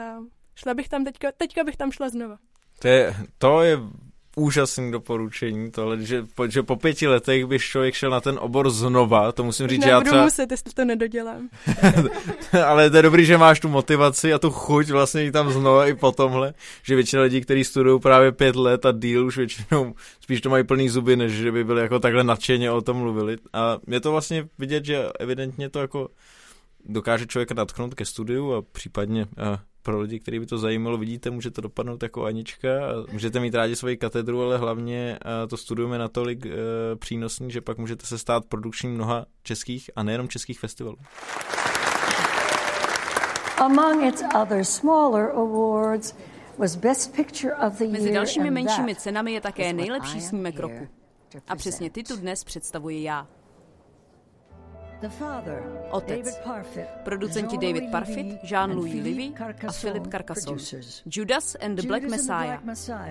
A 0.00 0.16
šla 0.54 0.74
bych 0.74 0.88
tam 0.88 1.04
teďka, 1.04 1.32
teďka 1.32 1.64
bych 1.64 1.76
tam 1.76 1.92
šla 1.92 2.08
znova. 2.08 2.38
To 2.78 2.88
je, 2.88 3.14
to 3.38 3.62
je 3.62 3.76
úžasný 4.38 4.90
doporučení 4.90 5.70
tohle, 5.70 6.02
že, 6.02 6.24
že 6.48 6.62
po 6.62 6.76
pěti 6.76 7.06
letech 7.06 7.46
by 7.46 7.58
člověk 7.58 7.94
šel 7.94 8.10
na 8.10 8.20
ten 8.20 8.38
obor 8.40 8.70
znova, 8.70 9.32
to 9.32 9.44
musím 9.44 9.68
říct, 9.68 9.82
že 9.82 9.90
já 9.90 10.00
třeba... 10.00 10.24
muset, 10.24 10.50
jestli 10.50 10.74
to 10.74 10.84
nedodělám. 10.84 11.48
Ale 12.66 12.90
to 12.90 12.96
je 12.96 13.02
dobrý, 13.02 13.24
že 13.24 13.38
máš 13.38 13.60
tu 13.60 13.68
motivaci 13.68 14.32
a 14.32 14.38
tu 14.38 14.50
chuť 14.50 14.90
vlastně 14.90 15.22
jít 15.22 15.32
tam 15.32 15.52
znova 15.52 15.86
i 15.86 15.94
po 15.94 16.12
tomhle, 16.12 16.54
že 16.82 16.94
většina 16.94 17.22
lidí, 17.22 17.40
kteří 17.40 17.64
studují 17.64 18.00
právě 18.00 18.32
pět 18.32 18.56
let 18.56 18.86
a 18.86 18.92
díl 18.92 19.26
už 19.26 19.36
většinou 19.36 19.94
spíš 20.20 20.40
to 20.40 20.50
mají 20.50 20.64
plný 20.64 20.88
zuby, 20.88 21.16
než 21.16 21.32
že 21.32 21.52
by 21.52 21.64
byli 21.64 21.82
jako 21.82 21.98
takhle 21.98 22.24
nadšeně 22.24 22.70
o 22.70 22.80
tom 22.80 22.96
mluvili. 22.96 23.36
A 23.52 23.78
je 23.88 24.00
to 24.00 24.12
vlastně 24.12 24.48
vidět, 24.58 24.84
že 24.84 25.08
evidentně 25.18 25.70
to 25.70 25.78
jako 25.78 26.08
dokáže 26.84 27.26
člověka 27.26 27.54
natknout 27.54 27.94
ke 27.94 28.04
studiu 28.04 28.52
a 28.52 28.62
případně 28.62 29.26
a 29.36 29.58
pro 29.88 30.00
lidi, 30.00 30.20
který 30.20 30.40
by 30.40 30.46
to 30.46 30.58
zajímalo, 30.58 30.98
vidíte, 30.98 31.30
může 31.30 31.50
to 31.50 31.60
dopadnout 31.60 32.02
jako 32.02 32.24
Anička, 32.24 32.68
můžete 33.12 33.40
mít 33.40 33.54
rádi 33.54 33.76
svoji 33.76 33.96
katedru, 33.96 34.42
ale 34.42 34.58
hlavně 34.58 35.18
to 35.48 35.56
studujeme 35.56 35.98
natolik 35.98 36.46
e, 36.46 36.50
přínosný, 36.96 37.50
že 37.50 37.60
pak 37.60 37.78
můžete 37.78 38.06
se 38.06 38.18
stát 38.18 38.44
produkčním 38.44 38.94
mnoha 38.94 39.26
českých 39.42 39.90
a 39.96 40.02
nejenom 40.02 40.28
českých 40.28 40.60
festivalů. 40.60 40.96
Among 43.58 44.02
its 44.02 44.22
other 44.42 44.64
smaller 44.64 45.30
awards 45.30 46.14
was 46.58 46.76
Best 46.76 47.16
Picture 47.16 47.54
of 47.54 47.78
the 47.78 47.84
Year 47.84 47.92
Mezi 47.92 48.12
dalšími 48.12 48.50
menšími 48.50 48.94
cenami 48.94 49.32
je 49.32 49.40
také 49.40 49.72
nejlepší 49.72 50.20
snímek 50.20 50.58
roku. 50.58 50.88
A 51.48 51.56
přesně 51.56 51.90
ty 51.90 52.02
tu 52.02 52.16
dnes 52.16 52.44
představuji 52.44 53.02
já. 53.02 53.26
Otec. 55.90 56.26
Producenti 57.04 57.56
David 57.56 57.90
Parfit, 57.90 58.40
Jean-Louis 58.42 59.00
Livy 59.00 59.32
a 59.66 59.72
Philip 59.72 60.08
Carcassonne. 60.08 60.82
Judas 61.06 61.56
and 61.60 61.78
the 61.78 61.86
Black 61.86 62.02
Messiah. 62.02 62.58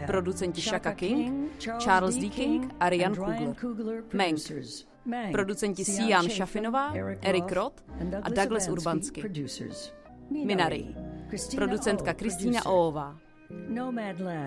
Producenti 0.06 0.62
Shaka 0.62 0.94
King, 0.94 1.50
Charles 1.80 2.18
D. 2.18 2.30
King 2.30 2.74
a 2.80 2.90
Ryan 2.90 3.16
Coogler. 3.16 4.04
Mank. 4.14 5.32
Producenti 5.32 5.86
Sian 5.86 6.30
Šafinová, 6.30 6.94
Eric 7.22 7.52
Roth 7.52 7.84
a 8.22 8.30
Douglas 8.30 8.68
Urbansky. 8.68 9.24
Minari. 10.30 10.96
Producentka 11.56 12.14
Kristýna 12.14 12.66
Oová. 12.66 13.16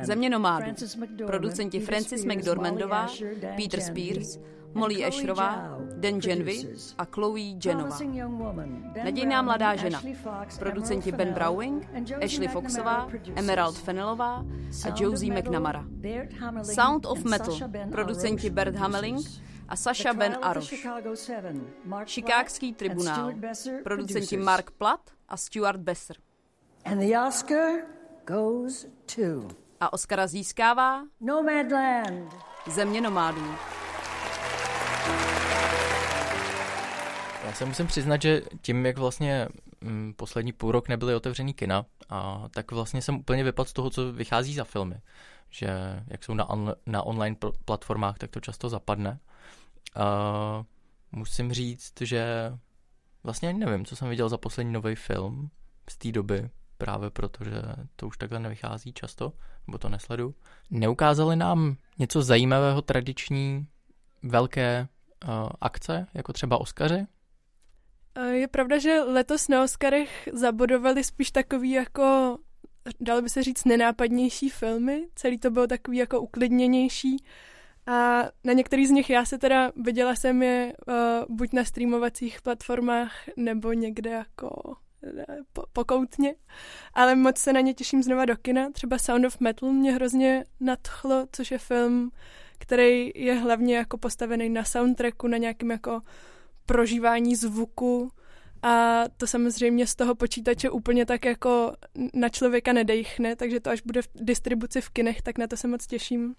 Země 0.02 0.30
nomádů. 0.30 0.72
Producenti 1.26 1.80
Francis 1.80 2.24
McDormandová, 2.24 3.08
Peter 3.56 3.80
Spears, 3.80 4.38
Molly 4.74 5.04
Asherová, 5.04 5.78
Dan 5.96 6.20
Genvy 6.20 6.68
a 6.98 7.04
Chloe 7.04 7.40
Jenová. 7.64 7.98
Nadějná 9.04 9.42
mladá 9.42 9.76
žena. 9.76 10.02
Producenti 10.58 11.12
Ben 11.12 11.32
Browning, 11.32 11.88
Ashley 12.24 12.48
Foxová, 12.48 13.08
Emerald 13.34 13.78
Fennelová 13.78 14.44
a 14.84 14.94
Josie 14.96 15.34
McNamara. 15.34 15.84
Sound 16.62 17.06
of 17.06 17.24
Metal. 17.24 17.54
Producenti 17.90 18.50
Bert 18.50 18.76
Hameling 18.76 19.26
a 19.68 19.76
Sasha 19.76 20.14
Ben 20.14 20.38
Aroš. 20.42 20.86
Chicagský 22.04 22.74
tribunál. 22.74 23.32
Producenti 23.84 24.36
Mark 24.36 24.70
Platt 24.70 25.00
a 25.28 25.36
Stuart 25.36 25.80
Besser. 25.80 26.16
And 26.84 27.00
the 27.00 27.18
Oscar 27.18 27.70
goes 28.26 28.86
to... 29.16 29.48
A 29.80 29.92
Oscara 29.92 30.26
získává 30.26 31.04
Nomadland. 31.20 32.34
Země 32.66 33.00
nomádů. 33.00 33.42
Já 37.44 37.52
se 37.52 37.64
musím 37.64 37.86
přiznat, 37.86 38.22
že 38.22 38.42
tím, 38.62 38.86
jak 38.86 38.98
vlastně 38.98 39.48
mm, 39.80 40.14
poslední 40.16 40.52
půl 40.52 40.72
rok 40.72 40.88
nebyly 40.88 41.14
otevřený 41.14 41.54
kina, 41.54 41.86
a 42.08 42.44
tak 42.50 42.72
vlastně 42.72 43.02
jsem 43.02 43.16
úplně 43.16 43.44
vypadl 43.44 43.68
z 43.68 43.72
toho, 43.72 43.90
co 43.90 44.12
vychází 44.12 44.54
za 44.54 44.64
filmy. 44.64 45.00
Že 45.50 45.68
jak 46.06 46.24
jsou 46.24 46.34
na, 46.34 46.50
on, 46.50 46.74
na 46.86 47.02
online 47.02 47.36
platformách, 47.64 48.18
tak 48.18 48.30
to 48.30 48.40
často 48.40 48.68
zapadne. 48.68 49.18
A 49.96 50.64
musím 51.12 51.52
říct, 51.52 51.92
že 52.00 52.52
vlastně 53.24 53.52
nevím, 53.52 53.84
co 53.84 53.96
jsem 53.96 54.08
viděl 54.08 54.28
za 54.28 54.38
poslední 54.38 54.72
nový 54.72 54.94
film 54.94 55.50
z 55.90 55.96
té 55.96 56.12
doby, 56.12 56.50
právě 56.78 57.10
protože 57.10 57.62
to 57.96 58.06
už 58.06 58.16
takhle 58.16 58.38
nevychází 58.38 58.92
často, 58.92 59.32
nebo 59.66 59.78
to 59.78 59.88
nesledu. 59.88 60.34
Neukázali 60.70 61.36
nám 61.36 61.76
něco 61.98 62.22
zajímavého, 62.22 62.82
tradiční, 62.82 63.66
velké 64.22 64.88
akce, 65.60 66.06
jako 66.14 66.32
třeba 66.32 66.60
Oscary, 66.60 67.06
je 68.30 68.48
pravda, 68.48 68.78
že 68.78 69.00
letos 69.00 69.48
na 69.48 69.62
Oscarech 69.62 70.28
zabodovali 70.32 71.04
spíš 71.04 71.30
takový 71.30 71.70
jako, 71.70 72.38
dalo 73.00 73.22
by 73.22 73.30
se 73.30 73.42
říct, 73.42 73.64
nenápadnější 73.64 74.48
filmy. 74.48 75.08
Celý 75.14 75.38
to 75.38 75.50
bylo 75.50 75.66
takový 75.66 75.96
jako 75.96 76.20
uklidněnější. 76.20 77.24
A 77.86 78.22
na 78.44 78.52
některých 78.52 78.88
z 78.88 78.90
nich 78.90 79.10
já 79.10 79.24
se 79.24 79.38
teda 79.38 79.72
viděla 79.76 80.14
jsem 80.14 80.42
je 80.42 80.72
uh, 80.86 81.36
buď 81.36 81.52
na 81.52 81.64
streamovacích 81.64 82.42
platformách, 82.42 83.12
nebo 83.36 83.72
někde 83.72 84.10
jako 84.10 84.50
uh, 84.56 85.22
po, 85.52 85.64
pokoutně, 85.72 86.34
ale 86.94 87.14
moc 87.14 87.38
se 87.38 87.52
na 87.52 87.60
ně 87.60 87.74
těším 87.74 88.02
znova 88.02 88.24
do 88.24 88.36
kina. 88.36 88.70
Třeba 88.70 88.98
Sound 88.98 89.26
of 89.26 89.40
Metal 89.40 89.72
mě 89.72 89.92
hrozně 89.92 90.44
nadchlo, 90.60 91.26
což 91.32 91.50
je 91.50 91.58
film, 91.58 92.10
který 92.60 93.10
je 93.14 93.34
hlavně 93.34 93.76
jako 93.76 93.98
postavený 93.98 94.48
na 94.48 94.64
soundtracku, 94.64 95.28
na 95.28 95.36
nějakým 95.36 95.70
jako 95.70 96.00
prožívání 96.66 97.36
zvuku 97.36 98.10
a 98.62 99.04
to 99.16 99.26
samozřejmě 99.26 99.86
z 99.86 99.94
toho 99.94 100.14
počítače 100.14 100.70
úplně 100.70 101.06
tak 101.06 101.24
jako 101.24 101.72
na 102.14 102.28
člověka 102.28 102.72
nedejchne, 102.72 103.36
takže 103.36 103.60
to 103.60 103.70
až 103.70 103.80
bude 103.82 104.02
v 104.02 104.08
distribuci 104.14 104.80
v 104.80 104.88
kinech, 104.88 105.22
tak 105.22 105.38
na 105.38 105.46
to 105.46 105.56
se 105.56 105.68
moc 105.68 105.86
těším. 105.86 106.34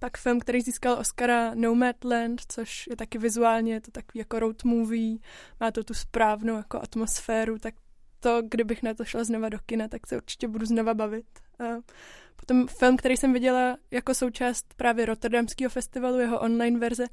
Pak 0.00 0.18
film, 0.18 0.40
který 0.40 0.60
získal 0.60 0.98
Oscara 0.98 1.54
Nomadland, 1.54 2.42
což 2.48 2.86
je 2.90 2.96
taky 2.96 3.18
vizuálně, 3.18 3.72
je 3.72 3.80
to 3.80 3.90
takový 3.90 4.18
jako 4.18 4.38
road 4.38 4.64
movie, 4.64 5.18
má 5.60 5.70
to 5.70 5.84
tu 5.84 5.94
správnou 5.94 6.56
jako 6.56 6.82
atmosféru, 6.82 7.58
tak 7.58 7.74
to, 8.20 8.42
kdybych 8.50 8.82
na 8.82 8.94
to 8.94 9.04
šla 9.04 9.24
znova 9.24 9.48
do 9.48 9.58
kina, 9.66 9.88
tak 9.88 10.06
se 10.06 10.16
určitě 10.16 10.48
budu 10.48 10.66
znova 10.66 10.94
bavit. 10.94 11.26
A 11.58 11.64
potom 12.36 12.66
film, 12.66 12.96
který 12.96 13.16
jsem 13.16 13.32
viděla 13.32 13.76
jako 13.90 14.14
součást 14.14 14.74
právě 14.76 15.06
Rotterdamského 15.06 15.70
festivalu, 15.70 16.18
jeho 16.18 16.40
online 16.40 16.78
verze, 16.78 17.06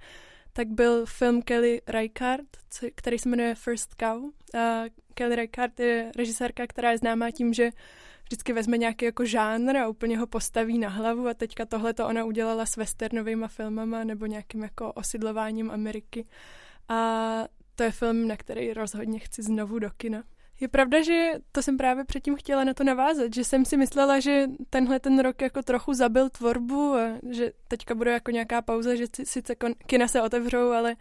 tak 0.53 0.67
byl 0.67 1.05
film 1.05 1.41
Kelly 1.41 1.81
Reichardt, 1.87 2.57
který 2.95 3.19
se 3.19 3.29
jmenuje 3.29 3.55
First 3.55 3.95
Cow. 3.99 4.23
A 4.59 4.83
Kelly 5.13 5.35
Reichardt 5.35 5.79
je 5.79 6.11
režisérka, 6.15 6.67
která 6.67 6.91
je 6.91 6.97
známá 6.97 7.31
tím, 7.31 7.53
že 7.53 7.69
vždycky 8.23 8.53
vezme 8.53 8.77
nějaký 8.77 9.05
jako 9.05 9.25
žánr 9.25 9.77
a 9.77 9.87
úplně 9.87 10.17
ho 10.17 10.27
postaví 10.27 10.79
na 10.79 10.89
hlavu 10.89 11.27
a 11.27 11.33
teďka 11.33 11.65
tohle 11.65 11.93
to 11.93 12.07
ona 12.07 12.23
udělala 12.25 12.65
s 12.65 12.77
westernovými 12.77 13.45
filmama 13.47 14.03
nebo 14.03 14.25
nějakým 14.25 14.63
jako 14.63 14.93
osidlováním 14.93 15.71
Ameriky. 15.71 16.25
A 16.89 17.43
to 17.75 17.83
je 17.83 17.91
film, 17.91 18.27
na 18.27 18.37
který 18.37 18.73
rozhodně 18.73 19.19
chci 19.19 19.43
znovu 19.43 19.79
do 19.79 19.89
kina. 19.97 20.23
Je 20.63 20.69
pravda, 20.69 21.01
že 21.01 21.31
to 21.51 21.61
jsem 21.61 21.77
právě 21.77 22.03
předtím 22.03 22.35
chtěla 22.35 22.63
na 22.63 22.73
to 22.73 22.83
navázat, 22.83 23.33
že 23.33 23.43
jsem 23.43 23.65
si 23.65 23.77
myslela, 23.77 24.19
že 24.19 24.47
tenhle 24.69 24.99
ten 24.99 25.19
rok 25.19 25.41
jako 25.41 25.63
trochu 25.63 25.93
zabil 25.93 26.29
tvorbu 26.29 26.93
a 26.93 27.19
že 27.29 27.51
teďka 27.67 27.95
bude 27.95 28.11
jako 28.11 28.31
nějaká 28.31 28.61
pauza, 28.61 28.95
že 28.95 29.05
sice 29.23 29.55
kina 29.87 30.07
se 30.07 30.21
otevřou, 30.21 30.71
ale 30.71 30.95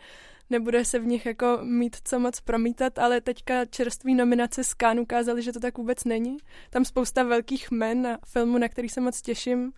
nebude 0.51 0.85
se 0.85 0.99
v 0.99 1.07
nich 1.07 1.27
jako 1.27 1.59
mít 1.63 1.97
co 2.05 2.19
moc 2.19 2.41
promítat, 2.41 2.99
ale 2.99 3.21
teďka 3.21 3.65
čerství 3.65 4.15
nominace 4.15 4.65
z 4.65 4.75
Cannes 4.75 5.03
ukázaly, 5.03 5.43
že 5.43 5.53
to 5.53 5.61
tak 5.61 5.79
vůbec 5.79 6.05
není. 6.05 6.37
Tam 6.71 6.85
spousta 6.85 7.23
velkých 7.23 7.71
men 7.71 8.07
a 8.07 8.19
filmů, 8.27 8.59
na 8.59 8.69
který 8.69 8.89
se 8.89 9.01
moc 9.01 9.23
těším 9.23 9.73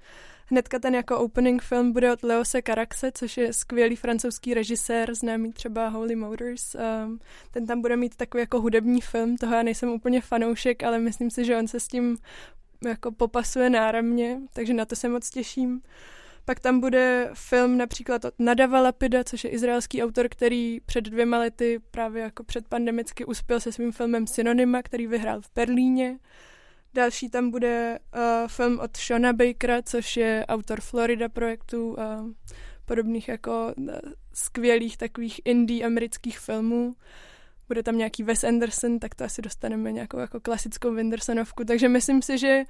Hnedka 0.47 0.79
ten 0.79 0.95
jako 0.95 1.19
opening 1.19 1.63
film 1.63 1.93
bude 1.93 2.13
od 2.13 2.23
Leose 2.23 2.63
Caraxe, 2.63 3.13
což 3.13 3.37
je 3.37 3.53
skvělý 3.53 3.97
francouzský 3.97 4.55
režisér, 4.55 5.15
známý 5.15 5.53
třeba 5.53 5.89
Holy 5.89 6.17
Motors. 6.17 6.75
Um, 6.75 7.21
ten 7.51 7.67
tam 7.67 7.81
bude 7.81 7.97
mít 7.97 8.17
takový 8.17 8.41
jako 8.41 8.61
hudební 8.61 9.01
film, 9.01 9.37
toho 9.37 9.55
já 9.55 9.63
nejsem 9.63 9.89
úplně 9.89 10.21
fanoušek, 10.21 10.83
ale 10.83 10.99
myslím 10.99 11.31
si, 11.31 11.45
že 11.45 11.57
on 11.57 11.69
se 11.69 11.81
s 11.81 11.89
tím 11.89 12.17
jako 12.87 13.13
popasuje 13.13 13.71
náramně, 13.71 14.41
takže 14.53 14.75
na 14.75 14.85
to 14.85 14.97
se 14.97 15.09
moc 15.09 15.31
těším. 15.31 15.83
Pak 16.45 16.61
tam 16.61 16.81
bude 16.81 17.31
film 17.35 17.77
například 17.77 18.25
od 18.25 18.35
Nadava 18.39 18.81
Lapida, 18.81 19.25
což 19.25 19.45
je 19.45 19.51
izraelský 19.51 20.03
autor, 20.03 20.29
který 20.29 20.81
před 20.87 21.01
dvěma 21.01 21.39
lety 21.39 21.81
právě 21.91 22.23
jako 22.23 22.45
předpandemicky 22.45 23.25
uspěl 23.25 23.61
se 23.61 23.73
svým 23.73 23.93
filmem 23.93 24.27
Synonyma, 24.27 24.83
který 24.83 25.07
vyhrál 25.07 25.41
v 25.41 25.51
Berlíně. 25.55 26.19
Další 26.95 27.31
tam 27.31 27.51
bude 27.51 27.99
uh, 28.15 28.21
film 28.49 28.81
od 28.81 28.97
Shona 28.97 29.33
Bakera, 29.33 29.83
což 29.83 30.17
je 30.17 30.47
autor 30.49 30.81
Florida 30.81 31.29
projektu 31.29 32.01
a 32.01 32.25
podobných 32.85 33.29
jako 33.29 33.75
uh, 33.77 33.89
skvělých 34.35 34.97
takových 34.97 35.41
indie 35.45 35.87
amerických 35.87 36.39
filmů. 36.39 36.97
Bude 37.69 37.83
tam 37.83 37.99
nějaký 37.99 38.23
Wes 38.23 38.45
Anderson, 38.45 38.99
tak 38.99 39.15
to 39.15 39.25
asi 39.25 39.43
dostaneme 39.43 39.93
nějakou 39.93 40.19
jako 40.19 40.41
klasickou 40.41 40.95
Wendersonovku. 40.95 41.65
Takže 41.65 41.89
myslím 41.89 42.23
si, 42.23 42.39
že 42.39 42.63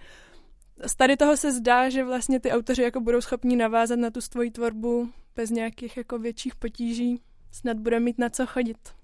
z 0.87 0.97
tady 0.97 1.17
toho 1.17 1.37
se 1.37 1.53
zdá, 1.53 1.89
že 1.89 2.05
vlastně 2.05 2.41
ty 2.41 2.51
autoři 2.51 2.83
jako 2.83 3.01
budou 3.01 3.21
schopni 3.21 3.57
navázat 3.57 3.99
na 3.99 4.11
tu 4.11 4.21
svoji 4.21 4.51
tvorbu 4.51 5.13
bez 5.37 5.51
nějakých 5.51 5.97
jako 5.97 6.19
větších 6.19 6.55
potíží. 6.55 7.23
Snad 7.53 7.79
bude 7.79 8.01
mít 8.01 8.19
na 8.19 8.29
co 8.29 8.47
chodit. 8.47 9.04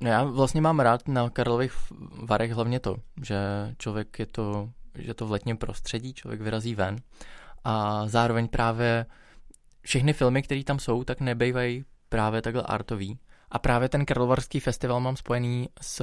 No 0.00 0.10
já 0.10 0.24
vlastně 0.24 0.60
mám 0.60 0.80
rád 0.80 1.08
na 1.08 1.30
Karlových 1.30 1.72
varech 2.22 2.52
hlavně 2.52 2.80
to, 2.80 2.96
že 3.22 3.36
člověk 3.78 4.18
je 4.18 4.26
to, 4.26 4.70
že 4.94 5.14
to 5.14 5.26
v 5.26 5.30
letním 5.30 5.56
prostředí, 5.56 6.14
člověk 6.14 6.40
vyrazí 6.40 6.74
ven 6.74 6.96
a 7.64 8.06
zároveň 8.08 8.48
právě 8.48 9.06
všechny 9.80 10.12
filmy, 10.12 10.42
které 10.42 10.64
tam 10.64 10.78
jsou, 10.78 11.04
tak 11.04 11.20
nebejvají 11.20 11.84
právě 12.08 12.42
takhle 12.42 12.62
artový. 12.62 13.18
A 13.50 13.58
právě 13.58 13.88
ten 13.88 14.06
Karlovarský 14.06 14.60
festival 14.60 15.00
mám 15.00 15.16
spojený 15.16 15.68
s 15.80 16.02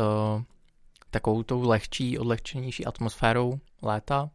takovou 1.12 1.44
tou 1.44 1.62
lehčí, 1.62 2.20
odlehčenější 2.20 2.86
atmosférou 2.86 3.60
léta. 3.82 4.30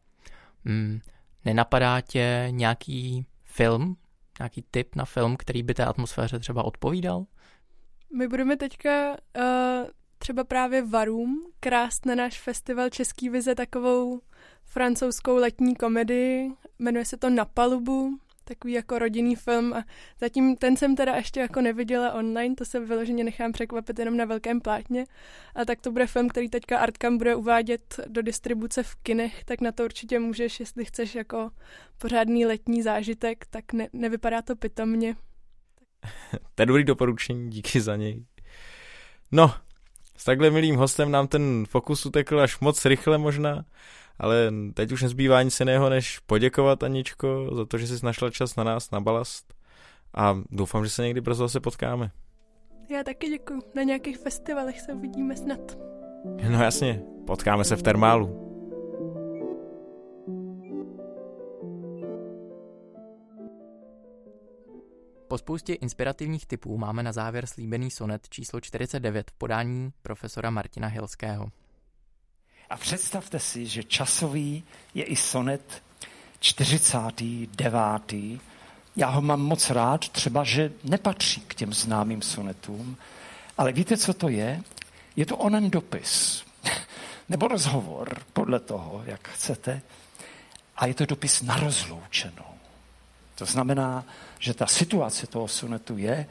Hmm, 0.65 1.01
nenapadá 1.45 2.01
tě 2.01 2.47
nějaký 2.51 3.27
film, 3.45 3.97
nějaký 4.39 4.65
tip 4.71 4.97
na 4.97 5.05
film, 5.05 5.37
který 5.37 5.63
by 5.63 5.75
té 5.75 5.85
atmosféře 5.85 6.39
třeba 6.39 6.63
odpovídal? 6.63 7.25
My 8.15 8.29
budeme 8.29 8.57
teďka 8.57 9.11
uh, 9.11 9.15
třeba 10.19 10.45
právě 10.45 10.83
Varum 10.83 11.47
krást 11.61 12.07
na 12.07 12.15
náš 12.15 12.41
festival 12.41 12.91
Český 12.91 13.29
vize 13.29 13.55
takovou 13.55 14.21
francouzskou 14.65 15.37
letní 15.37 15.77
komedii. 15.77 16.53
Jmenuje 16.79 17.05
se 17.05 17.17
to 17.17 17.31
Na 17.31 17.45
palubu, 17.45 18.19
takový 18.45 18.73
jako 18.73 18.99
rodinný 18.99 19.37
film 19.37 19.75
a 19.75 19.85
zatím 20.21 20.57
ten 20.57 20.77
jsem 20.77 20.97
teda 20.97 21.17
ještě 21.17 21.41
jako 21.41 21.61
neviděla 21.61 22.13
online, 22.13 22.55
to 22.55 22.65
se 22.65 22.81
vyloženě 22.81 23.25
nechám 23.25 23.53
překvapit 23.53 23.99
jenom 23.99 24.17
na 24.17 24.25
velkém 24.25 24.61
plátně. 24.61 25.07
A 25.55 25.65
tak 25.65 25.81
to 25.81 25.93
bude 25.93 26.07
film, 26.07 26.29
který 26.29 26.49
teďka 26.49 26.79
Artkam 26.79 27.19
bude 27.19 27.35
uvádět 27.35 28.01
do 28.07 28.23
distribuce 28.23 28.83
v 28.83 28.95
kinech, 28.95 29.45
tak 29.45 29.61
na 29.61 29.73
to 29.73 29.85
určitě 29.85 30.19
můžeš, 30.19 30.61
jestli 30.61 30.85
chceš 30.85 31.15
jako 31.15 31.51
pořádný 31.99 32.47
letní 32.47 32.83
zážitek, 32.83 33.47
tak 33.51 33.73
ne, 33.73 33.89
nevypadá 33.93 34.43
to 34.43 34.57
pitomně. 34.57 35.17
To 36.55 36.63
je 36.63 36.67
dobrý 36.67 36.85
doporučení, 36.85 37.51
díky 37.51 37.81
za 37.81 37.97
něj. 37.97 38.25
No, 39.33 39.55
s 40.17 40.25
takhle 40.25 40.51
milým 40.51 40.77
hostem 40.77 41.11
nám 41.11 41.29
ten 41.29 41.65
fokus 41.69 42.07
utekl 42.07 42.41
až 42.41 42.61
moc 42.61 42.85
rychle 42.85 43.19
možná, 43.19 43.65
ale 44.19 44.53
teď 44.75 44.93
už 44.93 45.03
nezbývá 45.03 45.43
nic 45.43 45.61
jiného, 45.61 45.91
než 45.91 46.19
poděkovat 46.19 46.83
Aničko 46.83 47.51
za 47.57 47.65
to, 47.65 47.79
že 47.79 47.87
jsi 47.87 48.07
našla 48.07 48.31
čas 48.31 48.57
na 48.57 48.65
nás, 48.65 48.91
na 48.91 49.01
balast 49.01 49.55
a 50.15 50.39
doufám, 50.51 50.85
že 50.85 50.91
se 50.91 51.03
někdy 51.03 51.21
brzo 51.21 51.45
zase 51.45 51.61
potkáme. 51.61 52.11
Já 52.91 53.05
taky 53.05 53.29
děkuji. 53.29 53.63
Na 53.75 53.83
nějakých 53.83 54.19
festivalech 54.19 54.81
se 54.81 54.93
uvidíme 54.93 55.37
snad. 55.37 55.79
No 56.49 56.63
jasně, 56.63 57.03
potkáme 57.27 57.65
se 57.65 57.77
v 57.77 57.83
termálu. 57.83 58.52
Po 65.33 65.39
spoustě 65.39 65.75
inspirativních 65.75 66.47
typů 66.47 66.79
máme 66.79 67.03
na 67.03 67.13
závěr 67.13 67.47
slíbený 67.47 67.91
sonet 67.91 68.29
číslo 68.29 68.61
49 68.61 69.31
v 69.31 69.35
podání 69.35 69.93
profesora 70.03 70.51
Martina 70.51 70.89
Hilského. 70.89 71.49
A 72.71 72.77
představte 72.77 73.39
si, 73.39 73.67
že 73.67 73.83
časový 73.83 74.65
je 74.95 75.05
i 75.05 75.17
sonet 75.17 75.83
49. 76.41 78.15
Já 78.97 79.09
ho 79.09 79.23
mám 79.23 79.41
moc 79.41 79.71
rád, 79.71 80.09
třeba, 80.09 80.45
že 80.45 80.73
nepatří 80.85 81.41
k 81.41 81.55
těm 81.55 81.73
známým 81.73 82.23
sonetům, 82.23 82.97
ale 83.59 83.73
víte, 83.73 83.97
co 83.97 84.15
to 84.15 84.29
je? 84.29 84.63
Je 85.17 85.27
to 85.27 85.37
onen 85.37 85.71
dopis, 85.71 86.45
nebo 87.29 87.49
rozhovor, 87.49 88.23
podle 88.33 88.61
toho, 88.61 89.03
jak 89.07 89.29
chcete. 89.29 89.83
A 90.77 90.87
je 90.87 90.95
to 90.95 91.07
dopis 91.07 91.43
na 91.43 91.57
rozloučenou. 91.57 92.52
To 93.43 93.47
znamená, 93.47 94.05
že 94.39 94.55
ta 94.55 94.67
situace 94.67 95.27
toho 95.27 95.49
sonetu 95.49 95.99
je 95.99 96.27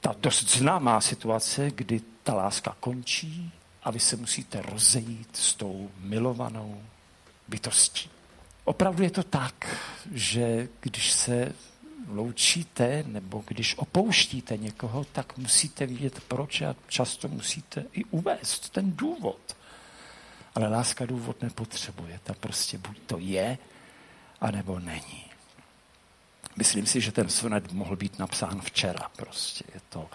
ta 0.00 0.14
dost 0.18 0.50
známá 0.50 1.00
situace, 1.00 1.70
kdy 1.70 2.00
ta 2.22 2.34
láska 2.34 2.76
končí 2.80 3.52
a 3.82 3.90
vy 3.90 4.00
se 4.00 4.16
musíte 4.16 4.62
rozejít 4.62 5.36
s 5.36 5.54
tou 5.54 5.90
milovanou 6.00 6.82
bytostí. 7.48 8.10
Opravdu 8.64 9.02
je 9.02 9.10
to 9.10 9.22
tak, 9.22 9.78
že 10.12 10.68
když 10.80 11.12
se 11.12 11.54
loučíte 12.08 13.04
nebo 13.06 13.44
když 13.46 13.78
opouštíte 13.78 14.56
někoho, 14.56 15.04
tak 15.04 15.38
musíte 15.38 15.86
vidět 15.86 16.20
proč 16.28 16.62
a 16.62 16.74
často 16.88 17.28
musíte 17.28 17.84
i 17.92 18.04
uvést 18.04 18.70
ten 18.70 18.92
důvod. 18.96 19.56
Ale 20.54 20.68
láska 20.68 21.06
důvod 21.06 21.42
nepotřebuje, 21.42 22.20
ta 22.22 22.34
prostě 22.34 22.78
buď 22.78 22.98
to 23.06 23.18
je, 23.18 23.58
anebo 24.40 24.78
není. 24.78 25.27
Myslím 26.58 26.86
si, 26.86 27.00
že 27.00 27.12
ten 27.12 27.28
sonet 27.28 27.72
mohl 27.72 27.96
být 27.96 28.18
napsán 28.18 28.60
včera 28.60 29.10
prostě. 29.16 29.64
Je 29.74 29.80
to 29.88 30.10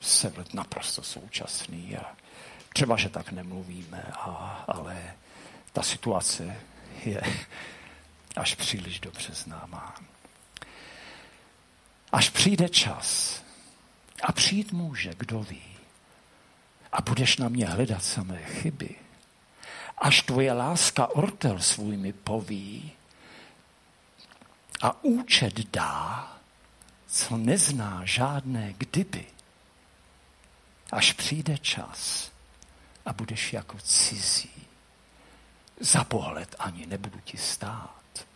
selet 0.00 0.54
naprosto 0.54 1.02
současný 1.02 1.96
a 1.96 2.16
třeba, 2.72 2.96
že 2.96 3.08
tak 3.08 3.32
nemluvíme, 3.32 4.02
a, 4.12 4.64
ale 4.68 5.14
ta 5.72 5.82
situace 5.82 6.56
je 7.04 7.22
až 8.36 8.54
příliš 8.54 9.00
dobře 9.00 9.34
známá. 9.34 9.94
Až 12.12 12.30
přijde 12.30 12.68
čas, 12.68 13.42
a 14.22 14.32
přijít 14.32 14.72
může, 14.72 15.14
kdo 15.16 15.40
ví, 15.40 15.76
a 16.92 17.02
budeš 17.02 17.36
na 17.36 17.48
mě 17.48 17.66
hledat 17.66 18.04
samé 18.04 18.44
chyby, 18.44 18.94
až 19.98 20.22
tvoje 20.22 20.52
láska 20.52 21.06
ortel 21.06 21.58
svůj 21.58 21.96
mi 21.96 22.12
poví, 22.12 22.92
a 24.82 25.04
účet 25.04 25.70
dá, 25.70 26.36
co 27.06 27.36
nezná 27.36 28.00
žádné 28.04 28.72
kdyby, 28.72 29.26
až 30.92 31.12
přijde 31.12 31.58
čas 31.58 32.30
a 33.06 33.12
budeš 33.12 33.52
jako 33.52 33.78
cizí. 33.78 34.50
Za 35.80 36.04
pohled 36.04 36.54
ani 36.58 36.86
nebudu 36.86 37.20
ti 37.24 37.36
stát. 37.36 38.26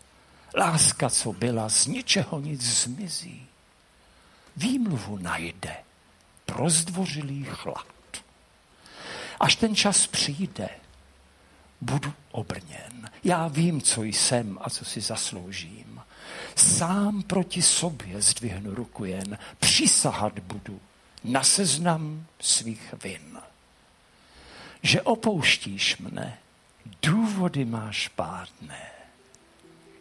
Láska, 0.57 1.11
co 1.11 1.33
byla, 1.33 1.69
z 1.69 1.87
ničeho 1.87 2.41
nic 2.41 2.63
zmizí. 2.63 3.47
Výmluvu 4.57 5.19
najde 5.19 5.77
prozdvořilý 6.47 7.45
chlad. 7.45 7.87
Až 9.41 9.57
ten 9.57 9.75
čas 9.77 10.07
přijde, 10.07 10.69
budu 11.81 12.13
obrněn. 12.31 13.11
Já 13.25 13.49
vím, 13.49 13.83
co 13.83 14.03
jsem 14.03 14.59
a 14.61 14.71
co 14.71 14.85
si 14.85 15.01
zasloužím. 15.01 15.94
Sám 16.57 17.23
proti 17.23 17.63
sobě 17.63 18.23
zdvihnu 18.23 18.75
ruku 18.75 19.05
jen, 19.05 19.39
přisahat 19.61 20.39
budu 20.39 20.81
na 21.25 21.43
seznam 21.43 22.27
svých 22.41 22.95
vin. 23.03 23.39
Že 24.83 25.03
opouštíš 25.03 25.99
mne, 25.99 26.39
důvody 27.03 27.65
máš 27.65 28.09
pádné. 28.09 28.91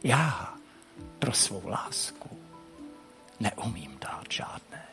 Já 0.04 0.54
pro 1.20 1.34
svou 1.34 1.68
lásku 1.68 2.30
neumím 3.39 3.97
dát 4.01 4.26
žádné. 4.30 4.84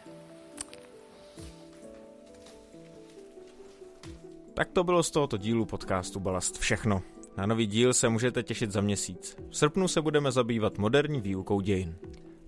Tak 4.55 4.71
to 4.71 4.85
bylo 4.85 5.03
z 5.03 5.11
tohoto 5.11 5.37
dílu 5.37 5.67
podcastu 5.67 6.21
Balast 6.21 6.59
všechno. 6.59 7.03
Na 7.37 7.47
nový 7.47 7.67
díl 7.67 7.95
se 7.95 8.09
můžete 8.09 8.43
těšit 8.43 8.71
za 8.71 8.81
měsíc. 8.81 9.37
V 9.51 9.57
srpnu 9.57 9.89
se 9.89 10.03
budeme 10.03 10.33
zabývat 10.33 10.79
moderní 10.79 11.21
výukou 11.21 11.61
dějin. 11.61 11.97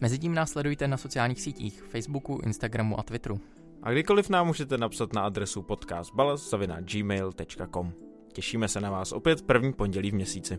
Mezitím 0.00 0.34
nás 0.34 0.50
sledujte 0.50 0.88
na 0.88 0.96
sociálních 0.96 1.40
sítích, 1.40 1.82
Facebooku, 1.82 2.40
Instagramu 2.44 3.00
a 3.00 3.02
Twitteru. 3.02 3.40
A 3.82 3.92
kdykoliv 3.92 4.28
nám 4.28 4.46
můžete 4.46 4.78
napsat 4.78 5.12
na 5.12 5.22
adresu 5.22 5.62
podcastbalast.gmail.com 5.62 7.92
Těšíme 8.32 8.68
se 8.68 8.80
na 8.80 8.90
vás 8.90 9.12
opět 9.12 9.42
první 9.42 9.72
pondělí 9.72 10.10
v 10.10 10.14
měsíci. 10.14 10.58